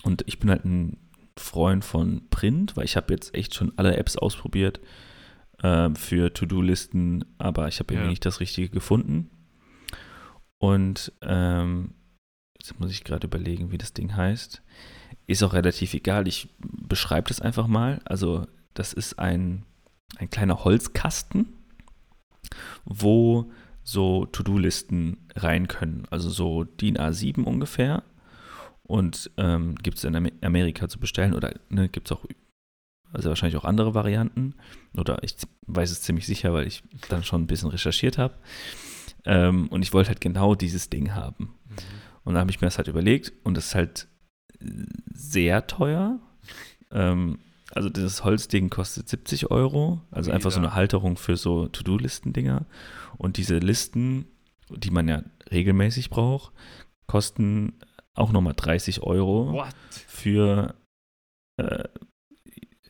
Und 0.05 0.23
ich 0.27 0.39
bin 0.39 0.51
halt 0.51 0.65
ein 0.65 0.99
Freund 1.37 1.85
von 1.85 2.29
Print, 2.31 2.77
weil 2.77 2.85
ich 2.85 2.97
habe 2.97 3.13
jetzt 3.13 3.35
echt 3.35 3.55
schon 3.55 3.73
alle 3.77 3.97
Apps 3.97 4.17
ausprobiert 4.17 4.81
ähm, 5.63 5.97
für 5.97 6.33
To-Do-Listen, 6.33 7.25
aber 7.39 7.67
ich 7.69 7.81
habe 7.81 7.93
irgendwie 7.95 8.07
Ja. 8.07 8.11
nicht 8.11 8.27
das 8.27 8.41
Richtige 8.41 8.69
gefunden. 8.69 9.31
Und 10.59 11.13
ähm, 11.23 11.95
jetzt 12.61 12.79
muss 12.79 12.91
ich 12.91 13.03
gerade 13.05 13.27
überlegen, 13.27 13.73
wie 13.73 13.79
das 13.79 13.93
Ding 13.93 14.15
heißt. 14.17 14.63
Ist 15.27 15.43
auch 15.43 15.55
relativ 15.55 15.95
egal, 15.95 16.29
ich 16.29 16.49
beschreibe 16.59 17.29
das 17.29 17.41
einfach 17.41 17.67
mal. 17.67 18.01
Also 18.05 18.47
das 18.75 18.93
ist 18.93 19.19
ein, 19.19 19.65
ein 20.19 20.31
kleiner 20.31 20.65
Holzkasten, 20.65 21.49
wo 22.85 23.51
so 23.83 24.27
To-Do-Listen 24.27 25.27
rein 25.35 25.69
können. 25.69 26.05
Also 26.11 26.31
so 26.31 26.65
DIN 26.65 26.97
A7 26.99 27.43
ungefähr. 27.43 28.03
Und 28.87 29.31
ähm, 29.39 29.77
gibt 29.77 29.99
es 29.99 30.05
in 30.05 30.15
Amer- 30.15 30.33
Amerika 30.43 30.89
zu 30.89 31.01
bestellen 31.01 31.35
oder 31.35 31.55
ne, 31.71 31.89
gibt 31.89 32.09
es 32.09 32.17
auch 32.17 32.25
also 33.13 33.29
wahrscheinlich 33.29 33.57
auch 33.57 33.65
andere 33.65 33.95
Varianten. 33.95 34.55
Oder 34.97 35.23
ich 35.23 35.37
weiß 35.67 35.91
es 35.91 36.03
ziemlich 36.03 36.27
sicher, 36.27 36.53
weil 36.53 36.67
ich 36.67 36.83
dann 37.09 37.23
schon 37.23 37.43
ein 37.43 37.47
bisschen 37.47 37.71
recherchiert 37.71 38.19
habe. 38.19 38.35
Ähm, 39.25 39.69
und 39.69 39.83
ich 39.83 39.93
wollte 39.93 40.09
halt 40.09 40.21
genau 40.21 40.55
dieses 40.55 40.91
Ding 40.91 41.15
haben. 41.15 41.55
Mhm. 41.69 41.77
Und 42.25 42.35
dann 42.35 42.41
habe 42.41 42.51
ich 42.51 42.61
mir 42.61 42.67
das 42.67 42.77
halt 42.77 42.89
überlegt 42.89 43.33
und 43.45 43.57
das 43.57 43.67
ist 43.67 43.75
halt 43.75 44.09
sehr 45.13 45.67
teuer. 45.67 46.19
Ähm, 46.91 47.39
also 47.71 47.89
das 47.89 48.25
Holzding 48.25 48.71
kostet 48.71 49.09
70 49.09 49.51
Euro, 49.51 50.01
also 50.11 50.31
einfach 50.31 50.51
so 50.51 50.61
Mega. 50.61 50.71
eine 50.71 50.77
Halterung 50.77 51.17
für 51.17 51.37
so 51.37 51.67
To-Do-Listen-Dinger. 51.69 52.67
Und 53.17 53.37
diese 53.37 53.59
Listen, 53.59 54.27
die 54.71 54.91
man 54.91 55.09
ja 55.09 55.23
regelmäßig 55.51 56.11
braucht, 56.11 56.53
kosten 57.07 57.75
auch 58.15 58.33
nochmal 58.33 58.55
30 58.57 59.03
Euro 59.03 59.53
What? 59.53 59.75
für 60.07 60.75
äh, 61.57 61.85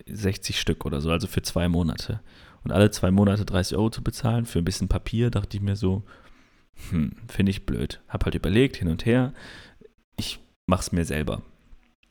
60 0.07 0.61
Stück 0.61 0.85
oder 0.85 1.01
so, 1.01 1.11
also 1.11 1.27
für 1.27 1.43
zwei 1.43 1.68
Monate. 1.68 2.20
Und 2.62 2.72
alle 2.72 2.91
zwei 2.91 3.11
Monate 3.11 3.45
30 3.45 3.77
Euro 3.77 3.91
zu 3.91 4.03
bezahlen 4.03 4.47
für 4.47 4.59
ein 4.59 4.64
bisschen 4.64 4.89
Papier, 4.89 5.31
dachte 5.31 5.57
ich 5.57 5.62
mir 5.62 5.77
so, 5.77 6.03
hm, 6.91 7.12
finde 7.29 7.51
ich 7.51 7.66
blöd. 7.66 8.01
Hab 8.09 8.25
halt 8.25 8.35
überlegt, 8.35 8.77
hin 8.77 8.89
und 8.89 9.07
her, 9.07 9.33
ich 10.16 10.41
mach's 10.66 10.93
mir 10.93 11.05
selber. 11.05 11.43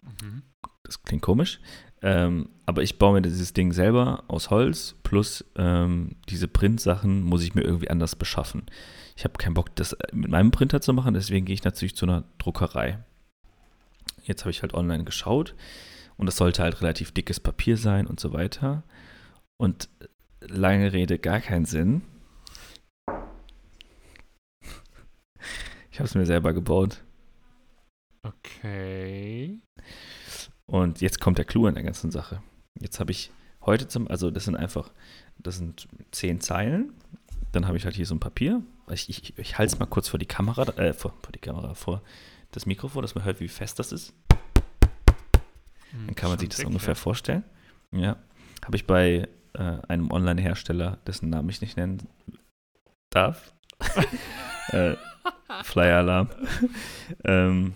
Mhm. 0.02 0.44
Das 0.84 1.02
klingt 1.04 1.24
komisch. 1.24 1.60
Ähm, 2.02 2.50
aber 2.66 2.84
ich 2.84 3.00
baue 3.00 3.14
mir 3.14 3.22
dieses 3.22 3.54
Ding 3.54 3.72
selber 3.72 4.26
aus 4.28 4.50
Holz, 4.50 4.96
plus 5.04 5.46
ähm, 5.56 6.18
diese 6.30 6.48
Printsachen 6.48 7.24
muss 7.24 7.44
ich 7.44 7.56
mir 7.56 7.62
irgendwie 7.62 7.90
anders 7.90 8.16
beschaffen. 8.16 8.64
Ich 9.16 9.24
habe 9.24 9.38
keinen 9.38 9.54
Bock, 9.54 9.76
das 9.76 9.96
mit 10.12 10.30
meinem 10.30 10.52
Printer 10.52 10.82
zu 10.82 10.94
machen, 10.94 11.14
deswegen 11.14 11.46
gehe 11.46 11.54
ich 11.54 11.64
natürlich 11.64 11.96
zu 11.96 12.06
einer 12.06 12.24
Druckerei. 12.38 13.04
Jetzt 14.24 14.42
habe 14.42 14.52
ich 14.52 14.62
halt 14.62 14.74
online 14.74 15.04
geschaut 15.04 15.56
und 16.18 16.26
das 16.26 16.38
sollte 16.38 16.64
halt 16.64 16.82
relativ 16.82 17.12
dickes 17.12 17.40
Papier 17.40 17.78
sein 17.78 18.08
und 18.08 18.20
so 18.20 18.34
weiter. 18.34 18.84
Und 19.58 19.90
lange 20.42 20.94
Rede, 20.94 21.20
gar 21.20 21.40
keinen 21.40 21.66
Sinn. 21.66 22.02
Ich 25.92 26.00
habe 26.00 26.08
es 26.08 26.16
mir 26.16 26.26
selber 26.26 26.54
gebaut. 26.54 27.04
Okay. 28.24 29.62
Und 30.66 31.02
jetzt 31.02 31.20
kommt 31.20 31.38
der 31.38 31.46
Clou 31.46 31.68
an 31.68 31.76
der 31.76 31.84
ganzen 31.84 32.10
Sache. 32.10 32.42
Jetzt 32.80 33.00
habe 33.00 33.12
ich 33.12 33.32
heute 33.62 33.88
zum, 33.88 34.08
also 34.08 34.32
das 34.32 34.46
sind 34.46 34.56
einfach, 34.56 34.92
das 35.38 35.58
sind 35.58 35.88
zehn 36.12 36.42
Zeilen. 36.42 36.94
Dann 37.52 37.68
habe 37.68 37.78
ich 37.78 37.86
halt 37.86 37.96
hier 37.96 38.06
so 38.06 38.16
ein 38.16 38.20
Papier. 38.20 38.64
Ich, 38.90 39.10
ich, 39.10 39.38
ich 39.38 39.58
halte 39.58 39.74
es 39.74 39.80
mal 39.80 39.86
kurz 39.86 40.10
vor 40.10 40.20
die 40.20 40.26
Kamera, 40.26 40.64
äh, 40.78 40.94
vor, 40.94 41.14
vor 41.22 41.32
die 41.32 41.40
Kamera, 41.40 41.74
vor 41.74 42.02
das 42.52 42.66
Mikrofon, 42.66 43.02
dass 43.02 43.16
man 43.16 43.24
hört, 43.24 43.40
wie 43.40 43.48
fest 43.48 43.80
das 43.80 43.92
ist. 43.92 44.14
Dann 46.06 46.16
kann 46.16 46.30
man 46.30 46.40
sich 46.40 46.50
das 46.50 46.64
ungefähr 46.64 46.96
vorstellen. 46.96 47.44
Ja. 47.92 48.18
Habe 48.66 48.76
ich 48.76 48.88
bei 48.88 49.28
äh, 49.54 49.78
einem 49.88 50.12
Online-Hersteller, 50.12 50.98
dessen 51.06 51.30
Namen 51.30 51.50
ich 51.50 51.62
nicht 51.62 51.78
nennen 51.78 52.08
darf, 53.10 53.54
äh, 54.70 54.96
Flyer 55.64 55.98
Alarm, 56.00 56.30
ähm, 57.26 57.74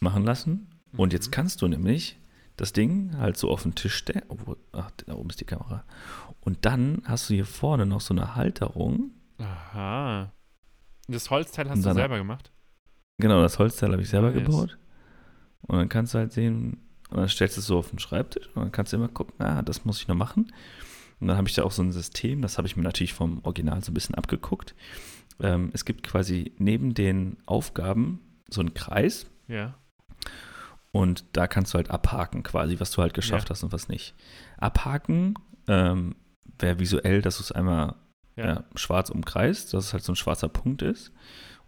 machen 0.00 0.24
lassen. 0.24 0.68
Und 0.96 1.12
jetzt 1.12 1.28
Mhm. 1.28 1.32
kannst 1.32 1.62
du 1.62 1.68
nämlich 1.68 2.16
das 2.56 2.72
Ding 2.72 3.16
halt 3.18 3.36
so 3.36 3.50
auf 3.50 3.62
den 3.62 3.74
Tisch 3.74 3.94
stellen. 3.96 4.22
Obwohl, 4.28 4.56
ach, 4.72 4.90
da 5.06 5.14
oben 5.14 5.30
ist 5.30 5.40
die 5.40 5.44
Kamera. 5.44 5.84
Und 6.40 6.64
dann 6.64 7.02
hast 7.04 7.28
du 7.30 7.34
hier 7.34 7.46
vorne 7.46 7.84
noch 7.86 8.00
so 8.00 8.14
eine 8.14 8.36
Halterung. 8.36 9.10
Aha. 9.38 10.32
Das 11.08 11.30
Holzteil 11.30 11.68
hast 11.68 11.76
Und 11.78 11.82
du 11.84 11.88
dann- 11.88 11.96
selber 11.96 12.18
gemacht? 12.18 12.52
Genau, 13.18 13.40
das 13.42 13.58
Holzteil 13.58 13.92
habe 13.92 14.02
ich 14.02 14.08
selber 14.08 14.30
Nice. 14.30 14.44
gebaut. 14.44 14.78
Und 15.62 15.76
dann 15.78 15.88
kannst 15.88 16.14
du 16.14 16.18
halt 16.18 16.32
sehen, 16.32 16.86
und 17.10 17.16
dann 17.18 17.28
stellst 17.28 17.56
du 17.56 17.60
es 17.60 17.66
so 17.66 17.78
auf 17.78 17.90
den 17.90 17.98
Schreibtisch 17.98 18.46
und 18.54 18.62
dann 18.62 18.72
kannst 18.72 18.92
du 18.92 18.96
immer 18.96 19.08
gucken, 19.08 19.34
ah, 19.40 19.62
das 19.62 19.84
muss 19.84 20.00
ich 20.00 20.08
noch 20.08 20.14
machen. 20.14 20.52
Und 21.20 21.26
dann 21.28 21.36
habe 21.36 21.48
ich 21.48 21.54
da 21.54 21.64
auch 21.64 21.72
so 21.72 21.82
ein 21.82 21.90
System, 21.92 22.42
das 22.42 22.58
habe 22.58 22.68
ich 22.68 22.76
mir 22.76 22.82
natürlich 22.84 23.14
vom 23.14 23.40
Original 23.44 23.82
so 23.82 23.90
ein 23.90 23.94
bisschen 23.94 24.14
abgeguckt. 24.14 24.74
Ähm, 25.40 25.70
es 25.72 25.84
gibt 25.84 26.04
quasi 26.04 26.52
neben 26.58 26.94
den 26.94 27.38
Aufgaben 27.46 28.20
so 28.50 28.60
einen 28.60 28.74
Kreis 28.74 29.26
Ja. 29.48 29.74
und 30.92 31.24
da 31.32 31.46
kannst 31.48 31.74
du 31.74 31.78
halt 31.78 31.90
abhaken 31.90 32.42
quasi, 32.44 32.78
was 32.78 32.92
du 32.92 33.02
halt 33.02 33.14
geschafft 33.14 33.48
Ja. 33.48 33.50
hast 33.50 33.62
und 33.64 33.72
was 33.72 33.88
nicht. 33.88 34.14
Abhaken 34.58 35.34
ähm, 35.66 36.14
wäre 36.58 36.78
visuell, 36.78 37.20
dass 37.22 37.38
du 37.38 37.42
es 37.42 37.52
einmal 37.52 37.94
Ja. 38.38 38.46
ja, 38.46 38.64
schwarz 38.76 39.10
umkreist, 39.10 39.74
dass 39.74 39.86
es 39.86 39.92
halt 39.92 40.04
so 40.04 40.12
ein 40.12 40.16
schwarzer 40.16 40.48
Punkt 40.48 40.82
ist. 40.82 41.12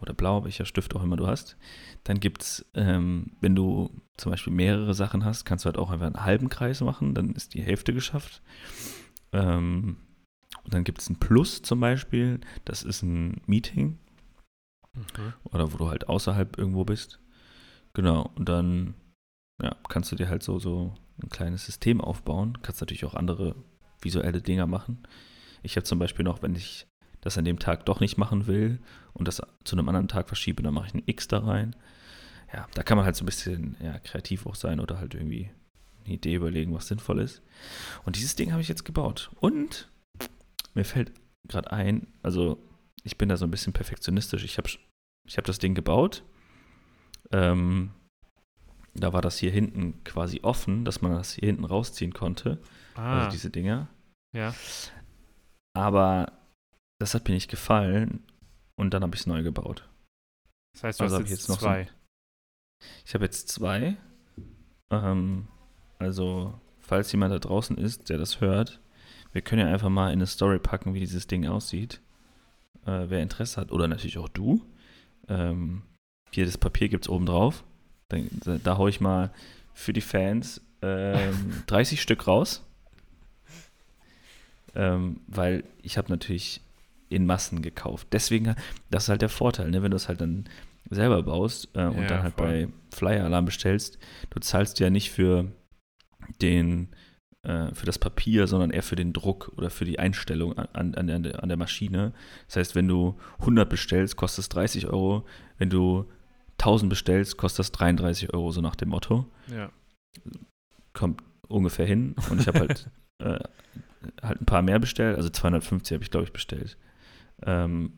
Oder 0.01 0.15
blau, 0.15 0.45
welcher 0.45 0.65
Stift 0.65 0.97
auch 0.97 1.03
immer 1.03 1.17
du 1.17 1.27
hast. 1.27 1.57
Dann 2.05 2.21
gibt 2.21 2.43
es, 2.43 2.65
ähm, 2.75 3.33
wenn 3.41 3.55
du 3.55 3.91
zum 4.17 4.31
Beispiel 4.33 4.53
mehrere 4.53 4.95
Sachen 4.95 5.25
hast, 5.25 5.45
kannst 5.45 5.65
du 5.65 5.67
halt 5.67 5.77
auch 5.77 5.91
einfach 5.91 6.07
einen 6.07 6.25
halben 6.25 6.49
Kreis 6.49 6.81
machen, 6.81 7.15
dann 7.15 7.33
ist 7.33 7.53
die 7.53 7.63
Hälfte 7.63 7.93
geschafft. 7.93 8.41
Ähm, 9.33 9.97
und 10.65 10.75
dann 10.75 10.85
gibt 10.85 11.01
es 11.01 11.11
ein 11.11 11.17
Plus 11.19 11.61
zum 11.63 11.81
Beispiel, 11.81 12.41
das 12.65 12.83
ist 12.83 13.03
ein 13.03 13.43
Meeting 13.47 13.99
Mhm. 14.95 15.33
oder 15.45 15.73
wo 15.73 15.77
du 15.77 15.89
halt 15.89 16.09
außerhalb 16.09 16.59
irgendwo 16.59 16.85
bist. 16.85 17.21
Genau, 17.93 18.31
und 18.35 18.49
dann 18.49 18.95
ja, 19.63 19.77
kannst 19.89 20.11
du 20.11 20.17
dir 20.17 20.29
halt 20.29 20.43
so, 20.43 20.59
so 20.59 20.95
ein 21.23 21.29
kleines 21.29 21.67
System 21.67 22.01
aufbauen. 22.01 22.59
Kannst 22.63 22.81
natürlich 22.81 23.05
auch 23.05 23.15
andere 23.15 23.55
visuelle 24.01 24.41
Dinger 24.41 24.67
machen. 24.67 25.03
Ich 25.63 25.77
habe 25.77 25.85
zum 25.85 25.99
Beispiel 25.99 26.25
noch, 26.25 26.43
wenn 26.43 26.55
ich 26.55 26.87
das 27.21 27.37
an 27.37 27.45
dem 27.45 27.59
Tag 27.59 27.85
doch 27.87 28.01
nicht 28.01 28.17
machen 28.17 28.47
will 28.47 28.79
und 29.13 29.29
das 29.29 29.43
zu 29.65 29.77
einem 29.77 29.89
anderen 29.89 30.09
Tag 30.09 30.29
verschiebe, 30.29 30.63
dann 30.63 30.73
mache 30.75 30.87
ich 30.89 30.95
ein 30.95 31.03
X 31.07 31.29
da 31.29 31.39
rein. 31.41 31.77
Ja, 32.53 32.67
da 32.75 32.83
kann 32.83 32.97
man 32.97 33.05
halt 33.05 33.15
so 33.17 33.23
ein 33.23 33.27
bisschen 33.27 33.77
ja, 33.83 33.99
kreativ 33.99 34.47
auch 34.47 34.55
sein 34.55 34.81
oder 34.81 34.99
halt 34.99 35.15
irgendwie 35.15 35.51
eine 36.05 36.15
Idee 36.15 36.35
überlegen, 36.35 36.75
was 36.75 36.89
sinnvoll 36.89 37.21
ist. 37.21 37.43
Und 38.05 38.17
dieses 38.17 38.37
Ding 38.37 38.53
habe 38.53 38.63
ich 38.63 38.69
jetzt 38.69 38.85
gebaut. 38.85 39.31
Und 39.41 39.89
mir 40.75 40.85
fällt 40.85 41.13
gerade 41.47 41.71
ein, 41.73 42.07
also 42.23 42.59
ich 43.05 43.19
bin 43.19 43.29
da 43.29 43.37
so 43.37 43.45
ein 43.45 43.51
bisschen 43.51 43.73
perfektionistisch. 43.73 44.45
Ich 44.45 44.57
habe 44.59 44.69
ich 45.27 45.37
hab 45.37 45.45
das 45.45 45.59
Ding 45.59 45.75
gebaut. 45.75 46.25
Ähm, 47.33 47.91
da 48.95 49.13
war 49.13 49.23
das 49.23 49.39
hier 49.39 49.51
hinten 49.53 50.03
quasi 50.05 50.41
offen, 50.43 50.85
dass 50.85 51.01
man 51.03 51.13
das 51.13 51.35
hier 51.35 51.47
hinten 51.47 51.65
rausziehen 51.65 52.13
konnte. 52.13 52.61
Ah, 52.95 53.19
Also 53.21 53.31
diese 53.31 53.51
Dinger. 53.51 53.89
ja. 54.35 54.55
Aber 55.81 56.31
das 56.99 57.15
hat 57.15 57.27
mir 57.27 57.35
nicht 57.35 57.51
gefallen 57.51 58.23
und 58.77 58.93
dann 58.93 59.03
habe 59.03 59.15
ich 59.15 59.23
es 59.23 59.27
neu 59.27 59.43
gebaut. 59.43 59.89
Das 60.75 60.85
heißt, 60.85 61.01
du 61.01 61.05
Also 61.05 61.17
hast 61.17 61.23
jetzt, 61.23 61.31
jetzt 61.31 61.49
noch 61.49 61.59
so 61.59 61.67
zwei. 61.67 61.89
Ich 63.07 63.15
habe 63.15 63.25
jetzt 63.25 63.49
zwei. 63.49 63.97
Ähm, 64.91 65.49
also, 65.99 66.61
falls 66.81 67.11
jemand 67.13 67.33
da 67.33 67.39
draußen 67.39 67.79
ist, 67.79 68.11
der 68.11 68.19
das 68.19 68.43
hört, 68.43 68.81
wir 69.33 69.41
können 69.41 69.67
ja 69.67 69.73
einfach 69.73 69.89
mal 69.89 70.09
in 70.09 70.19
eine 70.19 70.27
Story 70.27 70.59
packen, 70.59 70.93
wie 70.93 71.01
dieses 71.01 71.27
Ding 71.27 71.47
aussieht. 71.47 72.03
Äh, 72.85 73.09
wer 73.09 73.23
Interesse 73.23 73.59
hat, 73.59 73.73
oder 73.73 73.89
natürlich 73.89 74.19
auch 74.19 74.29
du. 74.29 74.63
Ähm, 75.29 75.83
hier 76.31 76.45
das 76.45 76.59
Papier 76.59 76.91
gibt 76.91 77.07
es 77.07 77.09
oben 77.09 77.25
drauf. 77.25 77.65
Dann, 78.09 78.29
da, 78.45 78.59
da 78.59 78.77
hau 78.77 78.87
ich 78.87 79.01
mal 79.01 79.33
für 79.73 79.95
die 79.95 80.03
Fans 80.03 80.61
ähm, 80.83 81.63
30 81.69 82.03
Stück 82.03 82.27
raus. 82.27 82.67
Ähm, 84.75 85.21
weil 85.27 85.65
ich 85.83 85.99
habe 85.99 86.11
natürlich 86.11 86.61
in 87.09 87.27
Massen 87.27 87.61
gekauft. 87.63 88.09
Deswegen, 88.13 88.55
das 88.91 89.05
ist 89.05 89.09
halt 89.09 89.23
der 89.23 89.29
Vorteil, 89.29 89.71
ne? 89.71 89.83
wenn 89.83 89.91
du 89.91 89.97
es 89.97 90.09
halt 90.09 90.21
dann 90.21 90.49
selber 90.91 91.23
baust 91.23 91.69
äh, 91.75 91.87
und 91.87 92.03
Ja, 92.03 92.07
dann 92.09 92.23
halt 92.23 92.35
voll. 92.35 92.47
bei 92.47 92.69
Flyer 92.97 93.25
Alarm 93.25 93.45
bestellst, 93.45 93.99
du 94.31 94.41
zahlst 94.41 94.79
ja 94.79 94.91
nicht 94.91 95.11
für 95.11 95.51
den 96.41 96.89
äh, 97.43 97.75
für 97.75 97.87
das 97.87 97.99
Papier, 97.99 98.47
sondern 98.47 98.71
eher 98.71 98.83
für 98.83 98.97
den 98.97 99.13
Druck 99.13 99.53
oder 99.57 99.71
für 99.71 99.85
die 99.85 99.99
Einstellung 99.99 100.59
an, 100.59 100.95
an, 100.95 101.11
an, 101.11 101.23
der, 101.23 101.43
an 101.43 101.49
der 101.49 101.57
Maschine. 101.57 102.13
Das 102.47 102.57
heißt, 102.57 102.75
wenn 102.75 102.87
du 102.87 103.19
100 103.41 103.69
bestellst, 103.69 104.17
kostet 104.17 104.43
es 104.43 104.49
30 104.51 104.89
Euro. 104.89 105.27
Wenn 105.57 105.71
du 105.71 106.07
1000 106.59 106.91
bestellst, 106.91 107.39
kostet 107.39 107.61
das 107.61 107.73
33 107.73 108.35
Euro, 108.35 108.51
so 108.53 108.61
nach 108.61 108.77
dem 108.77 108.91
Motto. 108.91 109.27
Ja. 109.49 109.71
Kommt 110.93 111.23
ungefähr 111.49 111.87
hin. 111.87 112.15
Und 112.29 112.43
ich 112.43 112.47
habe 112.47 112.61
halt, 112.61 112.91
äh, 113.23 113.39
halt 114.23 114.41
ein 114.41 114.47
paar 114.47 114.63
mehr 114.63 114.79
bestellt. 114.79 115.17
Also 115.17 115.29
250 115.31 115.95
habe 115.95 116.05
ich, 116.05 116.11
glaube 116.11 116.25
ich, 116.25 116.33
bestellt. 116.33 116.77
Ähm, 117.43 117.93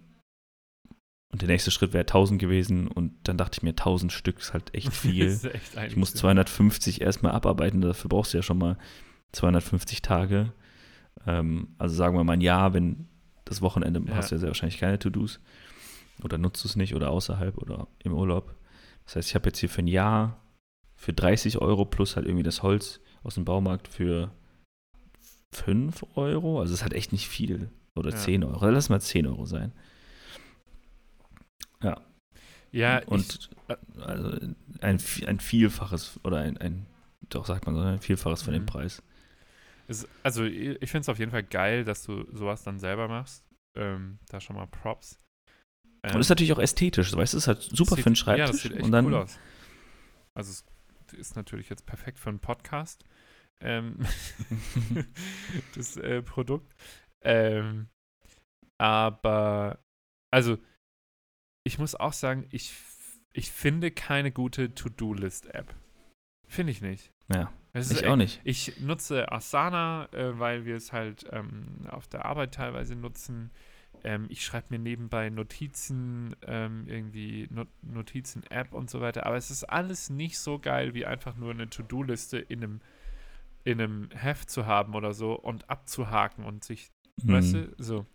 und 1.33 1.41
der 1.41 1.49
nächste 1.49 1.71
Schritt 1.71 1.93
wäre 1.95 2.03
1000 2.03 2.41
gewesen. 2.41 2.89
Und 2.89 3.15
dann 3.25 3.39
dachte 3.39 3.57
ich 3.59 3.63
mir, 3.63 3.71
1000 3.71 4.13
Stück 4.13 4.39
ist 4.39 4.53
halt 4.53 4.75
echt 4.75 4.93
viel. 4.93 5.27
Echt 5.27 5.45
Ich 5.89 5.97
muss 5.97 6.11
einiges. 6.11 6.15
250 6.15 7.01
erstmal 7.01 7.33
abarbeiten, 7.33 7.81
dafür 7.81 8.09
brauchst 8.09 8.33
du 8.35 8.39
ja 8.39 8.43
schon 8.43 8.59
mal 8.59 8.77
250 9.33 10.03
Tage. 10.03 10.53
Ähm, 11.27 11.69
also 11.79 11.95
sagen 11.95 12.17
wir 12.17 12.25
mal 12.25 12.35
ein 12.35 12.41
Jahr, 12.43 12.75
wenn 12.75 13.09
das 13.45 13.63
Wochenende 13.63 14.03
Ja. 14.07 14.17
hast 14.17 14.31
du 14.31 14.35
ja 14.35 14.39
sehr 14.41 14.49
wahrscheinlich 14.49 14.79
keine 14.79 14.99
To-Dos. 14.99 15.41
Oder 16.23 16.39
nutzt 16.39 16.63
du 16.65 16.69
es 16.69 16.77
nicht 16.77 16.95
oder 16.95 17.11
außerhalb 17.11 17.57
oder 17.59 17.89
im 18.05 18.13
Urlaub. 18.13 18.55
Das 19.07 19.17
heißt, 19.17 19.29
ich 19.31 19.35
habe 19.35 19.49
jetzt 19.49 19.59
hier 19.59 19.69
für 19.69 19.83
ein 19.83 19.89
Jahr 19.89 20.39
für 20.95 21.13
30 21.13 21.59
Euro 21.59 21.85
plus 21.85 22.15
halt 22.17 22.27
irgendwie 22.27 22.45
das 22.45 22.63
Holz 22.63 23.01
aus 23.25 23.35
dem 23.35 23.45
Baumarkt 23.45 23.89
für 23.89 24.31
5 25.53 26.05
Euro. 26.17 26.61
Also 26.61 26.73
es 26.73 26.81
ist 26.81 26.83
halt 26.83 26.95
echt 26.95 27.13
nicht 27.13 27.29
viel. 27.29 27.71
Oder 27.95 28.11
Ja. 28.11 28.17
10 28.17 28.43
Euro. 28.45 28.69
Lass 28.71 28.89
mal 28.89 29.01
10 29.01 29.27
Euro 29.27 29.45
sein. 29.47 29.73
Ja, 32.75 33.01
Und 33.05 33.51
also 34.01 34.31
ein, 34.81 34.99
ein 35.27 35.41
Vielfaches 35.41 36.19
oder 36.25 36.39
ein, 36.39 36.57
ein 36.57 36.87
doch 37.29 37.45
sagt 37.47 37.67
man 37.67 37.75
so, 37.75 37.83
ein 37.83 38.01
Vielfaches 38.01 38.43
von 38.43 38.55
dem 38.55 38.63
Mhm. 38.63 38.67
Preis. 38.67 39.03
Es, 39.89 40.09
also 40.23 40.45
ich 40.45 40.81
ich 40.81 40.91
finde 40.91 41.03
es 41.03 41.09
auf 41.11 41.19
jeden 41.19 41.31
Fall 41.33 41.43
geil, 41.43 41.85
dass 41.85 42.03
du 42.05 42.25
sowas 42.33 42.63
dann 42.63 42.79
selber 42.79 43.09
machst. 43.09 43.45
Ähm, 43.77 44.19
da 44.29 44.41
schon 44.41 44.57
mal 44.57 44.67
Props. 44.67 45.19
und 46.03 46.21
ist 46.21 46.29
natürlich 46.31 46.53
auch 46.55 46.59
ästhetisch, 46.59 47.15
weißt 47.15 47.35
du, 47.35 47.37
es 47.39 47.45
ist 47.45 47.49
halt 47.49 47.61
super 47.63 47.97
sieht, 47.97 48.05
für 48.05 48.07
einen 48.09 48.15
Ja, 48.15 48.21
Schreibtisch. 48.23 48.51
das 48.53 48.63
sieht 48.63 48.73
echt 48.73 48.83
und 48.85 48.93
dann, 48.93 49.07
cool 49.07 49.15
aus. 49.17 49.39
Also 50.35 50.51
es 50.51 50.65
ist 51.19 51.37
natürlich 51.37 51.69
jetzt 51.69 51.85
perfekt 51.85 52.19
für 52.19 52.31
einen 52.31 52.39
Podcast. 52.39 53.05
Ähm, 53.63 53.99
das 55.75 55.97
äh, 55.97 56.23
Produkt. 56.23 56.75
Ähm, 57.23 57.89
aber, 58.79 59.79
also, 60.33 60.59
ich 61.65 61.79
muss 61.79 61.95
auch 61.95 62.13
sagen, 62.13 62.47
ich, 62.51 62.75
ich 63.33 63.51
finde 63.53 63.91
keine 63.91 64.33
gute 64.33 64.75
To-Do-List-App. 64.75 65.75
Finde 66.49 66.73
ich 66.73 66.83
nicht. 66.83 67.13
Ja, 67.33 67.53
ist 67.73 67.93
ich 67.93 68.07
auch 68.07 68.17
nicht. 68.17 68.41
ich 68.45 68.81
nutze 68.81 69.31
Asana, 69.33 70.09
äh, 70.13 70.39
weil 70.39 70.65
wir 70.65 70.77
es 70.77 70.93
halt 70.93 71.25
ähm, 71.31 71.87
auf 71.89 72.09
der 72.09 72.27
Arbeit 72.27 72.55
teilweise 72.55 72.95
nutzen. 72.95 73.51
Ähm, 74.05 74.27
ich 74.29 74.45
schreibe 74.45 74.67
mir 74.71 74.79
nebenbei 74.79 75.31
Notizen, 75.31 76.35
ähm, 76.47 76.85
irgendwie 76.87 77.49
Not 77.51 77.69
Notizen-App 77.83 78.73
und 78.73 78.91
so 78.91 79.01
weiter. 79.01 79.27
Aber 79.27 79.37
es 79.37 79.51
ist 79.51 79.65
alles 79.65 80.11
nicht 80.11 80.39
so 80.39 80.59
geil, 80.59 80.93
wie 80.95 81.07
einfach 81.07 81.37
nur 81.37 81.53
eine 81.53 81.71
To-Do-Liste 81.71 82.39
in 82.39 82.63
einem, 82.63 82.81
in 83.65 83.81
einem 83.81 84.11
Heft 84.11 84.51
zu 84.51 84.67
haben 84.67 84.95
oder 84.95 85.15
so 85.15 85.35
und 85.35 85.69
abzuhaken 85.71 86.45
und 86.45 86.65
sich, 86.65 86.91
weißt 87.23 87.55
Hm. 87.55 87.75
du, 87.77 87.83
so. 87.83 88.07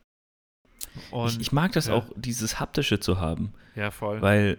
Und, 1.11 1.33
ich, 1.33 1.39
ich 1.39 1.51
mag 1.51 1.71
das 1.73 1.87
ja. 1.87 1.93
auch, 1.93 2.11
dieses 2.15 2.59
Haptische 2.59 2.99
zu 2.99 3.19
haben. 3.19 3.53
ja, 3.75 3.91
voll. 3.91 4.21
Weil, 4.21 4.57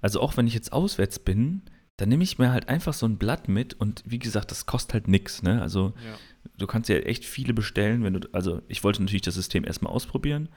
also 0.00 0.20
auch 0.20 0.36
wenn 0.36 0.46
ich 0.46 0.54
jetzt 0.54 0.72
auswärts 0.72 1.18
bin, 1.18 1.62
dann 1.96 2.08
nehme 2.08 2.24
ich 2.24 2.38
mir 2.38 2.50
halt 2.50 2.68
einfach 2.68 2.94
so 2.94 3.06
ein 3.06 3.18
Blatt 3.18 3.48
mit 3.48 3.74
und 3.74 4.02
wie 4.06 4.18
gesagt, 4.18 4.50
das 4.50 4.66
kostet 4.66 4.94
halt 4.94 5.08
nichts, 5.08 5.42
ne? 5.42 5.60
Also 5.60 5.94
ja. 6.04 6.18
du 6.58 6.66
kannst 6.66 6.88
ja 6.88 6.96
echt 6.96 7.24
viele 7.24 7.54
bestellen, 7.54 8.02
wenn 8.02 8.14
du, 8.14 8.28
also 8.32 8.62
ich 8.68 8.82
wollte 8.82 9.02
natürlich 9.02 9.22
das 9.22 9.34
System 9.34 9.64
erstmal 9.64 9.92
ausprobieren, 9.92 10.48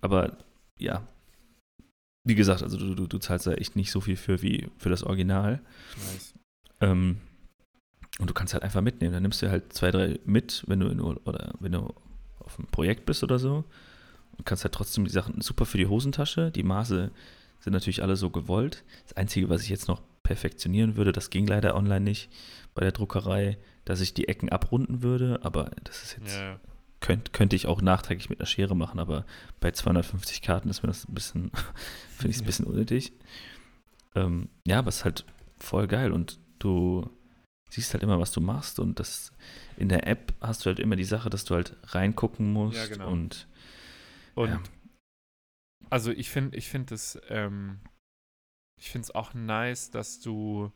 aber 0.00 0.38
ja, 0.78 1.06
wie 2.24 2.34
gesagt, 2.34 2.62
also 2.62 2.76
du, 2.76 2.94
du, 2.94 3.06
du 3.06 3.18
zahlst 3.18 3.46
da 3.46 3.54
echt 3.54 3.74
nicht 3.74 3.90
so 3.90 4.00
viel 4.00 4.16
für 4.16 4.42
wie 4.42 4.68
für 4.76 4.90
das 4.90 5.02
Original. 5.02 5.62
Nice. 5.96 6.34
Ähm, 6.80 7.20
und 8.18 8.28
du 8.28 8.34
kannst 8.34 8.54
halt 8.54 8.62
einfach 8.62 8.80
mitnehmen. 8.80 9.12
Dann 9.12 9.22
nimmst 9.22 9.42
du 9.42 9.50
halt 9.50 9.72
zwei, 9.72 9.90
drei 9.90 10.18
mit, 10.24 10.64
wenn 10.66 10.80
du 10.80 10.88
in, 10.88 11.00
oder 11.00 11.54
wenn 11.60 11.72
du 11.72 11.94
auf 12.40 12.58
einem 12.58 12.68
Projekt 12.68 13.06
bist 13.06 13.22
oder 13.22 13.38
so. 13.38 13.64
Und 14.36 14.44
kannst 14.44 14.64
halt 14.64 14.74
trotzdem 14.74 15.04
die 15.04 15.10
Sachen 15.10 15.40
super 15.40 15.66
für 15.66 15.78
die 15.78 15.86
Hosentasche. 15.86 16.50
Die 16.50 16.62
Maße 16.62 17.10
sind 17.60 17.72
natürlich 17.72 18.02
alle 18.02 18.16
so 18.16 18.30
gewollt. 18.30 18.84
Das 19.04 19.16
Einzige, 19.16 19.48
was 19.48 19.62
ich 19.62 19.68
jetzt 19.68 19.88
noch 19.88 20.02
perfektionieren 20.22 20.96
würde, 20.96 21.12
das 21.12 21.30
ging 21.30 21.46
leider 21.46 21.74
online 21.74 22.02
nicht 22.02 22.30
bei 22.74 22.82
der 22.82 22.92
Druckerei, 22.92 23.58
dass 23.84 24.00
ich 24.00 24.14
die 24.14 24.28
Ecken 24.28 24.50
abrunden 24.50 25.02
würde, 25.02 25.40
aber 25.42 25.70
das 25.84 26.02
ist 26.02 26.18
jetzt, 26.18 26.36
Ja, 26.36 26.60
könnt, 27.00 27.32
könnte 27.32 27.56
ich 27.56 27.66
auch 27.66 27.80
nachträglich 27.80 28.28
mit 28.28 28.38
einer 28.38 28.46
Schere 28.46 28.76
machen, 28.76 29.00
aber 29.00 29.24
bei 29.60 29.70
250 29.70 30.42
Karten 30.42 30.68
ist 30.68 30.82
mir 30.82 30.88
das 30.88 31.08
ein 31.08 31.14
bisschen, 31.14 31.50
finde 32.16 32.30
ich 32.30 32.36
es 32.36 32.42
ein 32.42 32.46
bisschen 32.46 32.66
unnötig. 32.66 33.12
Ähm, 34.14 34.48
ja, 34.66 34.80
aber 34.80 34.88
es 34.88 34.98
ist 34.98 35.04
halt 35.04 35.24
voll 35.58 35.86
geil 35.86 36.12
und 36.12 36.38
du 36.58 37.08
siehst 37.68 37.92
halt 37.92 38.02
immer, 38.02 38.18
was 38.18 38.32
du 38.32 38.40
machst 38.40 38.78
und 38.80 38.98
das 38.98 39.32
in 39.76 39.88
der 39.88 40.06
App 40.06 40.32
hast 40.40 40.64
du 40.64 40.66
halt 40.66 40.78
immer 40.80 40.96
die 40.96 41.04
Sache, 41.04 41.30
dass 41.30 41.44
du 41.44 41.54
halt 41.54 41.76
reingucken 41.94 42.52
musst 42.52 42.76
Ja, 42.78 42.86
genau. 42.86 43.10
und 43.10 43.46
Und 44.34 44.50
Ja. 44.50 44.62
also 45.90 46.10
ich 46.10 46.30
finde, 46.30 46.56
ich 46.56 46.68
finde 46.68 46.94
es, 46.94 47.18
ähm, 47.28 47.80
ich 48.80 48.90
finde 48.90 49.06
es 49.06 49.14
auch 49.14 49.34
nice, 49.34 49.90
dass 49.90 50.20
du, 50.20 50.70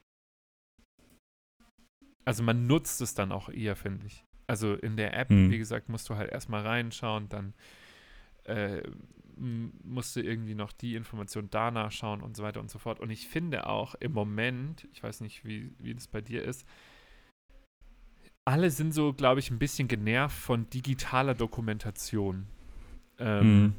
also 2.24 2.42
man 2.42 2.66
nutzt 2.66 3.00
es 3.00 3.14
dann 3.14 3.32
auch 3.32 3.48
eher, 3.48 3.76
finde 3.76 4.06
ich. 4.06 4.24
Also 4.46 4.74
in 4.74 4.96
der 4.96 5.16
App, 5.16 5.28
Hm. 5.30 5.50
wie 5.50 5.58
gesagt, 5.58 5.88
musst 5.88 6.08
du 6.08 6.16
halt 6.16 6.30
erstmal 6.30 6.66
reinschauen, 6.66 7.28
dann 7.28 7.54
äh, 8.44 8.82
m- 9.42 9.72
musst 9.84 10.16
du 10.16 10.20
irgendwie 10.22 10.54
noch 10.54 10.72
die 10.72 10.94
Information 10.94 11.48
danach 11.50 11.92
schauen 11.92 12.22
und 12.22 12.36
so 12.36 12.42
weiter 12.42 12.60
und 12.60 12.70
so 12.70 12.78
fort. 12.78 13.00
Und 13.00 13.10
ich 13.10 13.28
finde 13.28 13.66
auch 13.66 13.94
im 13.96 14.12
Moment, 14.12 14.88
ich 14.92 15.02
weiß 15.02 15.20
nicht, 15.20 15.44
wie, 15.44 15.74
wie 15.78 15.94
das 15.94 16.06
bei 16.08 16.20
dir 16.22 16.42
ist, 16.44 16.64
alle 18.44 18.70
sind 18.70 18.92
so, 18.92 19.12
glaube 19.12 19.40
ich, 19.40 19.50
ein 19.50 19.58
bisschen 19.58 19.88
genervt 19.88 20.36
von 20.36 20.68
digitaler 20.70 21.34
Dokumentation. 21.34 22.46
Ähm, 23.18 23.62
Mhm. 23.62 23.72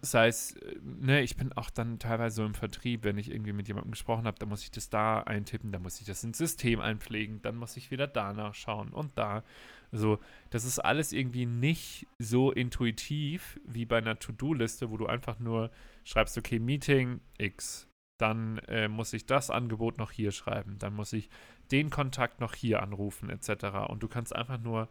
Sei 0.00 0.28
es, 0.28 0.52
äh, 0.56 0.76
ne, 0.82 1.22
ich 1.22 1.36
bin 1.36 1.52
auch 1.52 1.70
dann 1.70 1.98
teilweise 1.98 2.36
so 2.36 2.44
im 2.44 2.54
Vertrieb, 2.54 3.04
wenn 3.04 3.18
ich 3.18 3.30
irgendwie 3.30 3.52
mit 3.52 3.68
jemandem 3.68 3.92
gesprochen 3.92 4.26
habe, 4.26 4.38
dann 4.38 4.48
muss 4.48 4.62
ich 4.62 4.70
das 4.70 4.88
da 4.88 5.20
eintippen, 5.20 5.72
dann 5.72 5.82
muss 5.82 6.00
ich 6.00 6.06
das 6.06 6.24
ins 6.24 6.38
System 6.38 6.80
einpflegen, 6.80 7.42
dann 7.42 7.56
muss 7.56 7.76
ich 7.76 7.90
wieder 7.90 8.06
da 8.06 8.32
nachschauen 8.32 8.90
und 8.90 9.16
da. 9.18 9.44
So, 9.92 10.18
das 10.50 10.64
ist 10.64 10.78
alles 10.78 11.12
irgendwie 11.12 11.46
nicht 11.46 12.06
so 12.18 12.50
intuitiv 12.50 13.60
wie 13.64 13.84
bei 13.84 13.98
einer 13.98 14.18
To-Do-Liste, 14.18 14.90
wo 14.90 14.96
du 14.96 15.06
einfach 15.06 15.38
nur 15.38 15.70
schreibst, 16.04 16.36
okay, 16.36 16.58
Meeting 16.58 17.20
X, 17.38 17.88
dann 18.18 18.58
äh, 18.68 18.88
muss 18.88 19.12
ich 19.12 19.26
das 19.26 19.50
Angebot 19.50 19.98
noch 19.98 20.10
hier 20.10 20.32
schreiben, 20.32 20.78
dann 20.78 20.94
muss 20.94 21.12
ich 21.12 21.28
den 21.70 21.90
Kontakt 21.90 22.40
noch 22.40 22.54
hier 22.54 22.82
anrufen, 22.82 23.30
etc. 23.30 23.88
Und 23.88 24.02
du 24.02 24.08
kannst 24.08 24.34
einfach 24.34 24.58
nur 24.58 24.88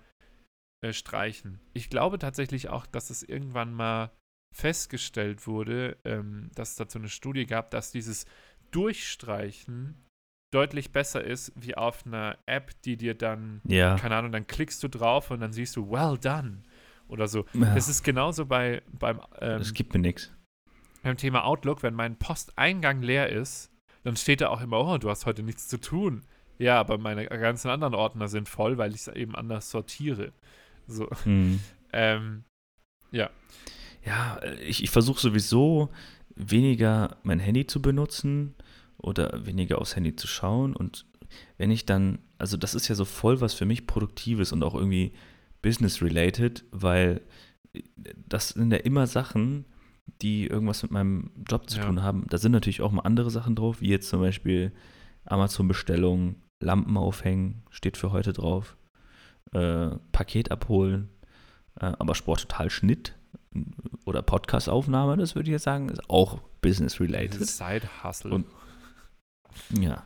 äh, 0.83 0.93
streichen. 0.93 1.59
Ich 1.73 1.89
glaube 1.89 2.19
tatsächlich 2.19 2.69
auch, 2.69 2.85
dass 2.85 3.09
es 3.09 3.23
irgendwann 3.23 3.73
mal 3.73 4.11
festgestellt 4.53 5.45
wurde, 5.47 5.97
ähm, 6.05 6.49
dass 6.55 6.71
es 6.71 6.75
dazu 6.77 6.99
eine 6.99 7.09
Studie 7.09 7.45
gab, 7.45 7.71
dass 7.71 7.91
dieses 7.91 8.25
Durchstreichen 8.71 9.95
deutlich 10.53 10.91
besser 10.91 11.23
ist, 11.23 11.51
wie 11.55 11.75
auf 11.75 12.05
einer 12.05 12.37
App, 12.45 12.71
die 12.83 12.95
dir 12.95 13.15
dann, 13.15 13.61
Ja. 13.65 13.95
keine 13.97 14.15
Ahnung, 14.15 14.31
dann 14.31 14.45
klickst 14.45 14.83
du 14.83 14.87
drauf 14.87 15.31
und 15.31 15.39
dann 15.41 15.51
siehst 15.51 15.75
du, 15.75 15.89
well 15.89 16.17
done. 16.17 16.61
Oder 17.07 17.27
so. 17.27 17.45
ja. 17.53 17.73
Das 17.75 17.89
ist 17.89 18.03
genauso 18.03 18.45
bei, 18.45 18.81
beim, 18.99 19.19
ähm, 19.41 19.59
das 19.59 19.73
gibt 19.73 19.93
mir 19.93 19.99
nichts. 19.99 20.31
beim 21.01 21.17
Thema 21.17 21.43
Outlook, 21.43 21.81
wenn 21.83 21.95
mein 21.95 22.17
Posteingang 22.17 23.01
leer 23.01 23.29
ist, 23.29 23.71
dann 24.03 24.15
steht 24.15 24.41
da 24.41 24.49
auch 24.49 24.61
immer, 24.61 24.79
oh, 24.79 24.97
du 24.97 25.09
hast 25.09 25.25
heute 25.25 25.43
nichts 25.43 25.67
zu 25.67 25.79
tun. 25.79 26.23
Ja, 26.59 26.79
aber 26.79 26.97
meine 26.97 27.25
ganzen 27.25 27.69
anderen 27.69 27.95
Ordner 27.95 28.27
sind 28.27 28.47
voll, 28.47 28.77
weil 28.77 28.91
ich 28.93 29.01
es 29.01 29.07
eben 29.07 29.35
anders 29.35 29.69
sortiere. 29.71 30.31
So, 30.87 31.09
Mhm. 31.25 31.59
ähm, 31.93 32.43
Ja, 33.11 33.29
äh, 34.05 34.55
ich, 34.63 34.83
ich 34.83 34.89
versuche 34.89 35.19
sowieso 35.19 35.89
weniger 36.35 37.17
mein 37.23 37.39
Handy 37.39 37.67
zu 37.67 37.81
benutzen 37.81 38.55
oder 38.97 39.45
weniger 39.45 39.79
aufs 39.79 39.95
Handy 39.95 40.15
zu 40.15 40.27
schauen. 40.27 40.75
Und 40.75 41.05
wenn 41.57 41.71
ich 41.71 41.85
dann, 41.85 42.19
also 42.37 42.57
das 42.57 42.75
ist 42.75 42.87
ja 42.87 42.95
so 42.95 43.05
voll 43.05 43.41
was 43.41 43.53
für 43.53 43.65
mich 43.65 43.87
Produktives 43.87 44.51
und 44.51 44.63
auch 44.63 44.75
irgendwie 44.75 45.13
business-related, 45.61 46.63
weil 46.71 47.21
das 48.27 48.49
sind 48.49 48.71
ja 48.71 48.77
immer 48.79 49.07
Sachen, 49.07 49.65
die 50.21 50.47
irgendwas 50.47 50.83
mit 50.83 50.91
meinem 50.91 51.31
Job 51.49 51.69
zu 51.69 51.77
Ja. 51.77 51.85
tun 51.85 52.03
haben. 52.03 52.25
Da 52.29 52.37
sind 52.37 52.51
natürlich 52.51 52.81
auch 52.81 52.91
mal 52.91 53.01
andere 53.03 53.31
Sachen 53.31 53.55
drauf, 53.55 53.81
wie 53.81 53.89
jetzt 53.89 54.09
zum 54.09 54.19
Beispiel 54.19 54.71
Amazon-Bestellung, 55.25 56.35
Lampen 56.59 56.97
aufhängen, 56.97 57.63
steht 57.69 57.97
für 57.97 58.11
heute 58.11 58.33
drauf, 58.33 58.77
äh, 59.53 59.89
Paket 60.11 60.51
abholen, 60.51 61.09
äh, 61.79 61.85
aber 61.97 62.15
Sport 62.15 62.41
total 62.41 62.69
Schnitt 62.69 63.15
oder 64.05 64.21
Podcast-Aufnahme, 64.21 65.17
das 65.17 65.35
würde 65.35 65.49
ich 65.49 65.53
jetzt 65.53 65.63
sagen, 65.63 65.89
ist 65.89 66.09
auch 66.09 66.39
business-related. 66.61 67.45
Side-Hustle. 67.47 68.43
Ja, 69.79 70.03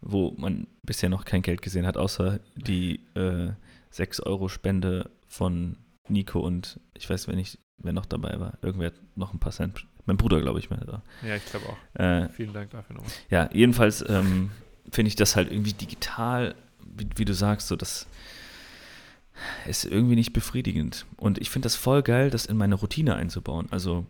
wo 0.00 0.34
man 0.36 0.66
bisher 0.82 1.08
noch 1.08 1.24
kein 1.24 1.42
Geld 1.42 1.62
gesehen 1.62 1.86
hat, 1.86 1.96
außer 1.96 2.40
die 2.56 3.00
äh, 3.14 3.50
6-Euro-Spende 3.92 5.10
von 5.26 5.76
Nico 6.08 6.40
und 6.40 6.78
ich 6.94 7.08
weiß, 7.08 7.28
wenn 7.28 7.38
ich, 7.38 7.58
wer 7.78 7.92
noch 7.92 8.06
dabei 8.06 8.38
war, 8.38 8.58
irgendwer 8.62 8.88
hat 8.88 9.00
noch 9.16 9.32
ein 9.32 9.40
paar 9.40 9.52
Cent, 9.52 9.86
mein 10.06 10.16
Bruder, 10.16 10.40
glaube 10.42 10.58
ich, 10.58 10.68
mehr 10.70 10.84
da. 10.84 11.02
ja, 11.26 11.36
ich 11.36 11.44
glaube 11.46 11.66
auch. 11.66 12.00
Äh, 12.00 12.28
Vielen 12.28 12.52
Dank 12.52 12.70
dafür 12.70 12.96
nochmal. 12.96 13.12
ja, 13.30 13.48
jedenfalls 13.52 14.04
ähm, 14.08 14.50
finde 14.90 15.08
ich 15.08 15.16
das 15.16 15.34
halt 15.34 15.50
irgendwie 15.50 15.72
digital, 15.72 16.54
wie, 16.84 17.08
wie 17.16 17.24
du 17.24 17.32
sagst, 17.34 17.68
so 17.68 17.76
das 17.76 18.06
ist 19.66 19.84
irgendwie 19.84 20.16
nicht 20.16 20.32
befriedigend. 20.32 21.06
Und 21.16 21.38
ich 21.38 21.50
finde 21.50 21.66
das 21.66 21.76
voll 21.76 22.02
geil, 22.02 22.30
das 22.30 22.46
in 22.46 22.56
meine 22.56 22.76
Routine 22.76 23.16
einzubauen. 23.16 23.66
Also 23.70 24.06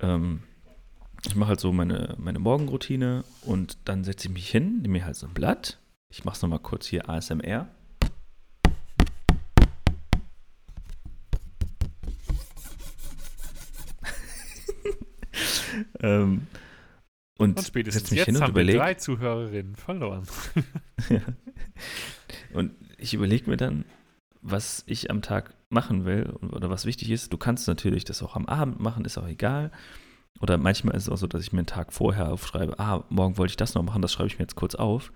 ähm, 0.00 0.42
ich 1.26 1.34
mache 1.34 1.48
halt 1.50 1.60
so 1.60 1.72
meine, 1.72 2.14
meine 2.18 2.38
Morgenroutine 2.38 3.24
und 3.42 3.78
dann 3.84 4.04
setze 4.04 4.28
ich 4.28 4.34
mich 4.34 4.48
hin, 4.50 4.82
nehme 4.82 4.98
mir 4.98 5.06
halt 5.06 5.16
so 5.16 5.26
ein 5.26 5.34
Blatt. 5.34 5.78
Ich 6.08 6.24
mache 6.24 6.36
es 6.36 6.42
nochmal 6.42 6.60
kurz 6.60 6.86
hier 6.86 7.08
ASMR. 7.08 7.42
ähm, 16.00 16.46
und, 17.38 17.58
Und 17.58 17.66
spätestens 17.66 18.10
mich 18.10 18.18
jetzt 18.18 18.26
hin 18.26 18.36
und 18.36 18.42
haben 18.42 18.54
wir 18.54 18.62
überlege. 18.62 18.78
drei 18.78 18.94
Zuhörerinnen 18.94 19.76
verloren. 19.76 20.26
Ja. 21.10 21.20
Und 22.54 22.72
ich 22.96 23.12
überlege 23.12 23.50
mir 23.50 23.58
dann, 23.58 23.84
was 24.48 24.84
ich 24.86 25.10
am 25.10 25.22
Tag 25.22 25.54
machen 25.70 26.04
will 26.04 26.32
oder 26.52 26.70
was 26.70 26.86
wichtig 26.86 27.10
ist. 27.10 27.32
Du 27.32 27.36
kannst 27.38 27.66
natürlich 27.66 28.04
das 28.04 28.22
auch 28.22 28.36
am 28.36 28.46
Abend 28.46 28.78
machen, 28.80 29.04
ist 29.04 29.18
auch 29.18 29.26
egal. 29.26 29.72
Oder 30.40 30.58
manchmal 30.58 30.94
ist 30.94 31.04
es 31.04 31.08
auch 31.08 31.16
so, 31.16 31.26
dass 31.26 31.42
ich 31.42 31.52
mir 31.52 31.60
einen 31.60 31.66
Tag 31.66 31.92
vorher 31.92 32.30
aufschreibe, 32.30 32.78
ah, 32.78 33.04
morgen 33.08 33.38
wollte 33.38 33.52
ich 33.52 33.56
das 33.56 33.74
noch 33.74 33.82
machen, 33.82 34.02
das 34.02 34.12
schreibe 34.12 34.28
ich 34.28 34.38
mir 34.38 34.44
jetzt 34.44 34.54
kurz 34.54 34.74
auf. 34.74 35.12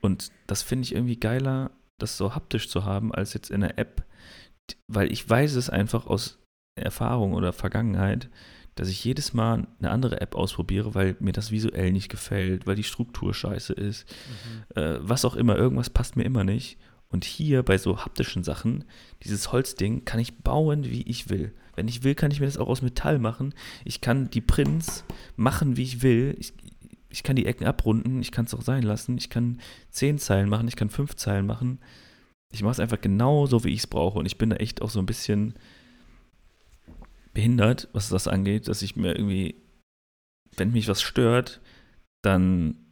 Und 0.00 0.30
das 0.46 0.62
finde 0.62 0.84
ich 0.84 0.94
irgendwie 0.94 1.18
geiler, 1.18 1.70
das 1.98 2.16
so 2.16 2.34
haptisch 2.34 2.68
zu 2.68 2.84
haben, 2.84 3.12
als 3.14 3.34
jetzt 3.34 3.50
in 3.50 3.62
der 3.62 3.78
App, 3.78 4.04
weil 4.86 5.10
ich 5.12 5.28
weiß 5.28 5.54
es 5.56 5.68
einfach 5.70 6.06
aus 6.06 6.38
Erfahrung 6.76 7.32
oder 7.34 7.52
Vergangenheit, 7.52 8.28
dass 8.76 8.88
ich 8.88 9.04
jedes 9.04 9.34
Mal 9.34 9.66
eine 9.78 9.90
andere 9.90 10.20
App 10.20 10.34
ausprobiere, 10.34 10.94
weil 10.94 11.16
mir 11.18 11.32
das 11.32 11.50
visuell 11.50 11.90
nicht 11.92 12.08
gefällt, 12.08 12.66
weil 12.66 12.76
die 12.76 12.84
Struktur 12.84 13.34
scheiße 13.34 13.72
ist, 13.72 14.06
Mhm. 14.08 14.80
äh, 14.80 14.98
was 15.00 15.24
auch 15.24 15.34
immer, 15.34 15.56
irgendwas 15.56 15.90
passt 15.90 16.16
mir 16.16 16.24
immer 16.24 16.44
nicht. 16.44 16.78
Und 17.10 17.24
hier 17.24 17.64
bei 17.64 17.76
so 17.76 17.98
haptischen 17.98 18.44
Sachen, 18.44 18.84
dieses 19.24 19.50
Holzding 19.52 20.04
kann 20.04 20.20
ich 20.20 20.38
bauen, 20.38 20.84
wie 20.84 21.02
ich 21.02 21.28
will. 21.28 21.52
Wenn 21.74 21.88
ich 21.88 22.04
will, 22.04 22.14
kann 22.14 22.30
ich 22.30 22.38
mir 22.38 22.46
das 22.46 22.56
auch 22.56 22.68
aus 22.68 22.82
Metall 22.82 23.18
machen. 23.18 23.52
Ich 23.84 24.00
kann 24.00 24.30
die 24.30 24.40
Prints 24.40 25.04
machen, 25.34 25.76
wie 25.76 25.82
ich 25.82 26.02
will. 26.02 26.36
Ich, 26.38 26.52
ich 27.08 27.24
kann 27.24 27.34
die 27.34 27.46
Ecken 27.46 27.66
abrunden, 27.66 28.20
ich 28.20 28.30
kann 28.30 28.44
es 28.44 28.54
auch 28.54 28.62
sein 28.62 28.84
lassen. 28.84 29.18
Ich 29.18 29.28
kann 29.28 29.60
zehn 29.90 30.18
Zeilen 30.18 30.48
machen, 30.48 30.68
ich 30.68 30.76
kann 30.76 30.88
fünf 30.88 31.16
Zeilen 31.16 31.46
machen. 31.46 31.80
Ich 32.52 32.62
mache 32.62 32.72
es 32.72 32.80
einfach 32.80 33.00
genau 33.00 33.46
so, 33.46 33.64
wie 33.64 33.72
ich 33.72 33.80
es 33.80 33.86
brauche. 33.88 34.18
Und 34.18 34.26
ich 34.26 34.38
bin 34.38 34.50
da 34.50 34.56
echt 34.56 34.80
auch 34.80 34.90
so 34.90 35.00
ein 35.00 35.06
bisschen 35.06 35.54
behindert, 37.32 37.88
was 37.92 38.08
das 38.08 38.28
angeht, 38.28 38.68
dass 38.68 38.82
ich 38.82 38.94
mir 38.94 39.16
irgendwie, 39.16 39.56
wenn 40.56 40.72
mich 40.72 40.86
was 40.86 41.02
stört, 41.02 41.60
dann 42.22 42.89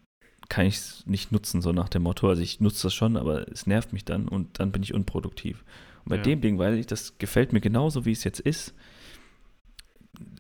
kann 0.48 0.66
ich 0.66 0.76
es 0.76 1.06
nicht 1.06 1.30
nutzen, 1.32 1.60
so 1.60 1.72
nach 1.72 1.88
dem 1.88 2.02
Motto. 2.02 2.28
Also 2.28 2.42
ich 2.42 2.60
nutze 2.60 2.84
das 2.84 2.94
schon, 2.94 3.16
aber 3.16 3.50
es 3.52 3.66
nervt 3.66 3.92
mich 3.92 4.04
dann 4.04 4.28
und 4.28 4.58
dann 4.60 4.72
bin 4.72 4.82
ich 4.82 4.94
unproduktiv. 4.94 5.64
Und 6.04 6.10
bei 6.10 6.16
Ja. 6.16 6.22
dem 6.22 6.40
Ding, 6.40 6.58
weil 6.58 6.78
ich, 6.78 6.86
das 6.86 7.18
gefällt 7.18 7.52
mir 7.52 7.60
genauso, 7.60 8.04
wie 8.06 8.12
es 8.12 8.24
jetzt 8.24 8.40
ist. 8.40 8.74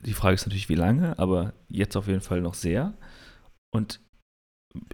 Die 0.04 0.14
Frage 0.14 0.34
ist 0.34 0.46
natürlich, 0.46 0.68
wie 0.68 0.74
lange, 0.74 1.18
aber 1.18 1.52
jetzt 1.68 1.96
auf 1.96 2.08
jeden 2.08 2.20
Fall 2.22 2.40
noch 2.40 2.54
sehr. 2.54 2.94
Und 3.70 4.00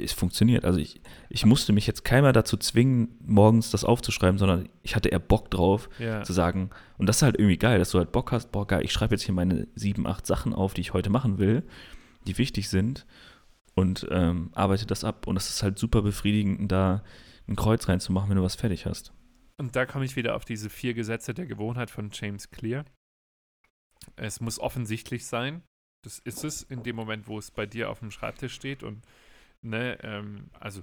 es 0.01 0.13
funktioniert. 0.13 0.65
Also 0.65 0.79
ich, 0.79 1.01
ich 1.29 1.47
musste 1.47 1.73
mich 1.73 1.87
jetzt 1.87 2.05
keiner 2.05 2.33
dazu 2.33 2.57
zwingen, 2.57 3.17
morgens 3.25 3.71
das 3.71 3.85
aufzuschreiben, 3.85 4.39
sondern 4.39 4.69
ich 4.83 4.97
hatte 4.97 5.09
eher 5.11 5.19
Bock 5.19 5.51
drauf, 5.51 5.89
Ja. 5.99 6.23
zu 6.23 6.33
sagen, 6.33 6.71
und 6.99 7.07
das 7.09 7.17
ist 7.17 7.23
halt 7.23 7.37
irgendwie 7.39 7.57
geil, 7.59 7.79
dass 7.79 7.91
du 7.91 7.99
halt 7.99 8.13
Bock 8.13 8.33
hast, 8.33 8.51
boah, 8.53 8.67
geil, 8.67 8.85
ich 8.85 8.93
schreibe 8.93 9.15
jetzt 9.15 9.25
hier 9.25 9.35
meine 9.35 9.67
sieben, 9.75 10.07
acht 10.07 10.27
Sachen 10.27 10.53
auf, 10.55 10.75
die 10.75 10.81
ich 10.81 10.93
heute 10.93 11.11
machen 11.11 11.39
will, 11.39 11.63
die 12.27 12.37
wichtig 12.39 12.69
sind 12.69 13.07
und 13.75 14.07
ähm, 14.11 14.51
arbeite 14.55 14.87
das 14.87 15.05
ab. 15.05 15.27
Und 15.27 15.37
es 15.37 15.49
ist 15.51 15.63
halt 15.63 15.79
super 15.79 16.03
befriedigend, 16.03 16.71
da 16.71 17.03
ein 17.47 17.57
Kreuz 17.57 17.89
reinzumachen, 17.89 18.31
wenn 18.31 18.37
du 18.37 18.43
was 18.43 18.55
fertig 18.55 18.87
hast. 18.87 19.13
Und 19.57 19.77
da 19.77 19.87
komme 19.87 20.05
ich 20.05 20.17
wieder 20.17 20.35
auf 20.35 20.45
diese 20.45 20.71
vier 20.71 20.95
Gesetze 20.95 21.35
der 21.35 21.47
Gewohnheit 21.47 21.91
von 21.91 22.11
James 22.13 22.51
Clear. 22.51 22.85
Es 24.17 24.41
muss 24.41 24.59
offensichtlich 24.59 25.27
sein. 25.27 25.63
Das 26.05 26.19
ist 26.19 26.45
es 26.45 26.63
in 26.63 26.83
dem 26.83 26.97
Moment, 26.97 27.29
wo 27.29 27.39
es 27.39 27.51
bei 27.51 27.67
dir 27.67 27.91
auf 27.91 28.01
dem 28.01 28.11
Schreibtisch 28.11 28.55
steht. 28.55 28.83
Und, 28.83 29.05
ne, 29.63 29.99
ähm, 30.03 30.51
also, 30.61 30.83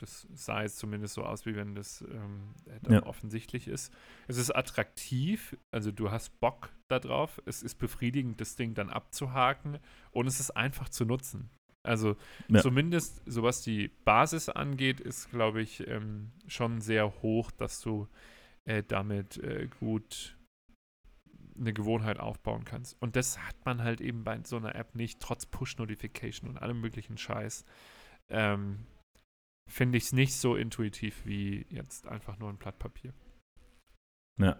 das 0.00 0.26
sah 0.32 0.62
jetzt 0.62 0.78
zumindest 0.78 1.14
so 1.14 1.24
aus, 1.24 1.46
wie 1.46 1.54
wenn 1.54 1.74
das 1.74 2.02
ähm, 2.02 2.54
dann 2.82 2.94
Ja. 2.94 3.02
offensichtlich 3.06 3.68
ist. 3.68 3.92
Es 4.26 4.36
ist 4.36 4.50
attraktiv, 4.50 5.56
also 5.70 5.92
du 5.92 6.10
hast 6.10 6.40
Bock 6.40 6.70
darauf. 6.88 7.40
Es 7.44 7.62
ist 7.62 7.76
befriedigend, 7.76 8.40
das 8.40 8.56
Ding 8.56 8.74
dann 8.74 8.90
abzuhaken. 8.90 9.78
Und 10.10 10.26
es 10.26 10.40
ist 10.40 10.50
einfach 10.52 10.88
zu 10.88 11.04
nutzen. 11.04 11.50
Also, 11.84 12.16
Ja. 12.48 12.60
zumindest 12.60 13.22
so 13.26 13.42
was 13.42 13.62
die 13.62 13.88
Basis 14.04 14.48
angeht, 14.48 15.00
ist, 15.00 15.30
glaube 15.30 15.62
ich, 15.62 15.86
ähm, 15.88 16.30
schon 16.46 16.80
sehr 16.80 17.22
hoch, 17.22 17.50
dass 17.50 17.80
du 17.80 18.08
äh, 18.64 18.82
damit 18.86 19.38
äh, 19.38 19.68
gut 19.80 20.36
eine 21.58 21.72
Gewohnheit 21.72 22.18
aufbauen 22.18 22.64
kannst. 22.64 23.00
Und 23.02 23.16
das 23.16 23.38
hat 23.38 23.56
man 23.64 23.82
halt 23.82 24.00
eben 24.00 24.24
bei 24.24 24.40
so 24.44 24.56
einer 24.56 24.74
App 24.74 24.94
nicht, 24.94 25.20
trotz 25.20 25.46
Push-Notification 25.46 26.48
und 26.48 26.58
allem 26.58 26.80
möglichen 26.80 27.18
Scheiß. 27.18 27.64
Ähm, 28.30 28.86
Finde 29.70 29.98
ich 29.98 30.04
es 30.04 30.12
nicht 30.12 30.34
so 30.34 30.56
intuitiv 30.56 31.24
wie 31.24 31.66
jetzt 31.68 32.06
einfach 32.06 32.38
nur 32.38 32.48
ein 32.48 32.58
Blatt 32.58 32.78
Papier. 32.78 33.12
Ja. 34.40 34.56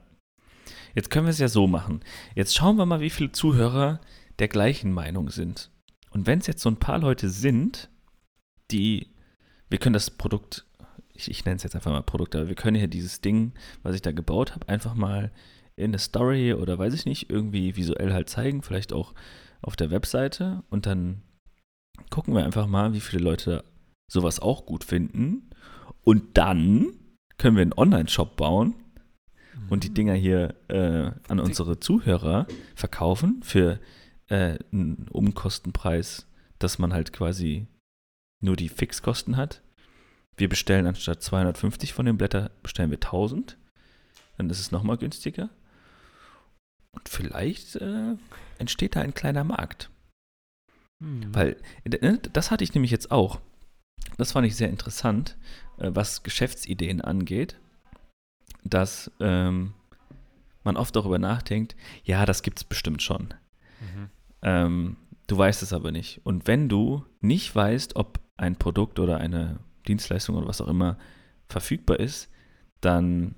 Jetzt 0.94 1.10
können 1.10 1.26
wir 1.26 1.30
es 1.30 1.38
ja 1.38 1.48
so 1.48 1.66
machen. 1.66 2.04
Jetzt 2.34 2.54
schauen 2.54 2.76
wir 2.76 2.86
mal, 2.86 3.00
wie 3.00 3.10
viele 3.10 3.32
Zuhörer 3.32 4.00
der 4.38 4.48
gleichen 4.48 4.92
Meinung 4.92 5.30
sind. 5.30 5.70
Und 6.12 6.26
wenn 6.26 6.38
es 6.38 6.46
jetzt 6.46 6.62
so 6.62 6.70
ein 6.70 6.78
paar 6.78 6.98
Leute 6.98 7.28
sind, 7.28 7.88
die, 8.70 9.08
wir 9.68 9.78
können 9.78 9.94
das 9.94 10.10
Produkt, 10.10 10.66
ich, 11.14 11.30
ich 11.30 11.44
nenne 11.44 11.56
es 11.56 11.62
jetzt 11.62 11.74
einfach 11.74 11.90
mal 11.90 12.02
Produkt, 12.02 12.36
aber 12.36 12.48
wir 12.48 12.54
können 12.54 12.76
hier 12.76 12.88
dieses 12.88 13.20
Ding, 13.20 13.52
was 13.82 13.94
ich 13.94 14.02
da 14.02 14.12
gebaut 14.12 14.54
habe, 14.54 14.68
einfach 14.68 14.94
mal 14.94 15.32
in 15.76 15.86
eine 15.86 15.98
Story 15.98 16.52
oder 16.52 16.78
weiß 16.78 16.94
ich 16.94 17.06
nicht, 17.06 17.30
irgendwie 17.30 17.76
visuell 17.76 18.12
halt 18.12 18.28
zeigen, 18.28 18.62
vielleicht 18.62 18.92
auch 18.92 19.14
auf 19.62 19.76
der 19.76 19.90
Webseite 19.90 20.62
und 20.68 20.86
dann 20.86 21.22
gucken 22.10 22.34
wir 22.34 22.44
einfach 22.44 22.66
mal, 22.66 22.92
wie 22.92 23.00
viele 23.00 23.22
Leute 23.22 23.64
sowas 24.10 24.40
auch 24.40 24.66
gut 24.66 24.84
finden. 24.84 25.50
Und 26.04 26.36
dann 26.36 26.92
können 27.38 27.56
wir 27.56 27.62
einen 27.62 27.72
Online-Shop 27.72 28.36
bauen 28.36 28.74
und 29.70 29.84
die 29.84 29.94
Dinger 29.94 30.14
hier 30.14 30.54
äh, 30.68 31.10
an 31.28 31.40
unsere 31.40 31.80
Zuhörer 31.80 32.46
verkaufen 32.74 33.40
für 33.42 33.78
äh, 34.32 34.58
einen 34.72 35.08
Umkostenpreis, 35.10 36.26
dass 36.58 36.78
man 36.78 36.92
halt 36.92 37.12
quasi 37.12 37.66
nur 38.40 38.56
die 38.56 38.70
Fixkosten 38.70 39.36
hat. 39.36 39.62
Wir 40.36 40.48
bestellen 40.48 40.86
anstatt 40.86 41.22
250 41.22 41.92
von 41.92 42.06
den 42.06 42.16
Blätter, 42.16 42.50
bestellen 42.62 42.90
wir 42.90 42.96
1000. 42.96 43.58
Dann 44.38 44.48
ist 44.48 44.58
es 44.58 44.72
nochmal 44.72 44.96
günstiger. 44.96 45.50
Und 46.92 47.08
vielleicht 47.08 47.76
äh, 47.76 48.14
entsteht 48.58 48.96
da 48.96 49.02
ein 49.02 49.14
kleiner 49.14 49.44
Markt. 49.44 49.90
Mhm. 50.98 51.34
Weil 51.34 51.56
äh, 51.84 52.18
das 52.32 52.50
hatte 52.50 52.64
ich 52.64 52.74
nämlich 52.74 52.90
jetzt 52.90 53.10
auch. 53.10 53.38
Das 54.16 54.32
fand 54.32 54.46
ich 54.46 54.56
sehr 54.56 54.70
interessant, 54.70 55.36
äh, 55.76 55.90
was 55.92 56.22
Geschäftsideen 56.22 57.02
angeht, 57.02 57.58
dass 58.64 59.10
ähm, 59.20 59.74
man 60.64 60.76
oft 60.78 60.96
darüber 60.96 61.18
nachdenkt, 61.18 61.76
ja, 62.04 62.24
das 62.24 62.42
gibt 62.42 62.58
es 62.58 62.64
bestimmt 62.64 63.02
schon. 63.02 63.34
Mhm. 63.80 64.10
Ähm, 64.42 64.96
du 65.26 65.38
weißt 65.38 65.62
es 65.62 65.72
aber 65.72 65.92
nicht. 65.92 66.20
Und 66.24 66.46
wenn 66.46 66.68
du 66.68 67.04
nicht 67.20 67.54
weißt, 67.54 67.96
ob 67.96 68.20
ein 68.36 68.56
Produkt 68.56 68.98
oder 68.98 69.18
eine 69.18 69.60
Dienstleistung 69.86 70.36
oder 70.36 70.48
was 70.48 70.60
auch 70.60 70.68
immer 70.68 70.98
verfügbar 71.48 72.00
ist, 72.00 72.30
dann 72.80 73.34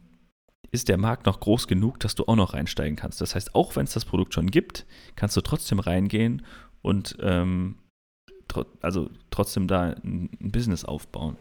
ist 0.71 0.89
der 0.89 0.99
Markt 0.99 1.27
noch 1.27 1.41
groß 1.41 1.69
genug, 1.69 2.01
dass 2.01 2.15
du 2.15 2.25
auch 2.25 2.37
noch 2.37 2.55
reinsteigen 2.55 2.97
kannst. 2.97 3.21
Das 3.21 3.35
heißt, 3.35 3.55
auch 3.55 3.77
wenn 3.77 3.85
es 3.85 3.93
das 3.93 4.05
Produkt 4.05 4.35
schon 4.35 4.51
gibt, 4.51 4.87
kannst 5.15 5.37
du 5.37 5.41
trotzdem 5.41 5.79
reingehen 5.79 6.43
und 6.83 7.17
ähm, 7.21 7.77
tro 8.49 8.65
also 8.81 9.09
trotzdem 9.31 9.69
da 9.69 9.91
ein, 9.91 10.31
ein 10.41 10.51
Business 10.51 10.85
aufbauen. 10.85 11.37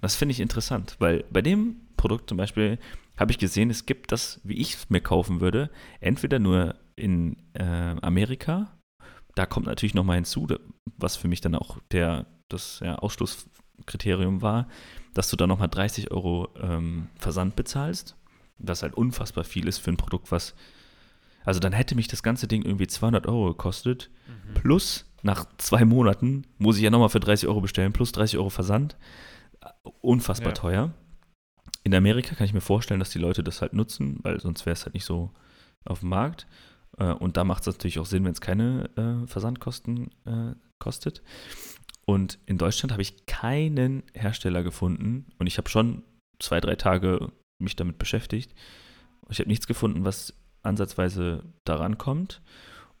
Das 0.00 0.16
finde 0.16 0.32
ich 0.32 0.40
interessant, 0.40 0.96
weil 1.00 1.24
bei 1.30 1.42
dem 1.42 1.76
Produkt 1.96 2.28
zum 2.30 2.38
Beispiel 2.38 2.78
habe 3.18 3.32
ich 3.32 3.38
gesehen, 3.38 3.68
es 3.68 3.84
gibt 3.84 4.12
das, 4.12 4.40
wie 4.44 4.54
ich 4.54 4.74
es 4.74 4.90
mir 4.90 5.00
kaufen 5.00 5.40
würde, 5.40 5.70
entweder 6.00 6.38
nur 6.38 6.76
in 6.96 7.36
äh, 7.54 7.96
Amerika. 8.00 8.77
Da 9.38 9.46
kommt 9.46 9.66
natürlich 9.66 9.94
nochmal 9.94 10.16
hinzu, 10.16 10.48
was 10.96 11.14
für 11.14 11.28
mich 11.28 11.40
dann 11.40 11.54
auch 11.54 11.78
der, 11.92 12.26
das 12.48 12.80
ja, 12.82 12.96
Ausschlusskriterium 12.96 14.42
war, 14.42 14.66
dass 15.14 15.30
du 15.30 15.36
da 15.36 15.46
nochmal 15.46 15.68
30 15.68 16.10
Euro 16.10 16.48
ähm, 16.60 17.06
Versand 17.20 17.54
bezahlst. 17.54 18.16
Was 18.58 18.82
halt 18.82 18.94
unfassbar 18.94 19.44
viel 19.44 19.68
ist 19.68 19.78
für 19.78 19.92
ein 19.92 19.96
Produkt, 19.96 20.32
was. 20.32 20.56
Also 21.44 21.60
dann 21.60 21.72
hätte 21.72 21.94
mich 21.94 22.08
das 22.08 22.24
ganze 22.24 22.48
Ding 22.48 22.64
irgendwie 22.64 22.88
200 22.88 23.28
Euro 23.28 23.46
gekostet. 23.50 24.10
Mhm. 24.26 24.54
Plus 24.54 25.04
nach 25.22 25.46
zwei 25.58 25.84
Monaten 25.84 26.42
muss 26.58 26.76
ich 26.76 26.82
ja 26.82 26.90
nochmal 26.90 27.08
für 27.08 27.20
30 27.20 27.48
Euro 27.48 27.60
bestellen, 27.60 27.92
plus 27.92 28.10
30 28.10 28.38
Euro 28.38 28.50
Versand. 28.50 28.96
Unfassbar 30.00 30.48
Ja. 30.50 30.54
teuer. 30.54 30.94
In 31.84 31.94
Amerika 31.94 32.34
kann 32.34 32.46
ich 32.46 32.54
mir 32.54 32.60
vorstellen, 32.60 32.98
dass 32.98 33.10
die 33.10 33.20
Leute 33.20 33.44
das 33.44 33.62
halt 33.62 33.72
nutzen, 33.72 34.18
weil 34.22 34.40
sonst 34.40 34.66
wäre 34.66 34.74
es 34.74 34.84
halt 34.84 34.94
nicht 34.94 35.04
so 35.04 35.30
auf 35.84 36.00
dem 36.00 36.08
Markt. 36.08 36.48
Äh, 36.98 37.12
Und 37.12 37.36
da 37.36 37.44
macht 37.44 37.62
es 37.62 37.66
natürlich 37.66 37.98
auch 37.98 38.06
Sinn, 38.06 38.24
wenn 38.24 38.32
es 38.32 38.40
keine 38.40 38.90
äh, 38.96 39.26
Versandkosten 39.26 40.10
äh, 40.26 40.54
kostet. 40.78 41.22
Und 42.06 42.38
in 42.46 42.56
Deutschland 42.58 42.92
habe 42.92 43.02
ich 43.02 43.26
keinen 43.26 44.02
Hersteller 44.14 44.62
gefunden 44.62 45.26
und 45.38 45.46
ich 45.46 45.58
habe 45.58 45.68
schon 45.68 46.02
zwei, 46.38 46.60
drei 46.60 46.74
Tage 46.76 47.30
mich 47.60 47.76
damit 47.76 47.98
beschäftigt. 47.98 48.54
Ich 49.28 49.40
habe 49.40 49.48
nichts 49.48 49.66
gefunden, 49.66 50.04
was 50.04 50.32
ansatzweise 50.62 51.42
daran 51.66 51.98
kommt. 51.98 52.40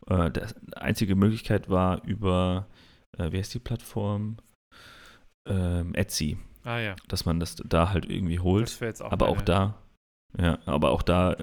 Äh, 0.08 0.30
die 0.30 0.40
einzige 0.76 1.14
Möglichkeit 1.16 1.70
war 1.70 2.04
über, 2.04 2.66
äh, 3.16 3.32
wie 3.32 3.38
heißt 3.38 3.54
die 3.54 3.60
Plattform? 3.60 4.36
Ähm, 5.48 5.94
Etsy, 5.94 6.36
Ah 6.64 6.78
ja, 6.78 6.96
dass 7.06 7.24
man 7.24 7.40
das 7.40 7.56
da 7.56 7.90
halt 7.90 8.10
irgendwie 8.10 8.40
holt. 8.40 8.66
das 8.66 8.80
wäre 8.82 8.90
jetzt 8.90 9.02
auch 9.02 9.10
aber 9.12 9.28
auch 9.28 9.40
da, 9.40 9.78
ja, 10.38 10.58
aber 10.66 10.90
auch 10.90 11.00
da 11.02 11.36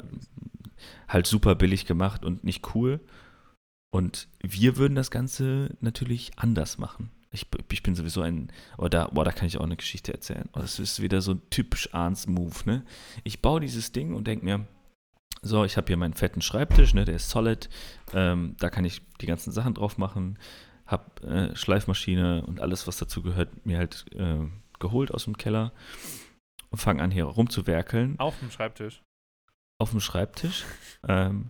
halt 1.08 1.28
super 1.28 1.56
billig 1.56 1.86
gemacht 1.86 2.26
und 2.26 2.44
nicht 2.44 2.76
cool. 2.76 3.00
Und 3.92 4.28
wir 4.42 4.78
würden 4.78 4.96
das 4.96 5.12
Ganze 5.12 5.76
natürlich 5.80 6.32
anders 6.38 6.78
machen. 6.78 7.12
Ich, 7.32 7.48
ich 7.72 7.84
bin 7.84 7.96
sowieso 7.96 8.22
ein, 8.22 8.52
aber 8.78 8.90
da, 8.90 9.08
boah, 9.08 9.26
da 9.26 9.32
kann 9.32 9.48
ich 9.48 9.58
auch 9.58 9.64
eine 9.64 9.76
Geschichte 9.76 10.14
erzählen. 10.14 10.50
Oh, 10.54 10.60
das 10.60 10.80
ist 10.80 11.02
wieder 11.02 11.22
so 11.22 11.34
ein 11.34 11.42
typisch 11.50 11.94
Arns-Move, 11.94 12.56
ne? 12.66 12.86
Ich 13.24 13.42
baue 13.42 13.60
dieses 13.60 13.92
Ding 13.92 14.14
und 14.14 14.26
denke 14.26 14.46
mir, 14.46 14.66
so, 15.42 15.64
ich 15.64 15.78
habe 15.78 15.88
hier 15.88 15.98
meinen 15.98 16.14
fetten 16.14 16.42
Schreibtisch, 16.42 16.94
ne, 16.94 17.06
der 17.06 17.16
ist 17.16 17.30
solid. 17.30 17.70
Ähm, 18.14 18.56
da 18.60 18.70
kann 18.70 18.84
ich 18.84 19.02
die 19.22 19.28
ganzen 19.28 19.52
Sachen 19.52 19.76
drauf 19.76 19.98
machen. 19.98 20.40
Hab 20.88 21.24
äh, 21.24 21.56
Schleifmaschine 21.56 22.46
und 22.46 22.60
alles, 22.62 22.88
was 22.88 22.98
dazu 22.98 23.22
gehört, 23.22 23.66
mir 23.66 23.78
halt 23.78 24.06
äh, 24.16 24.48
geholt 24.80 25.14
aus 25.14 25.26
dem 25.26 25.38
Keller 25.38 25.72
und 26.70 26.80
fange 26.80 27.02
an, 27.02 27.12
hier 27.12 27.26
rumzuwerkeln 27.26 28.20
Auf 28.20 28.40
dem 28.40 28.52
Schreibtisch. 28.52 29.02
Auf 29.78 29.92
dem 29.92 30.00
Schreibtisch. 30.00 30.66
Ähm, 31.08 31.50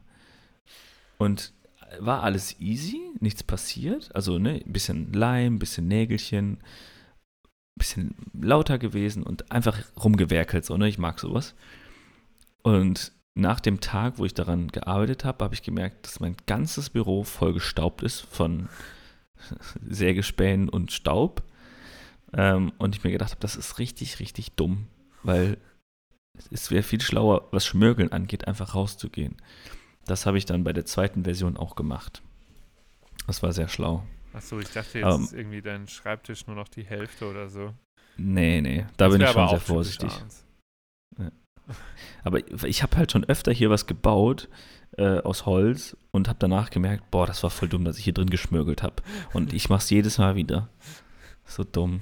und 1.17 1.53
war 1.99 2.23
alles 2.23 2.59
easy, 2.59 2.99
nichts 3.19 3.43
passiert. 3.43 4.13
Also, 4.13 4.37
ne, 4.37 4.61
ein 4.65 4.73
bisschen 4.73 5.13
Leim, 5.13 5.55
ein 5.55 5.59
bisschen 5.59 5.87
Nägelchen, 5.87 6.53
ein 6.53 7.77
bisschen 7.77 8.15
lauter 8.33 8.77
gewesen 8.77 9.23
und 9.23 9.51
einfach 9.51 9.77
rumgewerkelt, 10.01 10.65
so, 10.65 10.77
ne? 10.77 10.87
Ich 10.87 10.97
mag 10.97 11.19
sowas. 11.19 11.55
Und 12.63 13.11
nach 13.35 13.59
dem 13.59 13.81
Tag, 13.81 14.17
wo 14.17 14.25
ich 14.25 14.33
daran 14.33 14.69
gearbeitet 14.69 15.25
habe, 15.25 15.43
habe 15.43 15.53
ich 15.53 15.61
gemerkt, 15.61 16.05
dass 16.05 16.19
mein 16.19 16.37
ganzes 16.47 16.89
Büro 16.89 17.23
voll 17.23 17.53
gestaubt 17.53 18.01
ist 18.01 18.21
von 18.21 18.69
Sägespänen 19.87 20.69
und 20.69 20.91
Staub. 20.91 21.43
Ähm, 22.33 22.73
und 22.77 22.95
ich 22.95 23.03
mir 23.03 23.11
gedacht 23.11 23.31
habe, 23.31 23.41
das 23.41 23.55
ist 23.55 23.77
richtig, 23.77 24.19
richtig 24.19 24.53
dumm, 24.53 24.87
weil 25.23 25.57
es 26.51 26.71
wäre 26.71 26.83
viel 26.83 27.01
schlauer, 27.01 27.47
was 27.51 27.65
Schmörgeln 27.65 28.11
angeht, 28.11 28.47
einfach 28.47 28.75
rauszugehen. 28.75 29.35
Das 30.05 30.25
habe 30.25 30.37
ich 30.37 30.45
dann 30.45 30.63
bei 30.63 30.73
der 30.73 30.85
zweiten 30.85 31.23
Version 31.23 31.57
auch 31.57 31.75
gemacht. 31.75 32.21
Das 33.27 33.41
war 33.41 33.53
sehr 33.53 33.67
schlau. 33.67 34.05
Achso, 34.33 34.59
ich 34.59 34.69
dachte 34.69 34.99
jetzt 34.99 35.15
Ähm. 35.15 35.23
ist 35.23 35.33
irgendwie 35.33 35.61
dein 35.61 35.87
Schreibtisch 35.87 36.45
nur 36.47 36.55
noch 36.55 36.67
die 36.67 36.83
Hälfte 36.83 37.29
oder 37.29 37.49
so. 37.49 37.73
Nee, 38.17 38.61
nee, 38.61 38.85
da 38.97 39.05
Das 39.05 39.13
bin 39.13 39.21
ich 39.21 39.29
schon 39.33 39.49
sehr 39.49 39.59
vorsichtig. 39.59 40.11
abends. 40.13 40.45
Aber 42.23 42.39
ich 42.67 42.83
habe 42.83 42.97
halt 42.97 43.11
schon 43.11 43.23
öfter 43.23 43.51
hier 43.51 43.69
was 43.71 43.87
gebaut 43.87 44.49
äh, 44.97 45.19
aus 45.19 45.45
Holz 45.47 45.97
und 46.11 46.27
habe 46.27 46.37
danach 46.39 46.69
gemerkt, 46.69 47.09
boah, 47.11 47.25
das 47.25 47.41
war 47.43 47.49
voll 47.49 47.67
dumm, 47.69 47.85
dass 47.85 47.97
ich 47.97 48.03
hier 48.03 48.13
drin 48.13 48.29
geschmörgelt 48.29 48.83
habe. 48.83 49.01
Und 49.33 49.51
ich 49.53 49.69
mache 49.69 49.79
es 49.79 49.89
jedes 49.89 50.17
Mal 50.19 50.35
wieder. 50.35 50.69
So 51.45 51.63
dumm. 51.63 52.01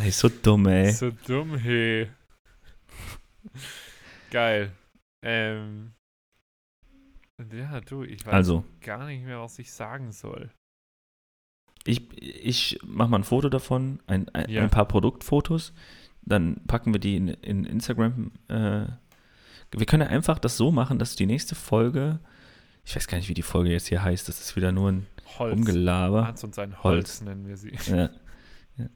Ey, 0.00 0.10
so 0.10 0.28
dumm, 0.28 0.66
ey. 0.66 0.90
So 0.92 1.10
dumm, 1.26 1.56
hey. 1.56 2.10
Geil. 4.30 4.72
Ähm. 5.22 5.92
Ja, 7.52 7.80
du, 7.80 8.02
ich 8.04 8.24
weiß 8.26 8.32
Also, 8.32 8.64
gar 8.80 9.06
nicht 9.06 9.24
mehr, 9.24 9.40
was 9.40 9.58
ich 9.58 9.72
sagen 9.72 10.12
soll. 10.12 10.50
ich, 11.84 12.00
ich 12.22 12.78
mache 12.84 13.08
mal 13.10 13.18
ein 13.18 13.24
Foto 13.24 13.48
davon, 13.48 14.00
ein, 14.06 14.28
ein, 14.30 14.48
Ja. 14.48 14.62
ein 14.62 14.70
paar 14.70 14.86
Produktfotos. 14.86 15.72
Dann 16.22 16.64
packen 16.66 16.94
wir 16.94 17.00
die 17.00 17.16
in, 17.16 17.28
in 17.28 17.64
Instagram. 17.64 18.32
Äh, 18.48 18.86
wir 19.76 19.86
können 19.86 20.02
ja 20.04 20.08
einfach 20.08 20.38
das 20.38 20.56
so 20.56 20.70
machen, 20.70 20.98
dass 20.98 21.16
die 21.16 21.26
nächste 21.26 21.54
Folge, 21.54 22.20
ich 22.84 22.94
weiß 22.96 23.08
gar 23.08 23.18
nicht, 23.18 23.28
wie 23.28 23.34
die 23.34 23.42
Folge 23.42 23.70
jetzt 23.70 23.88
hier 23.88 24.02
heißt, 24.02 24.28
das 24.28 24.40
ist 24.40 24.56
wieder 24.56 24.72
nur 24.72 24.92
ein 24.92 25.06
Holz. 25.38 25.52
Umgelaber. 25.54 26.26
Hans 26.28 26.44
und 26.44 26.54
sein 26.54 26.72
Holz, 26.82 26.84
Holz. 26.84 27.20
nennen 27.22 27.46
wir 27.48 27.56
sie. 27.56 27.76
Ja. 27.88 28.10
ja. 28.76 28.88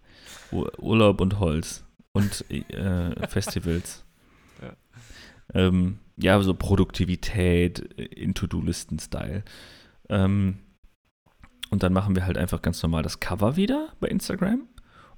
Ur 0.53 0.79
Urlaub 0.79 1.21
und 1.21 1.39
Holz 1.41 1.85
und 2.13 2.49
äh, 2.51 3.27
Festivals. 3.29 4.05
Ja. 5.53 5.61
Ähm, 5.61 5.99
ja, 6.21 6.41
so 6.43 6.55
Produktivität 6.55 7.79
in 7.79 8.35
To-Do-Listen-Style. 8.35 9.45
Ähm, 10.09 10.59
und 11.71 11.83
dann 11.83 11.93
machen 11.93 12.17
wir 12.17 12.25
halt 12.25 12.39
einfach 12.39 12.63
ganz 12.63 12.83
normal 12.83 13.03
das 13.03 13.21
Cover 13.21 13.57
wieder 13.57 13.93
bei 14.01 14.09
Instagram 14.09 14.67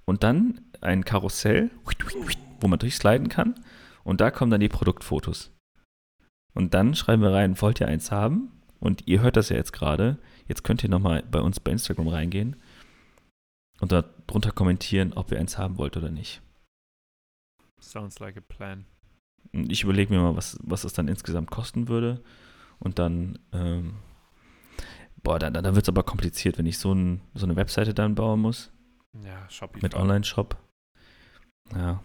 und 0.04 0.22
dann 0.24 0.60
ein 0.80 1.04
Karussell, 1.04 1.70
wo 2.60 2.68
man 2.68 2.78
durchsliden 2.78 3.28
kann 3.28 3.54
und 4.04 4.20
da 4.20 4.30
kommen 4.30 4.50
dann 4.50 4.60
die 4.60 4.68
Produktfotos. 4.68 5.52
Und 6.52 6.74
dann 6.74 6.94
schreiben 6.94 7.22
wir 7.22 7.32
rein, 7.32 7.60
wollt 7.60 7.80
ihr 7.80 7.88
eins 7.88 8.10
haben? 8.10 8.50
Und 8.80 9.06
ihr 9.06 9.20
hört 9.20 9.36
das 9.36 9.50
ja 9.50 9.56
jetzt 9.56 9.72
gerade. 9.72 10.18
Jetzt 10.48 10.64
könnt 10.64 10.82
ihr 10.82 10.90
nochmal 10.90 11.22
bei 11.30 11.40
uns 11.40 11.60
bei 11.60 11.70
Instagram 11.70 12.08
reingehen 12.08 12.56
und 13.80 13.92
darunter 13.92 14.50
kommentieren, 14.52 15.12
ob 15.12 15.30
ihr 15.30 15.38
eins 15.38 15.58
haben 15.58 15.78
wollt 15.78 15.96
oder 15.96 16.10
nicht. 16.10 16.42
Sounds 17.80 18.18
like 18.18 18.36
a 18.36 18.40
plan. 18.40 18.86
Ich 19.52 19.82
überlege 19.82 20.12
mir 20.12 20.20
mal, 20.20 20.36
was, 20.36 20.58
was 20.62 20.84
es 20.84 20.92
dann 20.92 21.08
insgesamt 21.08 21.50
kosten 21.50 21.88
würde. 21.88 22.22
Und 22.78 22.98
dann, 22.98 23.38
ähm, 23.52 23.94
boah, 25.22 25.38
dann, 25.38 25.52
dann 25.52 25.74
wird 25.74 25.84
es 25.84 25.88
aber 25.88 26.02
kompliziert, 26.02 26.58
wenn 26.58 26.66
ich 26.66 26.78
so, 26.78 26.92
ein, 26.92 27.20
so 27.34 27.46
eine 27.46 27.56
Webseite 27.56 27.94
dann 27.94 28.14
bauen 28.14 28.40
muss. 28.40 28.72
Ja, 29.24 29.48
Shopify. 29.48 29.84
Mit 29.84 29.94
Online-Shop. 29.94 30.56
Ja, 31.74 32.00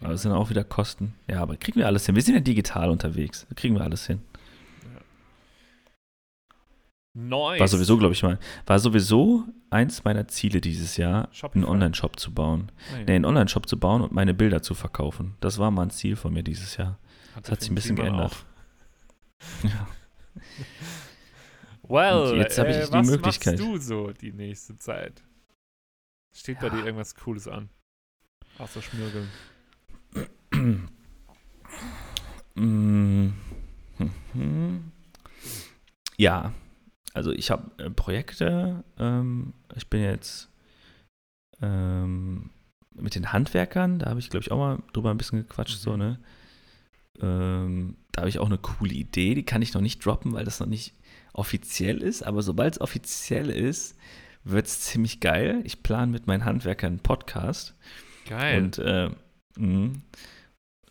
aber 0.00 0.14
es 0.14 0.22
sind 0.22 0.32
auch 0.32 0.50
wieder 0.50 0.64
Kosten. 0.64 1.14
Ja, 1.28 1.42
aber 1.42 1.56
kriegen 1.56 1.78
wir 1.78 1.86
alles 1.86 2.06
hin. 2.06 2.14
Wir 2.14 2.22
sind 2.22 2.34
ja 2.34 2.40
digital 2.40 2.90
unterwegs. 2.90 3.46
Da 3.48 3.54
kriegen 3.54 3.74
wir 3.74 3.82
alles 3.82 4.06
hin. 4.06 4.20
Nice. 7.12 7.58
War 7.60 7.66
sowieso, 7.68 7.96
glaube 7.98 8.14
ich 8.14 8.22
mal, 8.22 8.38
war 8.66 8.78
sowieso 8.78 9.44
eins 9.70 10.04
meiner 10.04 10.28
Ziele 10.28 10.60
dieses 10.60 10.96
Jahr, 10.96 11.28
Shopify. 11.32 11.58
einen 11.58 11.64
Online-Shop 11.68 12.18
zu 12.20 12.32
bauen. 12.32 12.70
Nee, 12.92 13.04
Nee, 13.04 13.14
einen 13.16 13.24
Online-Shop 13.24 13.68
zu 13.68 13.78
bauen 13.80 14.02
und 14.02 14.12
meine 14.12 14.32
Bilder 14.34 14.62
zu 14.62 14.74
verkaufen. 14.74 15.34
Das 15.40 15.58
war 15.58 15.70
mal 15.72 15.82
ein 15.82 15.90
Ziel 15.90 16.14
von 16.16 16.32
mir 16.32 16.42
dieses 16.44 16.76
Jahr. 16.76 16.98
hatte 17.34 17.50
hat 17.52 17.60
sich 17.60 17.70
ein 17.70 17.74
bisschen 17.74 17.96
geändert. 17.96 18.44
Ja. 19.62 19.88
Well, 21.82 22.32
Und 22.34 22.36
jetzt 22.38 22.56
habe 22.58 22.70
ich 22.70 22.76
äh, 22.76 22.86
die 22.86 22.92
was 22.92 23.06
Möglichkeit. 23.08 23.58
machst 23.58 23.72
du 23.72 23.78
so 23.78 24.12
die 24.12 24.32
nächste 24.32 24.76
Zeit? 24.78 25.24
Steht 26.32 26.60
bei 26.60 26.66
Ja. 26.68 26.74
dir 26.74 26.84
irgendwas 26.84 27.16
Cooles 27.16 27.48
an? 27.48 27.68
Außer 28.58 28.80
Schmürgeln. 28.82 29.28
Mm. 32.56 33.32
Mhm. 34.34 34.92
Ja, 36.16 36.52
also 37.12 37.32
ich 37.32 37.50
habe 37.50 37.70
äh, 37.82 37.90
Projekte. 37.90 38.84
Ähm, 38.98 39.52
ich 39.76 39.88
bin 39.88 40.02
jetzt 40.02 40.48
ähm, 41.62 42.50
mit 42.94 43.14
den 43.14 43.32
Handwerkern, 43.32 43.98
da 43.98 44.10
habe 44.10 44.20
ich, 44.20 44.30
glaube 44.30 44.42
ich, 44.42 44.50
auch 44.52 44.58
mal 44.58 44.82
drüber 44.92 45.10
ein 45.10 45.18
bisschen 45.18 45.38
gequatscht, 45.38 45.78
Mhm. 45.78 45.82
so, 45.82 45.96
ne? 45.96 46.18
Ähm, 47.20 47.96
da 48.12 48.22
habe 48.22 48.28
ich 48.30 48.38
auch 48.38 48.46
eine 48.46 48.58
coole 48.58 48.92
Idee, 48.94 49.34
die 49.34 49.44
kann 49.44 49.62
ich 49.62 49.74
noch 49.74 49.80
nicht 49.82 50.04
droppen, 50.04 50.32
weil 50.32 50.44
das 50.44 50.60
noch 50.60 50.66
nicht 50.66 50.94
offiziell 51.32 52.02
ist, 52.02 52.22
aber 52.22 52.42
sobald 52.42 52.74
es 52.74 52.80
offiziell 52.80 53.50
ist, 53.50 53.96
wird 54.42 54.66
es 54.66 54.80
ziemlich 54.80 55.20
geil. 55.20 55.60
Ich 55.64 55.82
plane 55.82 56.10
mit 56.10 56.26
meinen 56.26 56.44
Handwerkern 56.44 56.94
einen 56.94 57.00
Podcast. 57.00 57.74
Geil. 58.26 58.62
Und 58.62 58.78
äh, 58.78 59.10
mh, 59.56 59.92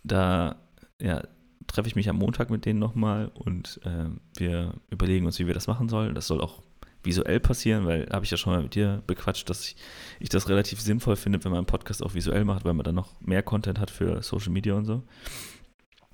da 0.03 0.55
ja, 1.01 1.23
treffe 1.71 1.87
ich 1.87 1.95
mich 1.95 2.09
am 2.09 2.17
Montag 2.17 2.49
mit 2.49 2.65
denen 2.65 2.79
nochmal 2.79 3.31
und 3.33 3.79
äh, 3.83 4.09
wir 4.37 4.73
überlegen 4.89 5.25
uns, 5.25 5.39
wie 5.39 5.47
wir 5.47 5.53
das 5.53 5.67
machen 5.67 5.89
sollen. 5.89 6.15
Das 6.15 6.27
soll 6.27 6.41
auch 6.41 6.61
visuell 7.03 7.39
passieren, 7.39 7.85
weil 7.85 8.07
habe 8.11 8.25
ich 8.25 8.31
ja 8.31 8.37
schon 8.37 8.53
mal 8.53 8.61
mit 8.61 8.75
dir 8.75 9.01
bequatscht, 9.07 9.49
dass 9.49 9.65
ich, 9.65 9.75
ich 10.19 10.29
das 10.29 10.49
relativ 10.49 10.81
sinnvoll 10.81 11.15
finde, 11.15 11.43
wenn 11.43 11.51
man 11.51 11.59
einen 11.59 11.67
Podcast 11.67 12.03
auch 12.03 12.13
visuell 12.13 12.43
macht, 12.43 12.65
weil 12.65 12.73
man 12.73 12.83
dann 12.83 12.95
noch 12.95 13.19
mehr 13.21 13.43
Content 13.43 13.79
hat 13.79 13.89
für 13.89 14.21
Social 14.21 14.51
Media 14.51 14.73
und 14.73 14.85
so. 14.85 15.03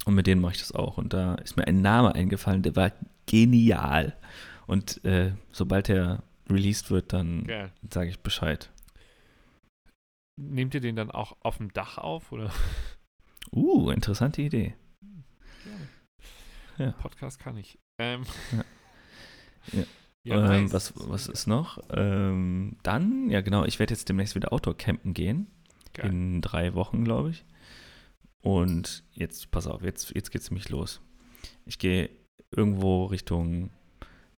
Und 0.05 0.13
mit 0.13 0.27
denen 0.27 0.41
mache 0.41 0.53
ich 0.53 0.59
das 0.59 0.71
auch. 0.71 0.97
Und 0.97 1.13
da 1.13 1.35
ist 1.35 1.57
mir 1.57 1.65
ein 1.65 1.81
Name 1.81 2.13
eingefallen, 2.13 2.61
der 2.61 2.75
war 2.75 2.91
genial. 3.25 4.15
Und 4.67 5.03
äh, 5.03 5.31
sobald 5.51 5.87
der 5.87 6.23
released 6.49 6.91
wird, 6.91 7.13
dann 7.13 7.47
sage 7.89 8.09
ich 8.09 8.19
Bescheid. 8.19 8.69
Nehmt 10.37 10.73
ihr 10.73 10.81
den 10.81 10.95
dann 10.95 11.11
auch 11.11 11.37
auf 11.41 11.57
dem 11.57 11.73
Dach 11.73 11.97
auf? 11.97 12.31
Oder? 12.31 12.51
Uh, 13.51 13.89
interessante 13.89 14.41
Idee. 14.41 14.75
Ja. 16.77 16.91
Podcast 16.91 17.39
kann 17.39 17.57
ich. 17.57 17.79
Ähm, 17.99 18.23
Ja. 19.71 19.83
Ja. 20.27 20.37
Ähm, 20.37 20.63
nice. 20.63 20.73
was, 20.73 20.93
was 20.95 21.27
ist 21.27 21.45
noch? 21.45 21.77
Ähm, 21.91 22.77
dann, 22.81 23.29
ja 23.29 23.41
genau, 23.41 23.63
ich 23.63 23.77
werde 23.77 23.93
jetzt 23.93 24.09
demnächst 24.09 24.33
wieder 24.33 24.51
Outdoor-Campen 24.51 25.13
gehen. 25.13 25.45
Geil. 25.93 26.07
In 26.09 26.41
drei 26.41 26.73
Wochen, 26.73 27.05
glaube 27.05 27.29
ich. 27.29 27.45
Und 28.41 29.03
jetzt, 29.11 29.51
pass 29.51 29.67
auf, 29.67 29.83
jetzt, 29.83 30.15
jetzt 30.15 30.31
geht 30.31 30.41
es 30.41 30.49
nämlich 30.49 30.69
los. 30.69 30.99
Ich 31.65 31.77
gehe 31.77 32.09
irgendwo 32.49 33.05
Richtung 33.05 33.69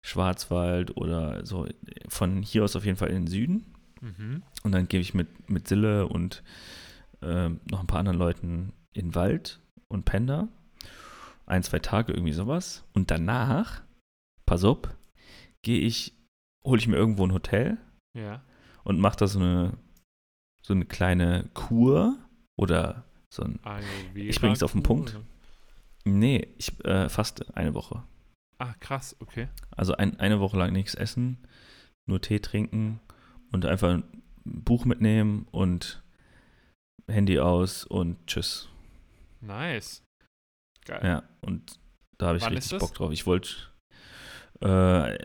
Schwarzwald 0.02 0.98
oder 0.98 1.46
so, 1.46 1.68
von 2.10 2.42
hier 2.42 2.66
aus 2.66 2.76
auf 2.76 2.86
jeden 2.86 2.98
Fall 2.98 3.10
in 3.10 3.24
den 3.24 3.28
Süden. 3.28 3.66
Mhm. 4.02 4.44
Und 4.64 4.74
dann 4.74 4.90
gehe 4.90 5.00
ich 5.00 5.14
mit, 5.14 5.50
mit 5.50 5.70
Sille 5.70 6.08
und 6.08 6.44
ähm, 7.22 7.62
noch 7.70 7.80
ein 7.80 7.88
paar 7.88 8.00
anderen 8.00 8.18
Leuten 8.20 8.74
in 8.92 9.08
den 9.08 9.16
Wald 9.16 9.62
und 9.88 10.04
penne 10.04 10.26
da. 10.26 10.48
Ein, 11.48 11.64
zwei 11.64 11.80
Tage 11.80 12.12
irgendwie 12.14 12.34
sowas. 12.34 12.86
Und 12.94 13.10
danach, 13.10 13.82
pass 14.46 14.64
auf, 14.64 14.80
gehe 15.64 15.80
ich, 15.80 16.14
hole 16.66 16.80
ich 16.80 16.88
mir 16.88 16.96
irgendwo 16.98 17.26
ein 17.26 17.34
Hotel 17.34 17.78
Ja. 18.16 18.44
und 18.84 19.00
mache 19.00 19.18
da 19.18 19.28
so 19.28 19.40
eine, 19.40 19.78
so 20.62 20.74
eine 20.74 20.86
kleine 20.86 21.50
Kur 21.54 22.18
oder 22.58 23.06
so 23.34 23.44
ein, 23.44 23.60
Ayurveda 23.64 24.30
Ich 24.30 24.40
bring's 24.42 24.62
auf 24.64 24.74
den 24.74 24.84
Punkt. 24.84 25.16
oder? 25.16 25.24
nee, 26.06 26.48
ich 26.58 26.84
äh, 26.86 27.10
faste 27.10 27.46
eine 27.56 27.74
Woche. 27.74 28.04
Ah, 28.60 28.74
krass, 28.80 29.16
okay. 29.20 29.48
Also 29.72 29.94
ein, 29.96 30.20
eine 30.20 30.40
Woche 30.40 30.58
lang 30.58 30.74
nichts 30.74 30.96
essen, 30.96 31.38
nur 32.08 32.22
Tee 32.22 32.40
trinken 32.40 33.00
und 33.52 33.66
einfach 33.66 33.90
ein 33.94 34.04
Buch 34.46 34.86
mitnehmen 34.86 35.48
und 35.52 36.02
Handy 37.08 37.40
aus 37.40 37.86
und 37.86 38.26
tschüss. 38.28 38.68
Nice. 39.42 40.04
Geil. 40.88 41.02
Ja, 41.04 41.24
und 41.42 41.80
da 42.18 42.28
habe 42.28 42.38
ich 42.38 42.44
Wann 42.44 42.54
richtig? 42.54 42.80
Bock 42.80 42.94
drauf. 42.94 43.12
Ich 43.12 43.26
wollte 43.26 43.50
äh, 44.62 45.18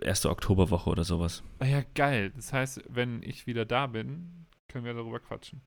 erste 0.00 0.30
Oktoberwoche 0.30 0.90
oder 0.90 1.04
sowas. 1.04 1.42
Ah 1.58 1.66
ja, 1.66 1.82
geil. 1.94 2.30
Das 2.36 2.52
heißt, 2.52 2.82
wenn 2.88 3.22
ich 3.22 3.46
wieder 3.46 3.64
da 3.64 3.86
bin, 3.86 4.46
können 4.68 4.84
wir 4.84 4.94
darüber 4.94 5.18
quatschen. 5.20 5.62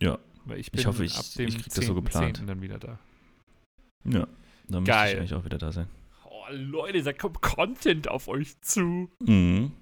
Ja. 0.00 0.18
Weil 0.44 0.58
ich 0.58 0.72
bin 0.72 0.80
Ich 0.80 0.86
hoffe, 0.86 1.04
ich- 1.04 1.16
ab 1.16 1.24
dem 1.36 1.48
ich 1.48 1.54
krieg 1.58 1.72
das 1.72 1.86
so 1.86 1.92
10.10. 1.92 1.94
geplant. 1.94 2.42
dann 2.46 2.62
wieder 2.62 2.78
da. 2.78 2.98
Ja, 4.04 4.26
dann 4.68 4.82
müsste 4.82 4.84
Geil. 4.92 5.12
ich 5.12 5.18
eigentlich 5.18 5.34
auch 5.34 5.44
wieder 5.44 5.58
da 5.58 5.70
sein. 5.70 5.88
Oh, 6.24 6.44
Leute, 6.50 7.02
da 7.02 7.12
kommt 7.12 7.40
Content 7.40 8.08
auf 8.08 8.26
euch 8.26 8.60
zu. 8.62 9.08
Mhm. 9.20 9.72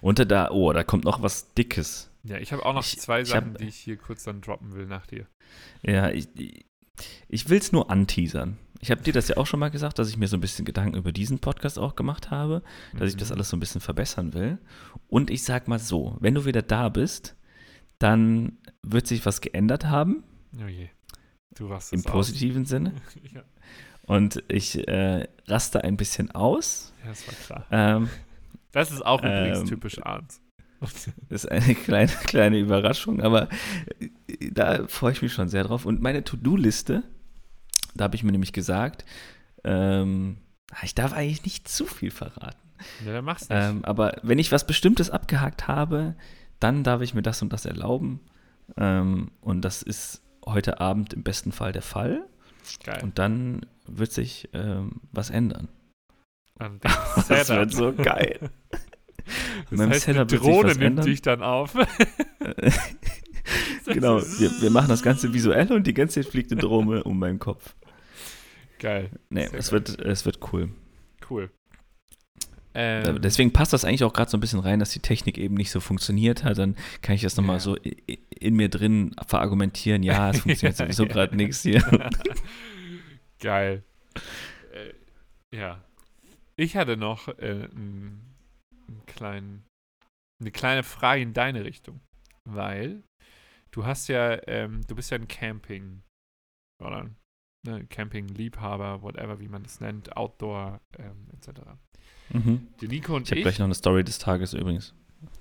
Und 0.00 0.30
da, 0.30 0.50
oh, 0.50 0.72
da 0.72 0.82
kommt 0.82 1.04
noch 1.04 1.22
was 1.22 1.52
Dickes. 1.54 2.10
Ja, 2.24 2.38
ich 2.38 2.52
habe 2.52 2.64
auch 2.66 2.74
noch 2.74 2.82
Ich- 2.84 2.98
zwei 2.98 3.22
Sachen, 3.22 3.50
hab- 3.52 3.58
die 3.58 3.66
ich 3.68 3.76
hier 3.76 3.96
kurz 3.96 4.24
dann 4.24 4.40
droppen 4.40 4.72
will 4.74 4.86
nach 4.86 5.06
dir. 5.06 5.28
Ja, 5.82 6.10
ich, 6.10 6.26
ich 7.28 7.48
will 7.48 7.58
es 7.58 7.72
nur 7.72 7.90
anteasern. 7.90 8.58
Ich 8.80 8.90
habe 8.90 9.02
dir 9.02 9.12
das 9.12 9.28
ja 9.28 9.36
auch 9.38 9.46
schon 9.46 9.58
mal 9.60 9.70
gesagt, 9.70 9.98
dass 9.98 10.08
ich 10.10 10.16
mir 10.18 10.28
so 10.28 10.36
ein 10.36 10.40
bisschen 10.40 10.64
Gedanken 10.64 10.96
über 10.96 11.10
diesen 11.10 11.38
Podcast 11.38 11.78
auch 11.78 11.96
gemacht 11.96 12.30
habe, 12.30 12.62
dass 12.98 13.08
ich 13.10 13.16
das 13.16 13.30
Mhm. 13.30 13.36
alles 13.36 13.48
so 13.48 13.56
ein 13.56 13.60
bisschen 13.60 13.80
verbessern 13.80 14.34
will. 14.34 14.58
Und 15.08 15.30
ich 15.30 15.42
sag 15.44 15.66
mal 15.66 15.78
so, 15.78 16.16
wenn 16.20 16.34
du 16.34 16.44
wieder 16.44 16.62
da 16.62 16.88
bist, 16.90 17.36
dann 17.98 18.58
wird 18.82 19.06
sich 19.06 19.24
was 19.24 19.40
geändert 19.40 19.86
haben, 19.86 20.22
Oh 20.62 20.68
je. 20.68 20.88
Du 21.54 21.68
warst 21.70 21.92
im 21.92 22.00
es 22.00 22.06
aus. 22.06 22.12
positiven 22.12 22.64
Sinne. 22.66 22.92
ja. 23.34 23.42
Und 24.02 24.42
ich 24.48 24.86
äh, 24.88 25.26
raste 25.48 25.82
ein 25.82 25.96
bisschen 25.96 26.30
aus. 26.30 26.92
ja, 27.02 27.08
das 27.10 27.26
war 27.26 27.34
klar. 27.34 27.66
Ähm, 27.70 28.10
Das 28.72 28.90
ist 28.92 29.04
auch 29.04 29.20
übrigens 29.22 29.60
Ähm, 29.60 29.66
typisch 29.66 30.00
Arns. 30.04 30.40
Das 31.28 31.44
ist 31.44 31.50
eine 31.50 31.74
kleine, 31.74 32.12
kleine 32.26 32.58
Überraschung, 32.58 33.20
aber 33.20 33.48
äh, 33.98 34.50
da 34.52 34.86
freue 34.86 35.12
ich 35.12 35.22
mich 35.22 35.32
schon 35.32 35.48
sehr 35.48 35.64
drauf. 35.64 35.86
Und 35.86 36.02
meine 36.02 36.24
To-Do-Liste, 36.24 37.02
da 37.94 38.04
habe 38.04 38.16
ich 38.16 38.22
mir 38.22 38.32
nämlich 38.32 38.52
gesagt, 38.52 39.04
ähm, 39.64 40.38
ich 40.82 40.94
darf 40.94 41.12
eigentlich 41.12 41.44
nicht 41.44 41.68
zu 41.68 41.86
viel 41.86 42.10
verraten. 42.10 42.66
Ja, 43.04 43.12
dann 43.12 43.24
mach's 43.24 43.48
nicht. 43.48 43.58
Ähm, 43.58 43.84
aber 43.84 44.16
wenn 44.22 44.38
ich 44.38 44.52
was 44.52 44.66
Bestimmtes 44.66 45.10
abgehakt 45.10 45.68
habe, 45.68 46.14
dann 46.60 46.84
darf 46.84 47.00
ich 47.02 47.14
mir 47.14 47.22
das 47.22 47.42
und 47.42 47.52
das 47.52 47.64
erlauben. 47.64 48.20
Ähm, 48.76 49.30
und 49.40 49.62
das 49.62 49.82
ist 49.82 50.22
heute 50.44 50.80
Abend 50.80 51.14
im 51.14 51.22
besten 51.22 51.52
Fall 51.52 51.72
der 51.72 51.82
Fall. 51.82 52.26
Geil. 52.84 53.00
Und 53.02 53.18
dann 53.18 53.66
wird 53.86 54.12
sich 54.12 54.48
ähm, 54.52 55.00
was 55.12 55.30
ändern. 55.30 55.68
Und 56.58 56.84
Das 57.28 57.48
wird 57.48 57.72
so 57.72 57.92
geil. 57.92 58.50
Das 59.70 59.78
Beim 59.78 59.90
heißt, 59.90 60.04
Setup 60.04 60.30
sich 60.30 60.40
Drohne 60.40 60.68
nimmt 60.68 60.82
ändern. 60.82 61.06
dich 61.06 61.22
dann 61.22 61.42
auf. 61.42 61.74
genau, 63.86 64.20
wir, 64.20 64.50
wir 64.60 64.70
machen 64.70 64.88
das 64.88 65.02
Ganze 65.02 65.32
visuell 65.32 65.72
und 65.72 65.86
die 65.86 65.94
ganze 65.94 66.20
Zeit 66.22 66.30
fliegt 66.30 66.52
eine 66.52 66.60
Drohne 66.60 67.02
um 67.04 67.18
meinen 67.18 67.38
Kopf. 67.38 67.74
Geil. 68.78 69.10
Nee, 69.30 69.46
Sehr 69.48 69.58
es 69.58 69.70
geil. 69.70 69.80
wird, 69.88 70.00
es 70.00 70.24
wird 70.26 70.52
cool. 70.52 70.68
Cool. 71.30 71.50
Ähm, 72.74 73.22
Deswegen 73.22 73.52
passt 73.54 73.72
das 73.72 73.86
eigentlich 73.86 74.04
auch 74.04 74.12
gerade 74.12 74.30
so 74.30 74.36
ein 74.36 74.40
bisschen 74.40 74.60
rein, 74.60 74.78
dass 74.78 74.90
die 74.90 75.00
Technik 75.00 75.38
eben 75.38 75.54
nicht 75.54 75.70
so 75.70 75.80
funktioniert 75.80 76.44
hat. 76.44 76.58
Dann 76.58 76.76
kann 77.00 77.14
ich 77.14 77.22
das 77.22 77.36
nochmal 77.36 77.56
Ja. 77.56 77.60
so 77.60 77.76
in 77.76 78.54
mir 78.54 78.68
drin 78.68 79.16
verargumentieren. 79.26 80.02
Ja, 80.02 80.30
es 80.30 80.40
funktioniert 80.40 80.76
sowieso 80.76 81.04
Ja. 81.04 81.08
gerade 81.12 81.36
nichts 81.36 81.62
hier. 81.62 81.82
Geil. 83.40 83.82
Äh, 85.52 85.56
ja. 85.56 85.82
Ich 86.56 86.76
hatte 86.76 86.98
noch 86.98 87.28
äh, 87.38 87.68
einen, 87.74 88.25
einen 88.88 89.04
kleinen, 89.06 89.64
eine 90.40 90.50
kleine 90.50 90.82
Frage 90.82 91.22
in 91.22 91.32
deine 91.32 91.64
Richtung. 91.64 92.00
Weil 92.44 93.02
du 93.70 93.84
hast 93.86 94.08
ja, 94.08 94.38
ähm, 94.48 94.82
du 94.86 94.94
bist 94.94 95.10
ja 95.10 95.18
ein 95.18 95.28
Camping, 95.28 96.02
oder 96.82 97.10
ne, 97.66 97.84
Camping-Liebhaber, 97.86 99.02
whatever, 99.02 99.40
wie 99.40 99.48
man 99.48 99.62
das 99.62 99.80
nennt, 99.80 100.16
Outdoor, 100.16 100.80
ähm, 100.98 101.26
etc. 101.32 101.60
Mhm. 102.30 102.68
Die 102.80 102.88
Nico 102.88 103.16
und 103.16 103.22
Ich 103.22 103.30
habe 103.30 103.38
ich. 103.40 103.44
gleich 103.44 103.58
noch 103.58 103.64
eine 103.66 103.74
Story 103.74 104.04
des 104.04 104.18
Tages 104.18 104.52
übrigens. 104.54 104.94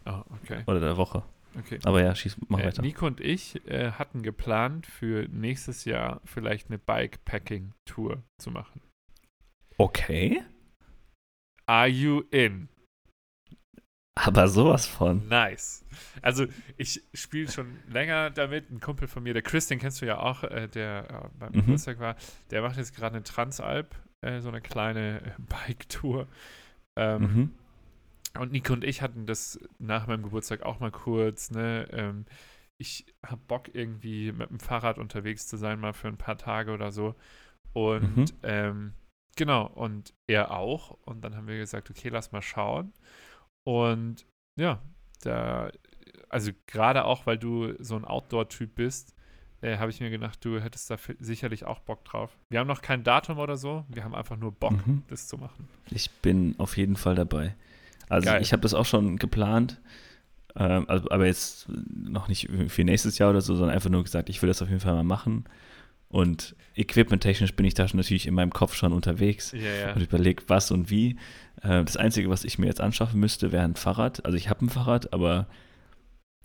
oh, 0.06 0.24
okay. 0.42 0.64
Oder 0.68 0.80
der 0.80 0.98
Woche. 0.98 1.24
okay. 1.58 1.80
Aber 1.84 2.02
ja, 2.02 2.16
schieß, 2.16 2.38
mach 2.48 2.60
Äh, 2.60 2.66
weiter. 2.66 2.82
Nico 2.82 3.06
und 3.06 3.20
ich 3.22 3.64
äh, 3.68 3.92
hatten 3.92 4.24
geplant, 4.24 4.86
für 4.88 5.28
nächstes 5.30 5.86
Jahr 5.86 6.22
vielleicht 6.26 6.68
eine 6.70 6.80
Bikepacking-Tour 6.80 8.24
zu 8.42 8.52
machen. 8.52 8.82
Okay. 9.78 10.42
Are 11.68 11.88
you 11.88 12.22
in? 12.32 12.70
Aber 14.16 14.48
sowas 14.48 14.88
von. 14.88 15.28
Nice. 15.28 15.86
Also 16.22 16.46
ich 16.78 17.04
spiele 17.14 17.52
schon 17.52 17.78
länger 17.90 18.30
damit. 18.30 18.70
Ein 18.72 18.80
Kumpel 18.80 19.08
von 19.08 19.24
mir, 19.24 19.34
der 19.34 19.42
Chris, 19.42 19.68
den 19.68 19.78
kennst 19.80 20.02
du 20.02 20.06
ja 20.06 20.20
auch, 20.20 20.44
äh, 20.44 20.68
der 20.68 21.08
äh, 21.10 21.38
beim 21.38 21.52
Mhm. 21.52 21.62
Geburtstag 21.62 22.00
war, 22.00 22.16
der 22.50 22.62
macht 22.62 22.78
jetzt 22.78 22.96
gerade 22.96 23.16
eine 23.18 23.24
Transalp, 23.24 23.94
äh, 24.22 24.40
so 24.40 24.48
eine 24.50 24.62
kleine 24.62 25.36
Bike-Tour. 25.38 26.28
Ähm, 26.96 27.22
Mhm. 27.22 27.52
Und 28.40 28.52
Nico 28.52 28.74
und 28.74 28.84
ich 28.84 29.02
hatten 29.02 29.26
das 29.26 29.60
nach 29.80 30.08
meinem 30.08 30.24
Geburtstag 30.24 30.64
auch 30.64 30.80
mal 30.82 30.92
kurz, 30.92 31.52
ne? 31.52 31.88
Ähm, 31.92 32.26
ich 32.78 33.06
habe 33.26 33.42
Bock 33.48 33.74
irgendwie 33.74 34.34
mit 34.34 34.50
dem 34.50 34.60
Fahrrad 34.60 34.98
unterwegs 34.98 35.48
zu 35.48 35.56
sein, 35.56 35.80
mal 35.80 35.94
für 35.94 36.10
ein 36.10 36.18
paar 36.18 36.38
Tage 36.38 36.74
oder 36.74 36.92
so. 36.92 37.16
Und 37.74 38.18
Mhm. 38.18 38.26
ähm, 38.44 38.94
genau, 39.38 39.68
und 39.68 40.14
er 40.28 40.52
auch. 40.52 40.92
Und 41.06 41.22
dann 41.24 41.36
haben 41.38 41.48
wir 41.48 41.58
gesagt, 41.58 41.90
okay, 41.90 42.10
lass 42.10 42.34
mal 42.34 42.42
schauen. 42.42 42.92
Und 43.66 44.26
ja, 44.58 44.82
da, 45.24 45.70
also 46.30 46.52
gerade 46.68 47.04
auch, 47.04 47.26
weil 47.26 47.38
du 47.38 47.74
so 47.84 47.96
ein 47.98 48.06
Outdoor-Typ 48.06 48.76
bist, 48.76 49.14
äh, 49.62 49.78
habe 49.78 49.90
ich 49.90 50.00
mir 50.00 50.10
gedacht, 50.10 50.44
du 50.46 50.60
hättest 50.62 50.90
da 50.90 50.98
sicherlich 51.20 51.66
auch 51.66 51.80
Bock 51.80 52.06
drauf. 52.06 52.38
Wir 52.50 52.60
haben 52.60 52.68
noch 52.68 52.82
kein 52.82 53.04
Datum 53.04 53.40
oder 53.40 53.58
so, 53.58 53.84
wir 53.90 54.04
haben 54.04 54.14
einfach 54.16 54.38
nur 54.38 54.52
Bock, 54.52 54.86
Mhm. 54.86 55.04
das 55.08 55.28
zu 55.28 55.38
machen. 55.38 55.68
Ich 55.90 56.10
bin 56.22 56.56
auf 56.60 56.78
jeden 56.78 56.96
Fall 56.96 57.16
dabei. 57.16 57.56
Also 58.08 58.26
Geil. 58.28 58.42
ich 58.42 58.54
habe 58.54 58.62
das 58.62 58.74
auch 58.76 58.86
schon 58.86 59.18
geplant, 59.18 59.82
ähm, 60.56 60.86
also, 60.88 61.10
aber 61.10 61.26
jetzt 61.26 61.68
noch 61.90 62.28
nicht 62.28 62.50
für 62.68 62.84
nächstes 62.84 63.18
Jahr 63.18 63.32
oder 63.32 63.42
so, 63.42 63.56
sondern 63.56 63.74
einfach 63.76 63.90
nur 63.90 64.04
gesagt, 64.04 64.30
ich 64.30 64.42
will 64.42 64.48
das 64.48 64.62
auf 64.62 64.70
jeden 64.70 64.80
Fall 64.82 64.94
mal 64.94 65.04
machen. 65.04 65.46
Und 66.08 66.56
equipmenttechnisch 66.76 67.56
bin 67.56 67.66
ich 67.66 67.74
da 67.74 67.88
schon 67.88 67.98
natürlich 67.98 68.28
in 68.28 68.34
meinem 68.34 68.52
Kopf 68.52 68.74
schon 68.76 68.94
unterwegs 68.94 69.52
Ja, 69.52 69.60
ja. 69.88 69.94
und 69.94 70.02
überlege, 70.02 70.44
was 70.48 70.72
und 70.72 70.90
wie. 70.90 71.18
Äh, 71.62 71.84
das 71.84 71.98
Einzige, 71.98 72.30
was 72.30 72.44
ich 72.44 72.58
mir 72.60 72.68
jetzt 72.68 72.82
anschaffen 72.82 73.20
müsste, 73.20 73.52
wäre 73.52 73.64
ein 73.64 73.76
Fahrrad. 73.76 74.24
Also 74.26 74.38
ich 74.38 74.50
habe 74.50 74.66
ein 74.66 74.70
Fahrrad, 74.70 75.12
aber 75.14 75.48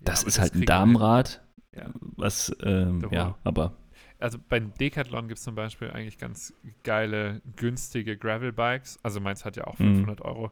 das 0.01 0.21
aber 0.21 0.29
ist 0.29 0.39
halt 0.41 0.55
ein. 0.55 0.65
Damenrad. 0.65 1.43
Ja. 1.77 1.91
Was, 2.17 2.53
ähm, 2.65 3.07
ja, 3.13 3.39
aber 3.45 3.77
Also 4.19 4.39
bei 4.49 4.59
Decathlon 4.61 5.29
gibt 5.29 5.39
es 5.39 5.45
zum 5.45 5.55
Beispiel 5.55 5.91
eigentlich 5.91 6.19
ganz 6.19 6.53
geile, 6.83 7.43
günstige 7.57 8.17
Gravel-Bikes. 8.17 8.99
Also 9.05 9.21
meins 9.21 9.45
hat 9.45 9.57
ja 9.57 9.67
auch 9.67 9.79
Mhm. 9.79 9.97
500 9.99 10.23
Euro 10.23 10.51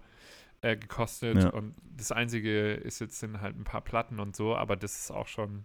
äh, 0.61 0.77
gekostet. 0.77 1.43
Ja. 1.43 1.51
Und 1.51 1.75
das 1.97 2.13
Einzige 2.13 2.75
ist 2.75 3.01
jetzt 3.01 3.19
sind 3.19 3.41
halt 3.41 3.57
ein 3.59 3.65
paar 3.65 3.81
Platten 3.81 4.21
und 4.21 4.37
so, 4.37 4.55
aber 4.57 4.77
das 4.77 4.97
ist 5.01 5.11
auch 5.11 5.27
schon 5.27 5.65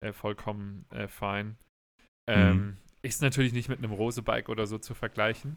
äh, 0.00 0.12
vollkommen 0.12 0.86
äh, 0.90 1.08
fein. 1.08 1.56
Ähm, 2.26 2.56
Mhm. 2.56 2.76
Ist 3.02 3.22
natürlich 3.22 3.52
nicht 3.52 3.68
mit 3.68 3.78
einem 3.78 3.92
Rose-Bike 3.92 4.48
oder 4.48 4.66
so 4.66 4.78
zu 4.78 4.94
vergleichen. 4.94 5.56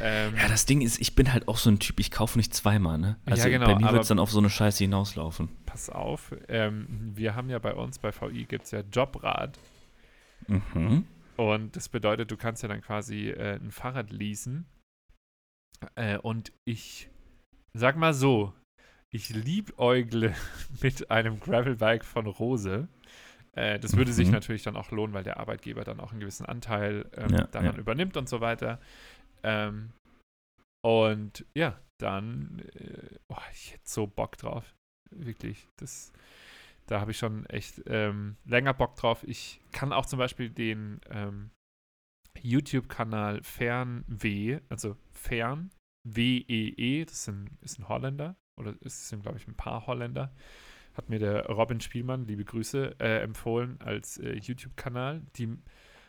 Ähm, 0.00 0.34
ja, 0.36 0.48
das 0.48 0.66
Ding 0.66 0.80
ist, 0.80 1.00
ich 1.00 1.14
bin 1.14 1.32
halt 1.32 1.46
auch 1.48 1.56
so 1.56 1.70
ein 1.70 1.78
Typ, 1.78 2.00
ich 2.00 2.10
kaufe 2.10 2.38
nicht 2.38 2.52
zweimal, 2.54 2.98
ne? 2.98 3.16
Ja, 3.26 3.32
Also 3.32 3.48
genau, 3.48 3.66
bei 3.66 3.74
mir 3.76 3.92
wird 3.92 4.02
es 4.02 4.08
dann 4.08 4.18
auf 4.18 4.30
so 4.30 4.38
eine 4.38 4.50
Scheiße 4.50 4.84
hinauslaufen. 4.84 5.48
pass 5.66 5.90
auf, 5.90 6.34
ähm, 6.48 7.12
wir 7.14 7.34
haben 7.36 7.48
ja 7.50 7.58
bei 7.58 7.74
uns 7.74 7.98
bei 7.98 8.12
VI 8.12 8.44
gibt 8.44 8.64
es 8.64 8.70
ja 8.72 8.80
Jobrad. 8.92 9.58
Mhm. 10.46 11.04
Und 11.36 11.76
das 11.76 11.88
bedeutet, 11.88 12.30
du 12.30 12.36
kannst 12.36 12.62
ja 12.62 12.68
dann 12.68 12.80
quasi 12.80 13.28
äh, 13.30 13.54
ein 13.56 13.70
Fahrrad 13.70 14.10
leasen. 14.10 14.66
Äh, 15.94 16.18
und 16.18 16.52
ich 16.64 17.08
sag 17.72 17.96
mal 17.96 18.14
so, 18.14 18.52
ich 19.10 19.28
liebäugle 19.30 20.34
mit 20.82 21.10
einem 21.10 21.38
Gravelbike 21.38 22.04
von 22.04 22.26
Rose. 22.26 22.88
Äh, 23.58 23.80
das 23.80 23.96
würde 23.96 24.12
sich 24.12 24.28
Mhm. 24.28 24.34
natürlich 24.34 24.62
dann 24.62 24.76
auch 24.76 24.92
lohnen, 24.92 25.12
weil 25.14 25.24
der 25.24 25.38
Arbeitgeber 25.40 25.82
dann 25.82 25.98
auch 25.98 26.12
einen 26.12 26.20
gewissen 26.20 26.46
Anteil 26.46 27.10
ähm, 27.16 27.30
Ja, 27.30 27.46
daran 27.48 27.74
ja. 27.74 27.78
übernimmt 27.80 28.16
und 28.16 28.28
so 28.28 28.40
weiter. 28.40 28.80
Ähm, 29.42 29.90
und 30.84 31.44
ja, 31.54 31.76
dann, 32.00 32.60
äh, 32.74 33.18
oh, 33.28 33.36
ich 33.52 33.72
hätte 33.72 33.82
so 33.84 34.06
Bock 34.06 34.36
drauf. 34.36 34.74
Wirklich. 35.10 35.66
Das, 35.76 36.12
da 36.86 37.00
habe 37.00 37.10
ich 37.10 37.18
schon 37.18 37.46
echt 37.46 37.82
ähm, 37.86 38.36
länger 38.44 38.74
Bock 38.74 38.94
drauf. 38.94 39.24
Ich 39.26 39.60
kann 39.72 39.92
auch 39.92 40.06
zum 40.06 40.20
Beispiel 40.20 40.50
den 40.50 41.00
ähm, 41.10 41.50
YouTube-Kanal 42.40 43.42
Fernw, 43.42 44.60
also 44.68 44.96
Fern, 45.12 45.70
W-E-E, 46.06 47.04
das 47.06 47.24
sind, 47.24 47.50
ist 47.60 47.80
ein 47.80 47.88
Holländer, 47.88 48.36
oder 48.56 48.74
es 48.82 49.08
sind, 49.08 49.22
glaube 49.22 49.38
ich, 49.38 49.48
ein 49.48 49.56
paar 49.56 49.86
Holländer, 49.88 50.32
hat 50.98 51.08
mir 51.08 51.18
der 51.18 51.46
Robin 51.46 51.80
Spielmann, 51.80 52.26
liebe 52.26 52.44
Grüße, 52.44 52.96
äh, 53.00 53.22
empfohlen 53.22 53.78
als 53.80 54.18
äh, 54.18 54.34
YouTube-Kanal. 54.34 55.22
Die 55.36 55.56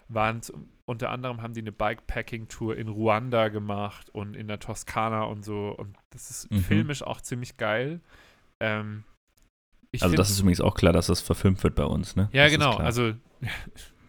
waren 0.10 0.42
unter 0.86 1.12
anderem 1.12 1.44
haben 1.44 1.54
die 1.54 1.62
eine 1.62 1.72
Bikepacking-Tour 1.72 2.76
in 2.76 2.88
Ruanda 2.88 3.50
gemacht 3.50 4.10
und 4.10 4.36
in 4.36 4.48
der 4.48 4.60
Toskana 4.60 5.24
und 5.24 5.46
so. 5.46 5.70
Und 5.70 5.96
das 6.10 6.32
ist 6.32 6.52
Mhm. 6.52 6.60
filmisch 6.62 7.04
auch 7.04 7.22
ziemlich 7.22 7.58
geil. 7.58 8.02
Ähm, 8.60 9.04
Also 10.02 10.16
das 10.16 10.32
ist 10.32 10.40
übrigens 10.40 10.62
auch 10.62 10.76
klar, 10.76 10.92
dass 10.94 11.08
das 11.08 11.22
verfilmt 11.22 11.64
wird 11.64 11.76
bei 11.76 11.86
uns, 11.86 12.16
ne? 12.16 12.30
ja, 12.34 12.44
Das 12.46 12.52
genau. 12.52 12.76
Also, 12.78 13.14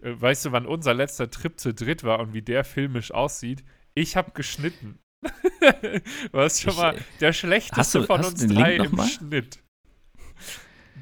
Äh, 0.00 0.20
weißt 0.20 0.46
du, 0.46 0.52
wann 0.52 0.64
unser 0.66 0.94
letzter 0.94 1.28
Trip 1.30 1.58
zu 1.58 1.74
dritt 1.74 2.04
war 2.04 2.20
und 2.20 2.32
wie 2.32 2.42
der 2.42 2.64
filmisch 2.64 3.10
aussieht? 3.12 3.64
Ich 3.94 4.16
habe 4.16 4.30
geschnitten. 4.30 4.98
Was 6.32 6.60
schon 6.60 6.72
Ich, 6.72 6.76
mal 6.78 6.96
äh, 6.96 7.00
der 7.20 7.32
schlechteste 7.32 8.00
du- 8.00 8.06
von 8.06 8.24
uns 8.24 8.46
drei 8.46 8.76
im 8.76 8.94
mal? 8.94 9.08
Schnitt. 9.08 9.62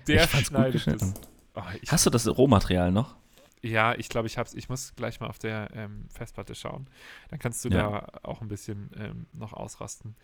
Der 0.07 0.25
Ich 0.25 0.31
fand's 0.31 0.51
gut 0.51 0.81
schneidet 0.81 1.03
es. 1.03 1.15
Oh, 1.55 1.63
ich, 1.81 1.91
Hast 1.91 2.07
du 2.07 2.11
das 2.11 2.27
Rohmaterial 2.29 2.93
noch? 2.93 3.17
Ja, 3.63 3.95
ich 3.95 4.09
glaube, 4.09 4.27
ich 4.29 4.39
hab's. 4.39 4.55
Ich 4.55 4.69
muss 4.69 4.95
gleich 4.95 5.19
mal 5.21 5.27
auf 5.27 5.39
der 5.39 5.71
ähm, 5.75 6.07
Festplatte 6.11 6.55
schauen. 6.55 6.89
Dann 7.31 7.39
kannst 7.39 7.65
du 7.65 7.69
Ja. 7.71 7.77
da 7.91 8.19
auch 8.23 8.41
ein 8.43 8.49
bisschen 8.49 8.91
ähm, 8.97 9.27
noch 9.33 9.53
ausrasten. 9.55 10.15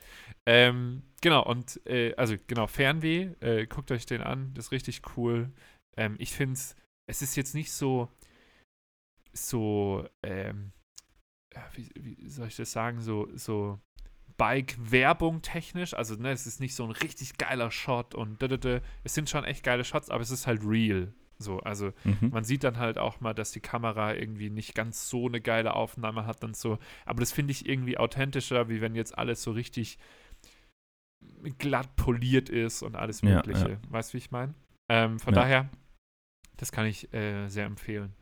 Ähm, 0.46 1.02
genau, 1.20 1.42
und 1.44 1.80
äh, 1.86 2.14
also 2.16 2.36
genau, 2.46 2.66
Fernweh, 2.66 3.30
äh, 3.40 3.66
guckt 3.66 3.90
euch 3.90 4.06
den 4.06 4.20
an, 4.22 4.52
das 4.54 4.66
ist 4.66 4.72
richtig 4.72 5.02
cool. 5.16 5.50
Ähm, 5.96 6.14
ich 6.18 6.32
finde 6.32 6.54
es, 6.54 6.76
es 7.10 7.22
ist 7.22 7.34
jetzt 7.36 7.54
nicht 7.54 7.72
so, 7.72 8.08
so, 9.32 10.06
ähm, 10.22 10.72
wie, 11.74 11.90
wie 11.94 12.28
soll 12.28 12.48
ich 12.48 12.56
das 12.56 12.72
sagen, 12.72 13.00
so, 13.00 13.28
so 13.34 13.78
Bike-Werbung 14.36 15.42
technisch. 15.42 15.94
Also, 15.94 16.14
ne, 16.16 16.30
es 16.32 16.46
ist 16.46 16.60
nicht 16.60 16.74
so 16.74 16.84
ein 16.84 16.90
richtig 16.90 17.36
geiler 17.38 17.70
Shot 17.70 18.14
und 18.14 18.40
da, 18.42 18.48
da, 18.48 18.56
da. 18.56 18.80
es 19.04 19.14
sind 19.14 19.28
schon 19.30 19.44
echt 19.44 19.62
geile 19.62 19.84
Shots, 19.84 20.10
aber 20.10 20.22
es 20.22 20.30
ist 20.30 20.46
halt 20.46 20.62
real. 20.64 21.12
So, 21.38 21.58
also 21.60 21.92
Mhm. 22.04 22.30
man 22.30 22.44
sieht 22.44 22.62
dann 22.62 22.76
halt 22.78 22.98
auch 22.98 23.20
mal, 23.20 23.34
dass 23.34 23.50
die 23.50 23.60
Kamera 23.60 24.14
irgendwie 24.14 24.48
nicht 24.48 24.74
ganz 24.74 25.08
so 25.08 25.26
eine 25.26 25.40
geile 25.40 25.74
Aufnahme 25.74 26.24
hat 26.26 26.44
und 26.44 26.56
so. 26.56 26.78
Aber 27.04 27.20
das 27.20 27.32
finde 27.32 27.50
ich 27.52 27.68
irgendwie 27.68 27.98
authentischer, 27.98 28.68
wie 28.68 28.80
wenn 28.80 28.94
jetzt 28.94 29.18
alles 29.18 29.42
so 29.42 29.50
richtig 29.50 29.98
glatt 31.58 31.96
poliert 31.96 32.48
ist 32.48 32.82
und 32.82 32.96
alles 32.96 33.22
Ja, 33.22 33.34
Mögliche. 33.36 33.70
ja. 33.70 33.78
Weißt 33.90 34.10
du, 34.12 34.14
wie 34.14 34.18
ich 34.18 34.30
meine? 34.30 34.54
Ähm, 34.88 35.18
von 35.18 35.34
Ja. 35.34 35.40
daher, 35.40 35.68
das 36.56 36.70
kann 36.72 36.86
ich 36.86 37.12
äh, 37.12 37.48
sehr 37.48 37.66
empfehlen. 37.66 38.14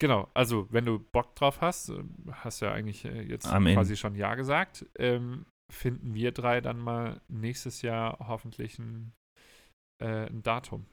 Genau, 0.00 0.28
also 0.34 0.68
wenn 0.70 0.84
du 0.84 0.98
Bock 1.00 1.34
drauf 1.34 1.60
hast, 1.60 1.88
äh, 1.90 2.02
hast 2.30 2.60
ja 2.60 2.72
eigentlich 2.72 3.04
äh, 3.04 3.22
jetzt 3.22 3.46
I'm 3.46 3.68
in. 3.68 3.74
quasi 3.74 3.96
schon 3.96 4.14
Ja 4.14 4.34
gesagt, 4.36 4.86
ähm, 4.98 5.46
finden 5.72 6.14
wir 6.14 6.32
drei 6.32 6.60
dann 6.60 6.78
mal 6.78 7.20
nächstes 7.28 7.82
Jahr 7.82 8.18
hoffentlich 8.28 8.78
ein, 8.78 9.12
äh, 10.02 10.26
ein 10.26 10.42
Datum. 10.42 10.86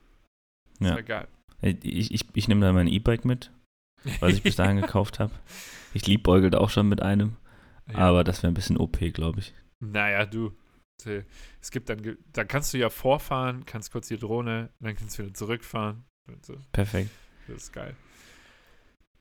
Das 0.80 0.90
Ja. 0.90 1.02
geil. 1.02 1.28
Äh, 1.62 1.76
Ich, 1.84 2.12
ich, 2.14 2.26
ich 2.34 2.48
nehme 2.48 2.66
da 2.66 2.74
mein 2.74 2.88
E-Bike 2.88 3.26
mit, 3.26 3.52
was 4.20 4.34
ich 4.34 4.44
bis 4.44 4.56
dahin 4.56 4.78
gekauft 4.82 5.20
habe. 5.20 5.34
Ich 5.94 6.08
liebäugelte 6.08 6.60
auch 6.60 6.70
schon 6.70 6.90
mit 6.90 7.02
einem, 7.02 7.38
Ja. 7.90 7.98
aber 8.00 8.24
das 8.24 8.42
wäre 8.44 8.52
ein 8.52 8.56
bisschen 8.56 8.78
OP, 8.78 8.98
glaube 9.14 9.40
ich. 9.40 9.54
Naja, 9.80 10.26
du. 10.26 10.52
Es 11.62 11.72
gibt 11.72 11.90
dann, 11.90 12.18
dann 12.32 12.48
kannst 12.48 12.74
du 12.74 12.78
ja 12.78 12.90
vorfahren, 12.90 13.66
kannst 13.66 13.92
kurz 13.92 14.08
die 14.08 14.18
Drohne, 14.18 14.70
dann 14.80 14.96
kannst 14.96 15.20
du 15.20 15.24
wieder 15.24 15.34
zurückfahren. 15.34 16.06
So. 16.42 16.58
Perfekt. 16.72 17.12
Das 17.48 17.58
ist 17.64 17.74
geil. 17.74 17.96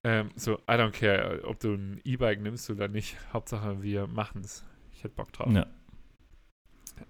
Ähm, 0.04 0.30
so, 0.36 0.58
I 0.68 0.76
don't 0.76 0.92
care, 0.92 1.42
ob 1.44 1.58
du 1.60 1.74
ein 1.74 2.00
E-Bike 2.04 2.40
nimmst 2.40 2.68
oder 2.70 2.88
nicht. 2.88 3.16
Hauptsache, 3.32 3.82
wir 3.82 4.06
machen 4.06 4.42
es. 4.42 4.64
Ich 4.92 5.02
hätte 5.02 5.14
Bock 5.14 5.32
drauf. 5.32 5.50
Ja. 5.52 5.66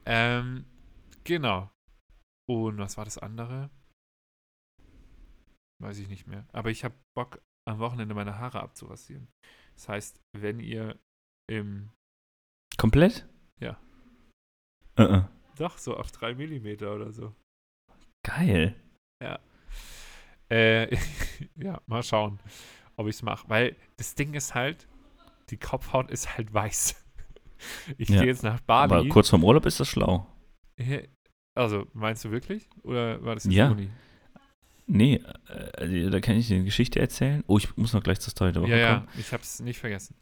Ähm, 0.06 0.64
genau. 1.24 1.70
Und 2.48 2.78
was 2.78 2.96
war 2.96 3.04
das 3.04 3.18
andere? 3.18 3.70
Weiß 5.82 5.98
ich 5.98 6.08
nicht 6.08 6.26
mehr. 6.26 6.46
Aber 6.52 6.70
ich 6.70 6.84
habe 6.84 6.94
Bock, 7.16 7.42
am 7.68 7.80
Wochenende 7.80 8.14
meine 8.14 8.38
Haare 8.38 8.60
abzurasieren. 8.60 9.28
Das 9.74 9.88
heißt, 9.88 10.20
wenn 10.36 10.60
ihr 10.60 10.98
im 11.50 11.90
Komplett? 12.76 13.28
Ja. 13.60 13.78
Äh, 14.96 15.02
äh. 15.02 15.22
Doch, 15.56 15.78
so 15.78 15.96
auf 15.96 16.12
3 16.12 16.34
mm 16.34 16.84
oder 16.84 17.12
so. 17.12 17.34
Geil. 18.24 18.76
Äh, 20.50 20.96
ja, 21.56 21.80
mal 21.86 22.02
schauen, 22.02 22.38
ob 22.96 23.06
ich 23.08 23.16
es 23.16 23.22
mache. 23.22 23.48
Weil 23.48 23.76
das 23.96 24.14
Ding 24.14 24.34
ist 24.34 24.54
halt, 24.54 24.86
die 25.50 25.56
Kopfhaut 25.56 26.10
ist 26.10 26.36
halt 26.36 26.52
weiß. 26.52 26.96
Ich 27.96 28.10
Ja. 28.10 28.18
gehe 28.20 28.26
jetzt 28.26 28.42
nach 28.42 28.60
Bali. 28.60 28.92
Aber 28.92 29.08
kurz 29.08 29.30
vorm 29.30 29.42
Urlaub 29.42 29.64
ist 29.64 29.80
das 29.80 29.88
schlau. 29.88 30.26
Also, 31.54 31.86
meinst 31.94 32.22
du 32.24 32.30
wirklich? 32.30 32.68
Oder 32.82 33.22
war 33.24 33.34
das 33.36 33.46
im 33.46 33.52
Ja. 33.52 33.68
Juni? 33.70 33.88
Nee, 34.86 35.22
äh, 35.78 36.10
da 36.10 36.20
kann 36.20 36.36
ich 36.36 36.48
dir 36.48 36.56
eine 36.56 36.64
Geschichte 36.64 37.00
erzählen. 37.00 37.42
Oh, 37.46 37.56
ich 37.56 37.74
muss 37.76 37.94
noch 37.94 38.02
gleich 38.02 38.20
zur 38.20 38.32
Story 38.32 38.52
der 38.52 38.60
Woche 38.60 38.76
Ja, 38.78 38.94
kommen. 38.96 39.08
ja, 39.14 39.20
ich 39.20 39.32
habe 39.32 39.42
es 39.42 39.60
nicht 39.60 39.78
vergessen. 39.78 40.16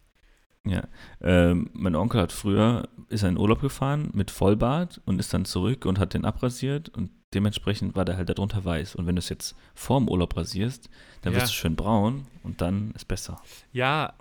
Ähm, 1.20 1.70
mein 1.72 1.96
Onkel 1.96 2.20
hat 2.20 2.30
früher, 2.30 2.88
ist 3.08 3.22
er 3.24 3.30
in 3.30 3.38
Urlaub 3.38 3.60
gefahren 3.60 4.10
mit 4.14 4.30
Vollbart 4.30 5.00
und 5.04 5.18
ist 5.18 5.34
dann 5.34 5.44
zurück 5.44 5.84
und 5.84 5.98
hat 5.98 6.14
den 6.14 6.24
abrasiert 6.24 6.88
und 6.90 7.10
dementsprechend 7.34 7.96
war 7.96 8.04
der 8.04 8.16
halt 8.16 8.28
darunter 8.28 8.64
weiß. 8.64 8.94
Und 8.94 9.06
wenn 9.06 9.16
du 9.16 9.20
es 9.20 9.28
jetzt 9.28 9.54
vorm 9.74 10.08
Urlaub 10.08 10.36
rasierst, 10.36 10.88
dann 11.22 11.32
Ja. 11.32 11.40
wirst 11.40 11.52
du 11.52 11.56
schön 11.56 11.76
braun 11.76 12.26
und 12.42 12.60
dann 12.60 12.92
ist 12.92 13.06
besser. 13.06 13.40
Ja, 13.72 14.14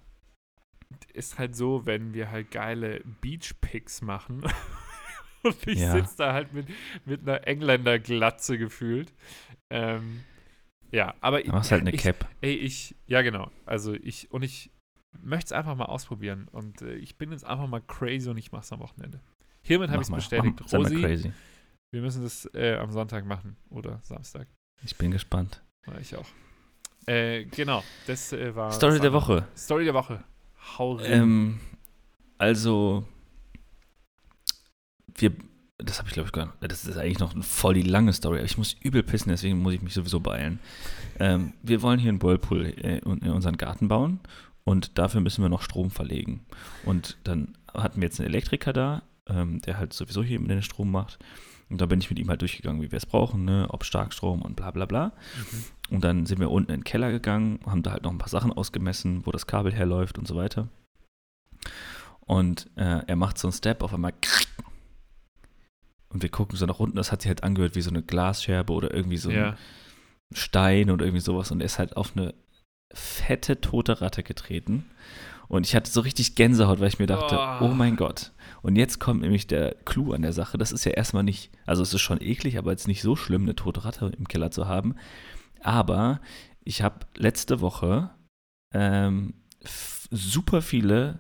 ist 1.14 1.40
halt 1.40 1.56
so, 1.56 1.86
wenn 1.86 2.14
wir 2.14 2.32
halt 2.32 2.52
geile 2.52 3.02
Beach-Picks 3.22 4.02
machen 4.02 4.42
und 5.44 5.68
ich 5.68 5.80
Ja. 5.80 5.92
sitze 5.94 6.18
da 6.18 6.34
halt 6.34 6.54
mit, 6.54 6.68
mit 7.06 7.22
einer 7.22 7.48
Engländer-Glatze 7.48 8.58
gefühlt. 8.58 9.14
Ähm, 9.70 10.24
ja, 10.92 11.16
aber 11.22 11.42
machst 11.46 11.72
du 11.72 11.76
halt 11.76 11.82
eine 11.82 11.92
ich, 11.92 12.02
Cap. 12.02 12.28
Ey, 12.42 12.54
ich, 12.54 12.96
ja 13.08 13.22
genau. 13.22 13.50
Also 13.66 13.94
ich, 13.94 14.30
und 14.32 14.44
ich 14.44 14.70
möchte 15.22 15.46
es 15.48 15.52
einfach 15.54 15.76
mal 15.76 15.86
ausprobieren. 15.86 16.48
Und 16.52 16.82
äh, 16.82 16.96
ich 16.96 17.18
bin 17.18 17.32
jetzt 17.32 17.46
einfach 17.46 17.68
mal 17.68 17.82
crazy 17.82 18.30
und 18.30 18.38
ich 18.38 18.52
mache 18.52 18.64
es 18.64 18.72
am 18.74 18.80
Wochenende. 18.80 19.22
Hiermit 19.64 19.90
habe 19.90 20.02
ich 20.02 20.10
es 20.10 20.14
bestätigt. 20.16 20.60
Mach, 20.60 20.74
Rosi, 20.74 21.02
crazy. 21.02 21.32
Wir 21.92 22.02
müssen 22.02 22.24
das 22.24 22.50
äh, 22.54 22.76
am 22.76 22.92
Sonntag 22.92 23.26
machen 23.26 23.58
oder 23.70 24.00
Samstag. 24.04 24.48
Ich 24.84 24.96
bin 24.96 25.12
gespannt. 25.12 25.62
Ich 26.00 26.16
auch. 26.16 26.28
Äh, 27.06 27.46
genau, 27.46 27.84
das 28.08 28.32
äh, 28.34 28.56
war. 28.56 28.72
Story 28.72 29.00
der. 29.00 29.14
Woche. 29.14 29.48
Story 29.58 29.86
der 29.86 29.94
Woche. 29.94 30.24
Hau 30.78 30.94
rein. 30.94 31.12
Ähm, 31.12 31.60
also, 32.38 33.06
wir, 35.16 35.32
das 35.78 35.98
habe 35.98 36.08
ich 36.08 36.14
glaube 36.14 36.28
ich 36.28 36.34
gar 36.34 36.46
nicht, 36.46 36.58
das 36.62 36.86
ist 36.86 36.98
eigentlich 36.98 37.20
noch 37.20 37.36
voll 37.44 37.74
die 37.74 37.82
lange 37.82 38.14
Story, 38.14 38.38
aber 38.38 38.46
ich 38.46 38.58
muss 38.58 38.76
übel 38.82 39.04
pissen, 39.04 39.30
deswegen 39.30 39.60
muss 39.60 39.74
ich 39.74 39.82
mich 39.82 39.94
sowieso 39.94 40.20
beeilen. 40.20 40.60
Ähm, 41.20 41.54
wir 41.62 41.82
wollen 41.82 42.00
hier 42.00 42.10
einen 42.10 42.22
Whirlpool 42.22 42.66
äh, 42.66 43.00
in 43.00 43.18
in 43.20 43.32
unseren 43.32 43.58
Garten 43.58 43.88
bauen 43.88 44.20
und 44.64 44.98
dafür 44.98 45.22
müssen 45.22 45.44
wir 45.44 45.50
noch 45.50 45.64
Strom 45.64 45.92
verlegen. 45.92 46.46
Und 46.86 47.18
dann 47.24 47.58
hatten 47.74 48.00
wir 48.00 48.08
jetzt 48.08 48.20
einen 48.20 48.30
Elektriker 48.30 48.74
da, 48.74 49.02
ähm, 49.28 49.62
der 49.62 49.78
halt 49.78 49.94
sowieso 49.94 50.24
hier 50.24 50.40
den 50.40 50.62
Strom 50.62 50.92
macht. 50.92 51.20
Und 51.72 51.80
da 51.80 51.86
bin 51.86 52.00
ich 52.00 52.10
mit 52.10 52.20
ihm 52.20 52.30
halt 52.30 52.42
durchgegangen, 52.42 52.82
wie 52.82 52.92
wir 52.92 52.98
es 52.98 53.06
brauchen, 53.06 53.46
ne? 53.46 53.68
ob 53.70 53.86
Starkstrom 53.86 54.42
und 54.42 54.56
bla 54.56 54.72
bla 54.72 54.86
bla. 54.86 55.14
Mhm. 55.38 55.96
Und 55.96 56.04
dann 56.04 56.26
sind 56.26 56.40
wir 56.40 56.52
unten 56.52 56.72
in 56.72 56.80
den 56.80 56.84
Keller 56.84 57.12
gegangen, 57.12 57.60
haben 57.66 57.82
da 57.82 57.92
halt 57.92 58.04
noch 58.04 58.12
ein 58.12 58.18
paar 58.18 58.30
Sachen 58.30 58.52
ausgemessen, 58.52 59.26
wo 59.26 59.32
das 59.32 59.48
Kabel 59.48 59.74
herläuft 59.74 60.18
und 60.18 60.28
so 60.28 60.36
weiter. 60.36 60.68
Und 62.22 62.70
äh, 62.76 63.04
er 63.08 63.16
macht 63.16 63.38
so 63.38 63.48
einen 63.48 63.54
Step 63.54 63.84
auf 63.84 63.94
einmal. 63.94 64.14
Und 66.10 66.24
wir 66.24 66.30
gucken 66.30 66.58
so 66.58 66.66
nach 66.66 66.80
unten, 66.80 66.98
das 66.98 67.12
hat 67.12 67.22
sich 67.22 67.30
halt 67.30 67.44
angehört 67.44 67.76
wie 67.76 67.82
so 67.82 67.90
eine 67.90 68.04
Glasscherbe 68.04 68.74
oder 68.74 68.94
irgendwie 68.94 69.18
so 69.18 69.32
ja. 69.32 69.52
ein 69.52 69.58
Stein 70.34 70.92
oder 70.92 71.06
irgendwie 71.06 71.22
sowas. 71.22 71.52
Und 71.52 71.62
er 71.62 71.66
ist 71.66 71.80
halt 71.80 71.96
auf 71.96 72.16
eine 72.16 72.34
fette 72.94 73.62
tote 73.62 74.02
Ratte 74.02 74.24
getreten. 74.24 74.86
Und 75.52 75.68
ich 75.68 75.76
hatte 75.76 75.92
so 75.92 76.00
richtig 76.00 76.36
Gänsehaut, 76.36 76.80
weil 76.80 76.88
ich 76.88 77.00
mir 77.00 77.08
dachte, 77.08 77.38
Oh. 77.38 77.66
oh 77.66 77.74
mein 77.74 77.98
Gott. 77.98 78.32
Und 78.62 78.78
jetzt 78.78 79.00
kommt 79.00 79.20
nämlich 79.22 79.48
der 79.48 79.76
Clou 79.84 80.14
an 80.14 80.22
der 80.22 80.32
Sache. 80.32 80.58
Das 80.58 80.72
ist 80.72 80.86
ja 80.86 80.92
erstmal 80.94 81.24
nicht, 81.24 81.52
also 81.66 81.84
es 81.84 81.94
ist 81.94 82.00
schon 82.00 82.22
eklig, 82.22 82.58
aber 82.58 82.72
jetzt 82.72 82.88
nicht 82.88 83.02
so 83.02 83.18
schlimm, 83.18 83.42
eine 83.44 83.56
tote 83.56 83.84
Ratte 83.84 84.12
im 84.18 84.28
Keller 84.30 84.52
zu 84.52 84.68
haben. 84.70 84.96
Aber 85.60 86.22
ich 86.64 86.82
habe 86.84 87.06
letzte 87.18 87.60
Woche 87.60 88.12
ähm, 88.74 89.34
super 90.10 90.62
viele 90.62 91.20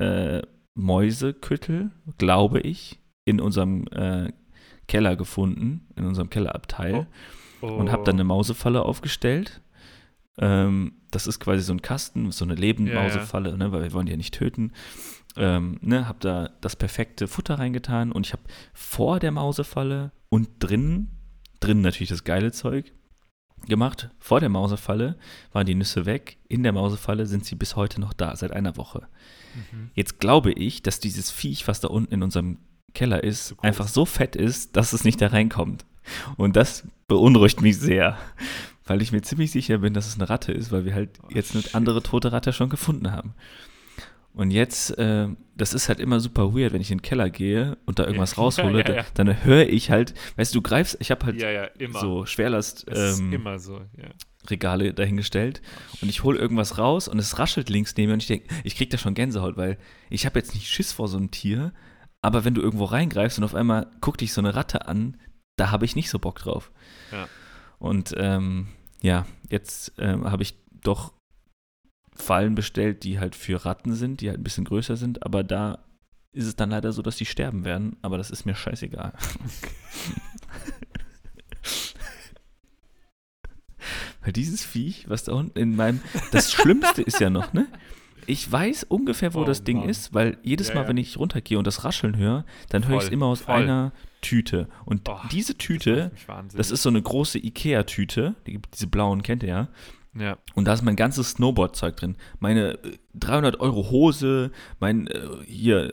äh, 0.00 0.40
Mäuseküttel, 0.74 1.90
glaube 2.18 2.60
ich, 2.60 2.98
in 3.26 3.40
unserem 3.40 3.86
äh, 3.88 4.32
Keller 4.88 5.16
gefunden, 5.16 5.86
in 5.96 6.06
unserem 6.06 6.30
Kellerabteil 6.30 7.06
Oh. 7.62 7.68
und 7.68 7.90
habe 7.90 8.04
dann 8.04 8.16
eine 8.16 8.24
Mausefalle 8.24 8.82
aufgestellt. 8.82 9.62
Ähm, 10.38 10.94
das 11.10 11.26
ist 11.26 11.38
quasi 11.38 11.62
so 11.62 11.72
ein 11.72 11.82
Kasten, 11.82 12.30
so 12.32 12.44
eine 12.44 12.54
Lebendmausefalle, 12.54 13.56
ne, 13.56 13.72
weil 13.72 13.82
wir 13.82 13.92
wollen 13.92 14.06
die 14.06 14.12
ja 14.12 14.16
nicht 14.16 14.34
töten. 14.34 14.72
Ähm, 15.36 15.78
ne, 15.80 16.08
habe 16.08 16.18
da 16.20 16.50
das 16.60 16.76
perfekte 16.76 17.28
Futter 17.28 17.58
reingetan 17.58 18.12
und 18.12 18.26
ich 18.26 18.32
habe 18.32 18.42
vor 18.72 19.20
der 19.20 19.32
Mausefalle 19.32 20.12
und 20.28 20.48
drinnen, 20.58 21.10
drinnen 21.60 21.82
natürlich 21.82 22.08
das 22.08 22.24
geile 22.24 22.52
Zeug 22.52 22.92
gemacht. 23.66 24.10
Vor 24.18 24.40
der 24.40 24.48
Mausefalle 24.48 25.16
waren 25.52 25.66
die 25.66 25.74
Nüsse 25.74 26.06
weg. 26.06 26.38
In 26.48 26.62
der 26.62 26.72
Mausefalle 26.72 27.26
sind 27.26 27.44
sie 27.44 27.54
bis 27.54 27.76
heute 27.76 28.00
noch 28.00 28.12
da, 28.12 28.34
seit 28.36 28.52
einer 28.52 28.76
Woche. 28.76 29.08
Mhm. 29.54 29.90
Jetzt 29.94 30.20
glaube 30.20 30.52
ich, 30.52 30.82
dass 30.82 31.00
dieses 31.00 31.30
Viech, 31.30 31.66
was 31.66 31.80
da 31.80 31.88
unten 31.88 32.12
in 32.12 32.22
unserem 32.22 32.58
Keller 32.92 33.24
ist, 33.24 33.56
groß. 33.56 33.64
einfach 33.64 33.88
so 33.88 34.04
fett 34.04 34.36
ist, 34.36 34.76
dass 34.76 34.92
es 34.92 35.04
nicht 35.04 35.20
da 35.20 35.28
reinkommt. 35.28 35.84
Und 36.36 36.56
das 36.56 36.86
beunruhigt 37.08 37.62
mich 37.62 37.78
sehr, 37.78 38.18
weil 38.86 39.02
ich 39.02 39.12
mir 39.12 39.22
ziemlich 39.22 39.50
sicher 39.50 39.78
bin, 39.78 39.94
dass 39.94 40.06
es 40.06 40.14
eine 40.16 40.28
Ratte 40.28 40.52
ist, 40.52 40.70
weil 40.72 40.84
wir 40.84 40.94
halt 40.94 41.18
Oh, 41.22 41.28
jetzt 41.30 41.54
eine 41.54 41.64
andere 41.72 42.02
tote 42.02 42.32
Ratte 42.32 42.52
schon 42.52 42.68
gefunden 42.70 43.10
haben. 43.12 43.34
Und 44.32 44.50
jetzt, 44.50 44.98
äh, 44.98 45.28
das 45.56 45.74
ist 45.74 45.88
halt 45.88 46.00
immer 46.00 46.18
super 46.18 46.54
weird, 46.54 46.72
wenn 46.72 46.80
ich 46.80 46.90
in 46.90 46.98
den 46.98 47.02
Keller 47.02 47.30
gehe 47.30 47.78
und 47.86 47.98
da 48.00 48.04
irgendwas 48.04 48.32
Ja, 48.32 48.36
raushole, 48.42 48.80
ja, 48.80 48.88
ja. 48.94 49.02
da- 49.02 49.24
dann 49.24 49.44
höre 49.44 49.68
ich 49.68 49.90
halt, 49.90 50.12
weißt 50.36 50.52
du, 50.54 50.58
du 50.58 50.62
greifst, 50.68 50.96
ich 51.00 51.10
habe 51.12 51.24
halt 51.26 51.40
Ja, 51.40 51.50
ja, 51.50 51.64
immer. 51.78 52.00
so 52.00 52.26
Schwerlast 52.26 52.84
ähm, 52.88 53.58
so. 53.58 53.80
Regale 54.50 54.92
dahingestellt 54.92 55.62
und 56.02 56.08
ich 56.10 56.22
hole 56.24 56.36
irgendwas 56.38 56.76
raus 56.78 57.08
und 57.08 57.18
es 57.18 57.38
raschelt 57.38 57.70
links 57.70 57.94
neben 57.96 58.08
mir 58.08 58.14
und 58.14 58.22
ich 58.22 58.26
denke, 58.26 58.48
ich 58.64 58.76
krieg 58.76 58.90
da 58.90 58.98
schon 58.98 59.14
Gänsehaut, 59.14 59.56
weil 59.56 59.78
ich 60.10 60.26
habe 60.26 60.38
jetzt 60.38 60.52
nicht 60.52 60.68
Schiss 60.68 60.92
vor 60.92 61.08
so 61.08 61.16
einem 61.16 61.30
Tier, 61.30 61.72
aber 62.20 62.44
wenn 62.44 62.52
du 62.54 62.60
irgendwo 62.60 62.84
reingreifst 62.84 63.38
und 63.38 63.44
auf 63.44 63.54
einmal 63.54 63.86
guckt 64.02 64.20
dich 64.20 64.32
so 64.34 64.40
eine 64.42 64.54
Ratte 64.54 64.86
an, 64.88 65.16
da 65.56 65.70
habe 65.70 65.84
ich 65.86 65.96
nicht 65.96 66.10
so 66.10 66.18
Bock 66.18 66.40
drauf. 66.40 66.72
Ja. 67.12 67.26
Und 67.84 68.14
ähm, 68.16 68.68
ja, 69.02 69.26
jetzt 69.50 69.92
ähm, 69.98 70.30
habe 70.30 70.42
ich 70.42 70.54
doch 70.82 71.12
Fallen 72.16 72.54
bestellt, 72.54 73.04
die 73.04 73.18
halt 73.20 73.34
für 73.36 73.66
Ratten 73.66 73.92
sind, 73.94 74.22
die 74.22 74.30
halt 74.30 74.40
ein 74.40 74.42
bisschen 74.42 74.64
größer 74.64 74.96
sind, 74.96 75.22
aber 75.22 75.44
da 75.44 75.84
ist 76.32 76.46
es 76.46 76.56
dann 76.56 76.70
leider 76.70 76.92
so, 76.92 77.02
dass 77.02 77.16
die 77.16 77.26
sterben 77.26 77.66
werden, 77.66 77.96
aber 78.00 78.16
das 78.16 78.30
ist 78.30 78.46
mir 78.46 78.54
scheißegal. 78.54 79.12
Weil 84.22 84.32
dieses 84.32 84.64
Viech, 84.64 85.08
was 85.10 85.24
da 85.24 85.32
unten 85.34 85.58
in 85.58 85.76
meinem. 85.76 86.00
Das 86.32 86.50
Schlimmste 86.50 87.02
ist 87.02 87.20
ja 87.20 87.28
noch, 87.28 87.52
ne? 87.52 87.66
Ich 88.26 88.50
weiß 88.50 88.84
ungefähr, 88.84 89.34
wo 89.34 89.42
Oh 89.42 89.44
das 89.44 89.64
Ding 89.64 89.80
Mann. 89.80 89.90
ist, 89.90 90.14
weil 90.14 90.38
jedes 90.42 90.68
Ja, 90.68 90.76
Mal, 90.76 90.82
ja. 90.84 90.88
wenn 90.88 90.96
ich 90.96 91.18
runtergehe 91.18 91.58
und 91.58 91.66
das 91.66 91.84
Rascheln 91.84 92.16
höre, 92.16 92.46
dann 92.70 92.88
höre 92.88 92.96
ich 92.96 93.04
es 93.04 93.10
immer 93.10 93.26
aus 93.26 93.42
voll. 93.42 93.56
einer 93.56 93.92
Tüte. 94.24 94.68
Und 94.84 95.08
Oh, 95.08 95.16
diese 95.30 95.54
Das 95.54 95.58
Tüte, 95.64 96.10
wahnsinnig. 96.26 96.56
das 96.58 96.70
ist 96.70 96.82
so 96.82 96.88
eine 96.88 97.00
große 97.02 97.38
Ikea-Tüte, 97.38 98.34
die, 98.46 98.60
diese 98.74 98.86
blauen, 98.88 99.22
kennt 99.22 99.42
ihr 99.42 99.48
ja? 99.48 99.68
Ja. 100.16 100.38
Und 100.54 100.66
da 100.66 100.72
ist 100.74 100.82
mein 100.82 100.94
ganzes 100.94 101.32
Snowboard-Zeug 101.32 101.96
drin. 101.96 102.16
Meine 102.38 102.74
äh, 102.84 102.98
300 103.14 103.58
Euro 103.58 103.90
Hose, 103.90 104.52
mein 104.78 105.08
äh, 105.08 105.20
hier, 105.44 105.92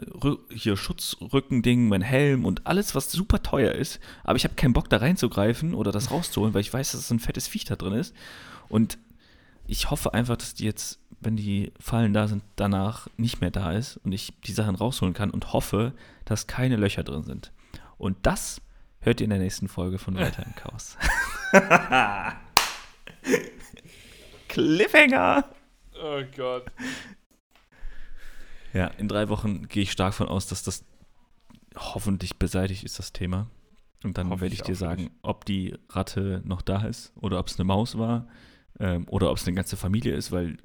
hier 0.52 0.78
Schutzrückending, 0.78 1.88
mein 1.88 2.04
Helm 2.04 2.46
und 2.46 2.68
alles, 2.68 2.94
was 2.94 3.12
super 3.12 3.42
teuer 3.42 3.72
ist. 3.74 4.00
Aber 4.24 4.36
ich 4.38 4.44
habe 4.44 4.54
keinen 4.54 4.74
Bock 4.74 4.90
da 4.90 4.98
reinzugreifen 4.98 5.74
oder 5.74 5.92
das 5.92 6.12
rauszuholen, 6.12 6.54
weil 6.54 6.62
ich 6.62 6.72
weiß, 6.74 6.92
dass 6.92 7.08
so 7.08 7.16
ein 7.16 7.20
fettes 7.20 7.48
Viech 7.48 7.66
da 7.66 7.76
drin 7.76 7.94
ist. 7.94 8.14
Und 8.70 9.00
ich 9.66 9.90
hoffe 9.90 10.14
einfach, 10.14 10.38
dass 10.38 10.54
die 10.54 10.66
jetzt, 10.66 11.00
wenn 11.20 11.36
die 11.36 11.72
Fallen 11.80 12.14
da 12.14 12.28
sind, 12.28 12.44
danach 12.58 13.08
nicht 13.18 13.42
mehr 13.42 13.52
da 13.52 13.72
ist 13.72 13.98
und 14.04 14.12
ich 14.12 14.34
die 14.46 14.52
Sachen 14.54 14.76
rausholen 14.76 15.16
kann 15.16 15.32
und 15.32 15.52
hoffe, 15.52 15.94
dass 16.26 16.46
keine 16.46 16.76
Löcher 16.76 17.04
drin 17.04 17.24
sind. 17.24 17.52
Und 18.02 18.18
das 18.24 18.62
hört 19.02 19.22
ihr 19.22 19.26
in 19.26 19.30
der 19.30 19.38
nächsten 19.38 19.68
Folge 19.68 20.00
von 20.00 20.16
Weiter 20.16 20.44
im 20.44 20.56
Chaos. 20.56 20.98
Cliffhanger! 24.48 25.46
Oh 26.04 26.24
Gott. 26.36 26.66
Ja, 28.74 28.88
in 28.88 29.08
drei 29.08 29.30
Wochen 29.30 29.68
gehe 29.68 29.84
ich 29.84 29.92
stark 29.92 30.16
von 30.16 30.28
aus, 30.28 30.48
dass 30.48 30.64
das 30.64 30.84
hoffentlich 31.78 32.38
beseitigt 32.38 32.84
ist, 32.84 32.98
das 32.98 33.14
Thema. 33.14 33.52
Und 34.04 34.18
dann 34.18 34.32
werde 34.32 34.48
ich 34.48 34.54
ich 34.54 34.62
dir 34.62 34.76
sagen, 34.76 35.04
nicht. 35.04 35.14
ob 35.22 35.46
die 35.46 35.76
Ratte 35.90 36.42
noch 36.44 36.64
da 36.64 36.88
ist 36.88 37.14
oder 37.18 37.38
ob 37.38 37.50
es 37.50 37.60
eine 37.60 37.66
Maus 37.66 38.00
war 38.00 38.28
ähm, 38.80 39.08
oder 39.10 39.30
ob 39.30 39.38
es 39.38 39.46
eine 39.46 39.56
ganze 39.56 39.78
Familie 39.78 40.16
ist, 40.16 40.32
weil 40.32 40.58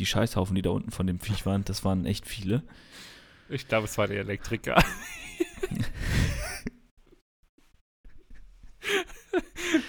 die 0.00 0.06
Scheißhaufen, 0.06 0.56
die 0.56 0.62
da 0.62 0.70
unten 0.70 0.90
von 0.90 1.06
dem 1.06 1.20
Viech 1.20 1.46
waren, 1.46 1.62
das 1.64 1.84
waren 1.84 2.06
echt 2.06 2.26
viele. 2.26 2.64
Ich 3.48 3.68
glaube, 3.68 3.84
es 3.86 3.96
war 3.98 4.06
der 4.06 4.20
Elektriker. 4.20 4.76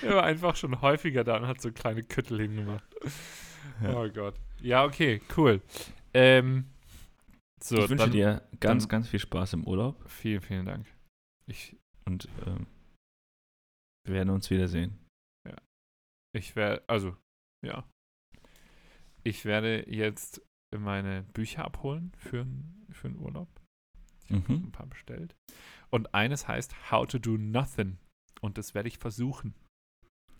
er 0.03 0.15
war 0.15 0.23
einfach 0.23 0.55
schon 0.55 0.81
häufiger 0.81 1.23
da 1.23 1.37
und 1.37 1.47
hat 1.47 1.61
so 1.61 1.71
kleine 1.71 2.03
Küttel 2.03 2.39
hingemacht. 2.41 2.83
Ja. 3.81 3.95
Oh 3.95 4.09
Gott. 4.09 4.35
Ja, 4.61 4.83
okay, 4.85 5.21
cool. 5.37 5.61
Ähm, 6.13 6.65
so, 7.61 7.75
ich 7.77 7.89
wünsche 7.89 8.03
dann, 8.05 8.11
dir 8.11 8.47
ganz, 8.59 8.83
dann- 8.83 8.89
ganz 8.89 9.09
viel 9.09 9.19
Spaß 9.19 9.53
im 9.53 9.65
Urlaub 9.65 10.01
Vielen, 10.09 10.41
vielen 10.41 10.65
Dank. 10.65 10.85
Ich, 11.47 11.75
und 12.05 12.27
ähm, 12.45 12.67
wir 14.05 14.13
werden 14.15 14.29
uns 14.29 14.49
wiedersehen. 14.49 14.97
ich 16.35 16.55
werde, 16.55 16.83
also, 16.87 17.15
ja. 17.65 17.83
Ich 19.23 19.45
werde 19.45 19.89
jetzt 19.89 20.41
meine 20.75 21.23
Bücher 21.33 21.65
abholen 21.65 22.11
für, 22.17 22.41
n- 22.41 22.84
für 22.95 23.07
einen 23.07 23.19
Urlaub. 23.19 23.47
Ich 24.27 24.31
habe 24.31 24.53
Mhm. 24.53 24.65
ein 24.67 24.71
paar 24.71 24.87
bestellt. 24.87 25.35
Und 25.89 26.13
eines 26.13 26.47
heißt 26.47 26.91
How 26.91 27.05
to 27.07 27.19
Do 27.19 27.37
Nothing. 27.37 27.97
Und 28.41 28.57
das 28.57 28.73
werde 28.73 28.89
ich 28.89 28.97
versuchen, 28.97 29.53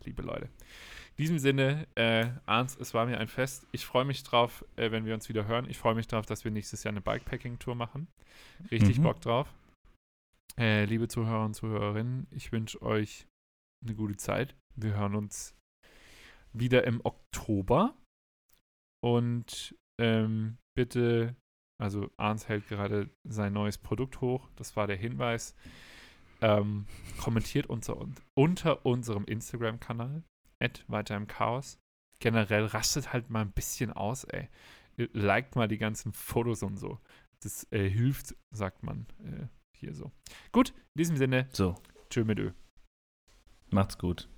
liebe 0.03 0.22
Leute. 0.22 0.45
In 0.45 1.24
diesem 1.24 1.39
Sinne, 1.39 1.88
äh, 1.95 2.30
Arndt, 2.45 2.78
es 2.80 2.93
war 2.93 3.06
mir 3.06 3.20
ein 3.20 3.28
Fest. 3.28 3.66
Ich 3.72 3.86
freue 3.86 4.06
mich 4.06 4.24
drauf, 4.24 4.66
äh, 4.76 4.91
wenn 4.91 5.06
wir 5.06 5.14
uns 5.14 5.30
wieder 5.30 5.45
hören. 5.47 5.70
Ich 5.70 5.78
freue 5.78 5.95
mich 5.95 6.08
drauf, 6.08 6.26
dass 6.26 6.43
wir 6.43 6.51
nächstes 6.51 6.84
Jahr 6.84 6.91
eine 6.91 7.01
Bikepacking-Tour 7.01 7.76
machen. 7.76 8.08
Richtig 8.72 8.97
Mhm. 8.99 9.03
Bock 9.03 9.22
drauf. 9.22 9.53
Äh, 10.58 10.86
liebe 10.86 11.08
Zuhörer 11.08 11.45
und 11.45 11.53
Zuhörerinnen, 11.53 12.28
ich 12.32 12.51
wünsche 12.51 12.82
euch 12.82 13.28
eine 13.84 13.95
gute 13.95 14.18
Zeit. 14.18 14.56
Wir 14.76 14.93
hören 14.95 15.16
uns 15.16 15.56
wieder 16.53 16.86
im 16.86 17.01
Oktober. 17.03 17.95
Und 19.03 19.76
ähm, 20.01 20.58
bitte, 20.76 21.36
also 21.78 22.09
Arns 22.17 22.47
hält 22.47 22.67
gerade 22.67 23.09
sein 23.23 23.53
neues 23.53 23.78
Produkt 23.78 24.21
hoch. 24.21 24.49
Das 24.55 24.76
war 24.76 24.88
der 24.88 24.95
Hinweis. 24.95 25.55
Ähm, 26.41 26.86
kommentiert 27.17 27.67
unser, 27.67 27.97
unter 28.34 28.86
unserem 28.86 29.26
Instagram-Kanal, 29.26 30.23
weiter 30.88 31.15
im 31.15 31.28
Chaos. 31.28 31.80
Generell 32.19 32.65
rastet 32.65 33.13
halt 33.13 33.30
mal 33.30 33.41
ein 33.41 33.51
bisschen 33.51 33.91
aus, 33.91 34.23
ey. 34.26 34.49
Liked 34.97 35.55
mal 35.55 35.67
die 35.67 35.78
ganzen 35.78 36.13
Fotos 36.13 36.63
und 36.63 36.78
so. 36.78 36.99
Das 37.41 37.67
äh, 37.71 37.89
hilft, 37.89 38.36
sagt 38.51 38.84
man 38.84 39.05
äh, 39.23 39.47
hier 39.73 39.93
so. 39.93 40.11
Gut, 40.51 40.69
in 40.69 40.99
diesem 40.99 41.17
Sinne, 41.17 41.47
So, 41.51 41.76
tschö 42.09 42.23
mit 42.23 42.39
Ö. 42.39 42.51
macht's 43.71 43.97
gut. 43.97 44.30